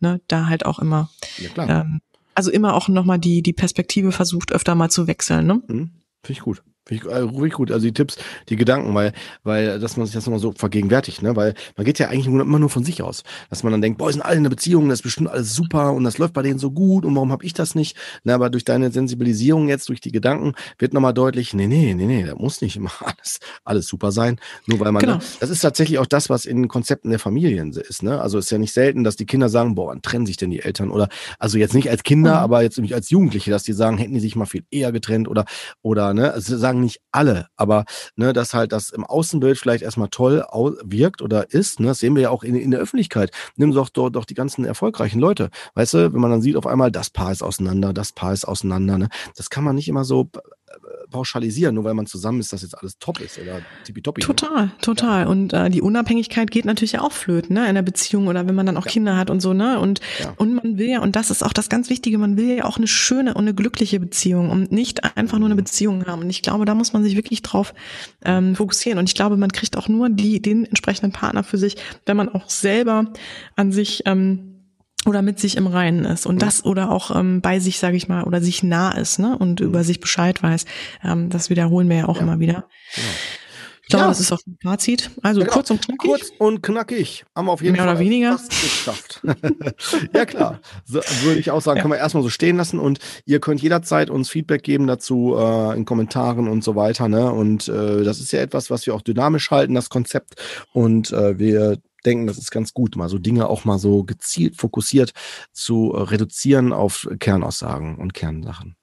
ne, 0.00 0.20
da 0.28 0.46
halt 0.46 0.64
auch 0.66 0.78
immer 0.78 1.10
ja, 1.56 1.80
ähm, 1.80 2.00
also 2.34 2.50
immer 2.50 2.74
auch 2.74 2.88
nochmal 2.88 3.18
die, 3.18 3.42
die 3.42 3.52
Perspektive 3.52 4.12
versucht, 4.12 4.52
öfter 4.52 4.74
mal 4.74 4.90
zu 4.90 5.06
wechseln. 5.06 5.46
Ne? 5.46 5.54
Mhm. 5.66 5.90
Finde 6.22 6.38
ich 6.38 6.40
gut. 6.40 6.62
Finde 6.86 7.06
ich 7.06 7.10
äh, 7.10 7.18
ruhig 7.20 7.54
gut. 7.54 7.72
Also 7.72 7.86
die 7.86 7.94
Tipps, 7.94 8.16
die 8.48 8.56
Gedanken, 8.56 8.94
weil, 8.94 9.12
weil, 9.42 9.78
dass 9.80 9.96
man 9.96 10.06
sich 10.06 10.14
das 10.14 10.26
nochmal 10.26 10.40
so 10.40 10.52
vergegenwärtigt, 10.52 11.22
ne? 11.22 11.34
Weil 11.34 11.54
man 11.76 11.86
geht 11.86 11.98
ja 11.98 12.08
eigentlich 12.08 12.26
immer 12.26 12.58
nur 12.58 12.68
von 12.68 12.84
sich 12.84 13.02
aus. 13.02 13.22
Dass 13.48 13.62
man 13.62 13.72
dann 13.72 13.80
denkt, 13.80 13.98
boah, 13.98 14.12
sind 14.12 14.20
alle 14.20 14.34
in 14.34 14.40
einer 14.40 14.50
Beziehung, 14.50 14.88
das 14.88 14.98
ist 14.98 15.02
bestimmt 15.02 15.30
alles 15.30 15.54
super 15.54 15.92
und 15.92 16.04
das 16.04 16.18
läuft 16.18 16.34
bei 16.34 16.42
denen 16.42 16.58
so 16.58 16.70
gut 16.70 17.04
und 17.04 17.14
warum 17.14 17.32
habe 17.32 17.44
ich 17.44 17.54
das 17.54 17.74
nicht? 17.74 17.96
Na, 18.22 18.34
aber 18.34 18.50
durch 18.50 18.64
deine 18.64 18.90
Sensibilisierung 18.90 19.68
jetzt, 19.68 19.88
durch 19.88 20.00
die 20.00 20.12
Gedanken, 20.12 20.52
wird 20.78 20.92
nochmal 20.92 21.14
deutlich, 21.14 21.54
nee, 21.54 21.66
nee, 21.66 21.94
nee, 21.94 22.06
nee, 22.06 22.24
da 22.24 22.34
muss 22.34 22.60
nicht 22.60 22.76
immer 22.76 22.90
alles, 23.00 23.40
alles 23.64 23.86
super 23.86 24.12
sein. 24.12 24.38
Nur 24.66 24.80
weil 24.80 24.92
man, 24.92 25.00
genau. 25.00 25.16
ne? 25.16 25.22
das 25.40 25.50
ist 25.50 25.60
tatsächlich 25.60 25.98
auch 25.98 26.06
das, 26.06 26.28
was 26.28 26.44
in 26.44 26.68
Konzepten 26.68 27.10
der 27.10 27.18
Familien 27.18 27.72
ist, 27.72 28.02
ne? 28.02 28.20
Also 28.20 28.38
ist 28.38 28.50
ja 28.50 28.58
nicht 28.58 28.72
selten, 28.72 29.04
dass 29.04 29.16
die 29.16 29.26
Kinder 29.26 29.48
sagen, 29.48 29.74
boah, 29.74 29.88
wann 29.88 30.02
trennen 30.02 30.26
sich 30.26 30.36
denn 30.36 30.50
die 30.50 30.60
Eltern? 30.60 30.90
Oder, 30.90 31.08
also 31.38 31.56
jetzt 31.56 31.74
nicht 31.74 31.88
als 31.88 32.02
Kinder, 32.02 32.32
mhm. 32.32 32.38
aber 32.38 32.62
jetzt 32.62 32.78
nicht 32.78 32.94
als 32.94 33.08
Jugendliche, 33.08 33.50
dass 33.50 33.62
die 33.62 33.72
sagen, 33.72 33.96
hätten 33.96 34.14
die 34.14 34.20
sich 34.20 34.36
mal 34.36 34.44
viel 34.44 34.64
eher 34.70 34.92
getrennt 34.92 35.28
oder, 35.28 35.46
oder, 35.82 36.12
ne? 36.12 36.32
Also 36.32 36.56
sagen 36.56 36.73
nicht 36.80 37.00
alle, 37.12 37.48
aber 37.56 37.84
ne, 38.16 38.32
dass 38.32 38.54
halt 38.54 38.72
das 38.72 38.90
im 38.90 39.04
Außenbild 39.04 39.58
vielleicht 39.58 39.82
erstmal 39.82 40.08
toll 40.08 40.46
wirkt 40.84 41.22
oder 41.22 41.50
ist, 41.52 41.80
ne, 41.80 41.88
das 41.88 41.98
sehen 41.98 42.14
wir 42.14 42.22
ja 42.22 42.30
auch 42.30 42.42
in, 42.42 42.56
in 42.56 42.70
der 42.70 42.80
Öffentlichkeit. 42.80 43.30
Nimm 43.56 43.72
doch 43.72 43.88
dort 43.88 44.16
doch 44.16 44.24
die 44.24 44.34
ganzen 44.34 44.64
erfolgreichen 44.64 45.18
Leute. 45.18 45.50
Weißt 45.74 45.94
du, 45.94 46.12
wenn 46.12 46.20
man 46.20 46.30
dann 46.30 46.42
sieht 46.42 46.56
auf 46.56 46.66
einmal, 46.66 46.90
das 46.90 47.10
Paar 47.10 47.32
ist 47.32 47.42
auseinander, 47.42 47.92
das 47.92 48.12
Paar 48.12 48.32
ist 48.32 48.44
auseinander, 48.44 48.98
ne, 48.98 49.08
das 49.36 49.50
kann 49.50 49.64
man 49.64 49.76
nicht 49.76 49.88
immer 49.88 50.04
so 50.04 50.30
pauschalisieren, 51.10 51.74
nur 51.74 51.84
weil 51.84 51.94
man 51.94 52.06
zusammen 52.06 52.40
ist, 52.40 52.52
dass 52.52 52.62
jetzt 52.62 52.76
alles 52.76 52.98
top 52.98 53.20
ist 53.20 53.38
oder 53.38 53.60
tippitoppi. 53.84 54.20
Total, 54.20 54.70
total. 54.80 55.22
Ja. 55.22 55.28
Und 55.28 55.52
äh, 55.52 55.70
die 55.70 55.82
Unabhängigkeit 55.82 56.50
geht 56.50 56.64
natürlich 56.64 56.92
ja 56.92 57.02
auch 57.02 57.12
flöten, 57.12 57.54
ne, 57.54 57.62
in 57.62 57.68
einer 57.68 57.82
Beziehung 57.82 58.26
oder 58.26 58.46
wenn 58.46 58.54
man 58.54 58.66
dann 58.66 58.76
auch 58.76 58.86
ja. 58.86 58.92
Kinder 58.92 59.16
hat 59.16 59.30
und 59.30 59.40
so, 59.40 59.52
ne? 59.52 59.78
Und, 59.78 60.00
ja. 60.20 60.32
und 60.36 60.54
man 60.54 60.78
will 60.78 60.88
ja, 60.88 61.00
und 61.00 61.16
das 61.16 61.30
ist 61.30 61.44
auch 61.44 61.52
das 61.52 61.68
ganz 61.68 61.90
Wichtige, 61.90 62.18
man 62.18 62.36
will 62.36 62.56
ja 62.56 62.64
auch 62.64 62.76
eine 62.76 62.86
schöne 62.86 63.34
und 63.34 63.42
eine 63.42 63.54
glückliche 63.54 64.00
Beziehung 64.00 64.50
und 64.50 64.72
nicht 64.72 65.04
einfach 65.16 65.38
nur 65.38 65.46
eine 65.46 65.54
mhm. 65.54 65.58
Beziehung 65.58 66.06
haben. 66.06 66.22
Und 66.22 66.30
ich 66.30 66.42
glaube, 66.42 66.63
da 66.64 66.74
muss 66.74 66.92
man 66.92 67.02
sich 67.02 67.16
wirklich 67.16 67.42
drauf 67.42 67.74
ähm, 68.24 68.54
fokussieren. 68.56 68.98
Und 68.98 69.08
ich 69.08 69.14
glaube, 69.14 69.36
man 69.36 69.52
kriegt 69.52 69.76
auch 69.76 69.88
nur 69.88 70.08
die, 70.08 70.40
den 70.40 70.64
entsprechenden 70.64 71.12
Partner 71.12 71.44
für 71.44 71.58
sich, 71.58 71.76
wenn 72.06 72.16
man 72.16 72.28
auch 72.28 72.48
selber 72.48 73.06
an 73.56 73.72
sich 73.72 74.02
ähm, 74.06 74.50
oder 75.06 75.22
mit 75.22 75.38
sich 75.38 75.56
im 75.56 75.66
Reinen 75.66 76.04
ist 76.04 76.26
und 76.26 76.40
das 76.40 76.64
oder 76.64 76.90
auch 76.90 77.14
ähm, 77.14 77.40
bei 77.40 77.60
sich, 77.60 77.78
sage 77.78 77.96
ich 77.96 78.08
mal, 78.08 78.24
oder 78.24 78.40
sich 78.40 78.62
nah 78.62 78.92
ist, 78.92 79.18
ne 79.18 79.36
und 79.36 79.60
mhm. 79.60 79.66
über 79.66 79.84
sich 79.84 80.00
Bescheid 80.00 80.42
weiß. 80.42 80.64
Ähm, 81.04 81.30
das 81.30 81.50
wiederholen 81.50 81.88
wir 81.88 81.96
ja 81.96 82.08
auch 82.08 82.16
ja. 82.16 82.22
immer 82.22 82.40
wieder. 82.40 82.66
Genau. 82.94 83.08
Ich 83.84 83.90
glaube, 83.90 84.04
ja. 84.04 84.08
das 84.08 84.20
ist 84.20 84.32
auch 84.32 84.40
ein 84.46 84.56
Fazit. 84.62 85.10
Also 85.20 85.40
ja, 85.40 85.44
genau. 85.44 85.54
kurz 85.54 85.70
und 85.70 85.82
knackig. 85.82 86.10
Kurz 86.10 86.32
und 86.38 86.62
knackig. 86.62 87.26
Haben 87.34 87.46
wir 87.46 87.52
auf 87.52 87.60
jeden 87.60 87.74
Mehr 87.74 87.84
Fall 87.84 87.92
oder 87.92 88.00
weniger. 88.00 88.38
fast 88.38 88.50
geschafft. 88.50 89.20
ja, 90.14 90.24
klar. 90.24 90.60
So, 90.86 91.00
würde 91.22 91.38
ich 91.38 91.50
auch 91.50 91.60
sagen, 91.60 91.76
ja. 91.76 91.82
können 91.82 91.92
wir 91.92 91.98
erstmal 91.98 92.22
so 92.22 92.30
stehen 92.30 92.56
lassen 92.56 92.78
und 92.78 92.98
ihr 93.26 93.40
könnt 93.40 93.60
jederzeit 93.60 94.08
uns 94.08 94.30
Feedback 94.30 94.62
geben 94.62 94.86
dazu 94.86 95.36
äh, 95.36 95.76
in 95.76 95.84
Kommentaren 95.84 96.48
und 96.48 96.64
so 96.64 96.76
weiter. 96.76 97.08
Ne? 97.08 97.30
Und 97.30 97.68
äh, 97.68 98.04
das 98.04 98.20
ist 98.20 98.32
ja 98.32 98.40
etwas, 98.40 98.70
was 98.70 98.86
wir 98.86 98.94
auch 98.94 99.02
dynamisch 99.02 99.50
halten, 99.50 99.74
das 99.74 99.90
Konzept. 99.90 100.36
Und 100.72 101.12
äh, 101.12 101.38
wir 101.38 101.76
denken, 102.06 102.26
das 102.26 102.38
ist 102.38 102.50
ganz 102.50 102.72
gut, 102.72 102.96
mal 102.96 103.10
so 103.10 103.18
Dinge 103.18 103.48
auch 103.48 103.66
mal 103.66 103.78
so 103.78 104.02
gezielt 104.04 104.56
fokussiert 104.56 105.12
zu 105.52 105.92
äh, 105.92 106.00
reduzieren 106.00 106.72
auf 106.72 107.06
Kernaussagen 107.18 107.96
und 107.96 108.14
Kernsachen. 108.14 108.76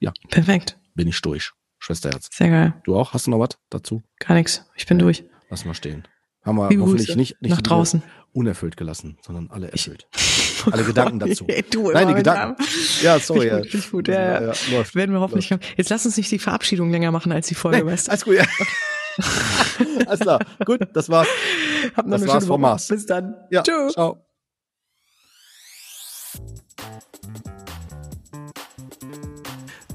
Ja. 0.00 0.12
Perfekt. 0.30 0.78
Bin 0.96 1.06
ich 1.06 1.20
durch. 1.20 1.52
Schwesterherz. 1.78 2.28
Sehr 2.32 2.48
geil. 2.48 2.74
Du 2.84 2.96
auch? 2.96 3.12
Hast 3.12 3.26
du 3.26 3.30
noch 3.30 3.38
was 3.38 3.58
dazu? 3.70 4.02
Gar 4.18 4.34
nichts. 4.34 4.64
Ich 4.74 4.86
bin 4.86 4.98
ja. 4.98 5.04
durch. 5.04 5.24
Lass 5.50 5.64
mal 5.64 5.74
stehen. 5.74 6.06
Haben 6.44 6.56
wir 6.56 6.68
Liebe 6.68 6.82
hoffentlich 6.82 7.08
Grüße. 7.08 7.18
nicht, 7.18 7.42
nicht 7.42 7.50
nach 7.50 7.62
draußen 7.62 8.02
unerfüllt 8.32 8.76
gelassen, 8.76 9.18
sondern 9.22 9.50
alle 9.50 9.70
erfüllt. 9.70 10.06
alle 10.70 10.84
Gedanken 10.84 11.18
dazu. 11.18 11.46
du 11.70 11.90
Nein, 11.90 12.08
die 12.08 12.14
Gedanken. 12.14 12.62
Ja, 13.02 13.18
sorry. 13.18 13.62
Ich 13.64 13.90
gut, 13.90 14.08
ja, 14.08 14.14
ja, 14.14 14.42
ja. 14.42 14.52
Läuft. 14.70 14.94
Werden 14.94 15.12
wir 15.12 15.20
hoffentlich 15.20 15.50
läuft. 15.50 15.64
Jetzt 15.76 15.90
lass 15.90 16.06
uns 16.06 16.16
nicht 16.16 16.30
die 16.30 16.38
Verabschiedung 16.38 16.90
länger 16.90 17.10
machen 17.10 17.32
als 17.32 17.48
die 17.48 17.54
Folge, 17.54 17.78
nee, 17.78 17.86
weißt 17.86 18.08
du? 18.08 18.10
Alles 18.12 18.24
gut, 18.24 18.34
ja. 18.36 18.44
alles 20.06 20.20
klar. 20.20 20.40
Gut, 20.64 20.80
das 20.92 21.08
war's. 21.08 21.28
Hab 21.96 22.08
das 22.08 22.26
war's 22.26 22.46
vom. 22.46 22.60
Mars. 22.60 22.88
Bis 22.88 23.06
dann. 23.06 23.34
Ja, 23.50 23.62
Tschö. 23.62 23.90
ciao. 23.90 24.24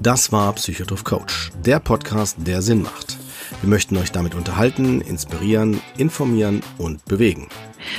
Das 0.04 0.30
war 0.32 0.52
Psychotroph 0.52 1.02
Coach, 1.02 1.50
der 1.64 1.80
Podcast, 1.80 2.36
der 2.38 2.60
Sinn 2.60 2.82
macht. 2.82 3.23
Wir 3.60 3.68
möchten 3.68 3.96
euch 3.96 4.12
damit 4.12 4.34
unterhalten, 4.34 5.00
inspirieren, 5.00 5.80
informieren 5.96 6.62
und 6.78 7.04
bewegen. 7.04 7.48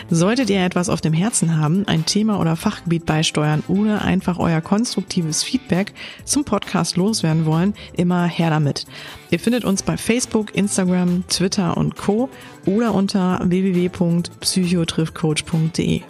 Solltet 0.10 0.50
ihr 0.50 0.66
etwas 0.66 0.90
auf 0.90 1.02
dem 1.02 1.14
Herzen 1.14 1.58
haben, 1.58 1.88
ein 1.88 2.06
Thema 2.06 2.40
oder 2.40 2.56
Fachgebiet 2.56 3.06
beisteuern 3.06 3.62
oder 3.68 4.02
einfach 4.02 4.40
euer 4.40 4.62
konstruktives 4.62 5.44
Feedback 5.44 5.94
zum 6.24 6.44
Podcast 6.44 6.98
loswerden 6.98 7.46
wollen, 7.46 7.76
immer 7.94 8.26
her 8.26 8.50
damit. 8.50 8.88
Ihr 9.32 9.40
findet 9.40 9.66
uns 9.66 9.82
bei 9.84 9.98
Facebook, 9.98 10.56
Instagram, 10.56 11.26
Twitter 11.28 11.76
und 11.78 11.96
Co. 11.96 12.30
oder 12.66 12.94
unter 12.94 13.40
www.psychotriffcoach.de. 13.44 16.02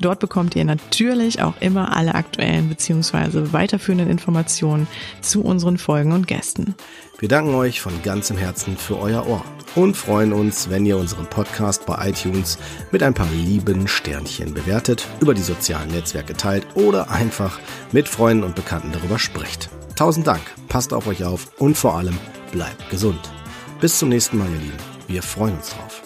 Dort 0.00 0.20
bekommt 0.20 0.56
ihr 0.56 0.64
natürlich 0.64 1.42
auch 1.42 1.54
immer 1.60 1.96
alle 1.96 2.14
aktuellen 2.14 2.68
bzw. 2.68 3.52
weiterführenden 3.52 4.10
Informationen 4.10 4.86
zu 5.20 5.42
unseren 5.42 5.78
Folgen 5.78 6.12
und 6.12 6.26
Gästen. 6.26 6.74
Wir 7.24 7.28
danken 7.30 7.54
euch 7.54 7.80
von 7.80 8.02
ganzem 8.02 8.36
Herzen 8.36 8.76
für 8.76 8.98
euer 8.98 9.26
Ohr 9.26 9.42
und 9.76 9.96
freuen 9.96 10.34
uns, 10.34 10.68
wenn 10.68 10.84
ihr 10.84 10.98
unseren 10.98 11.24
Podcast 11.24 11.86
bei 11.86 12.10
iTunes 12.10 12.58
mit 12.90 13.02
ein 13.02 13.14
paar 13.14 13.30
lieben 13.30 13.88
Sternchen 13.88 14.52
bewertet, 14.52 15.08
über 15.20 15.32
die 15.32 15.40
sozialen 15.40 15.88
Netzwerke 15.88 16.34
teilt 16.34 16.66
oder 16.74 17.10
einfach 17.10 17.60
mit 17.92 18.08
Freunden 18.08 18.44
und 18.44 18.54
Bekannten 18.54 18.92
darüber 18.92 19.18
spricht. 19.18 19.70
Tausend 19.96 20.26
Dank, 20.26 20.42
passt 20.68 20.92
auf 20.92 21.06
euch 21.06 21.24
auf 21.24 21.50
und 21.58 21.78
vor 21.78 21.96
allem 21.96 22.18
bleibt 22.52 22.90
gesund. 22.90 23.32
Bis 23.80 23.98
zum 23.98 24.10
nächsten 24.10 24.36
Mal, 24.36 24.50
ihr 24.50 24.58
Lieben. 24.58 24.78
Wir 25.08 25.22
freuen 25.22 25.56
uns 25.56 25.70
drauf. 25.70 26.03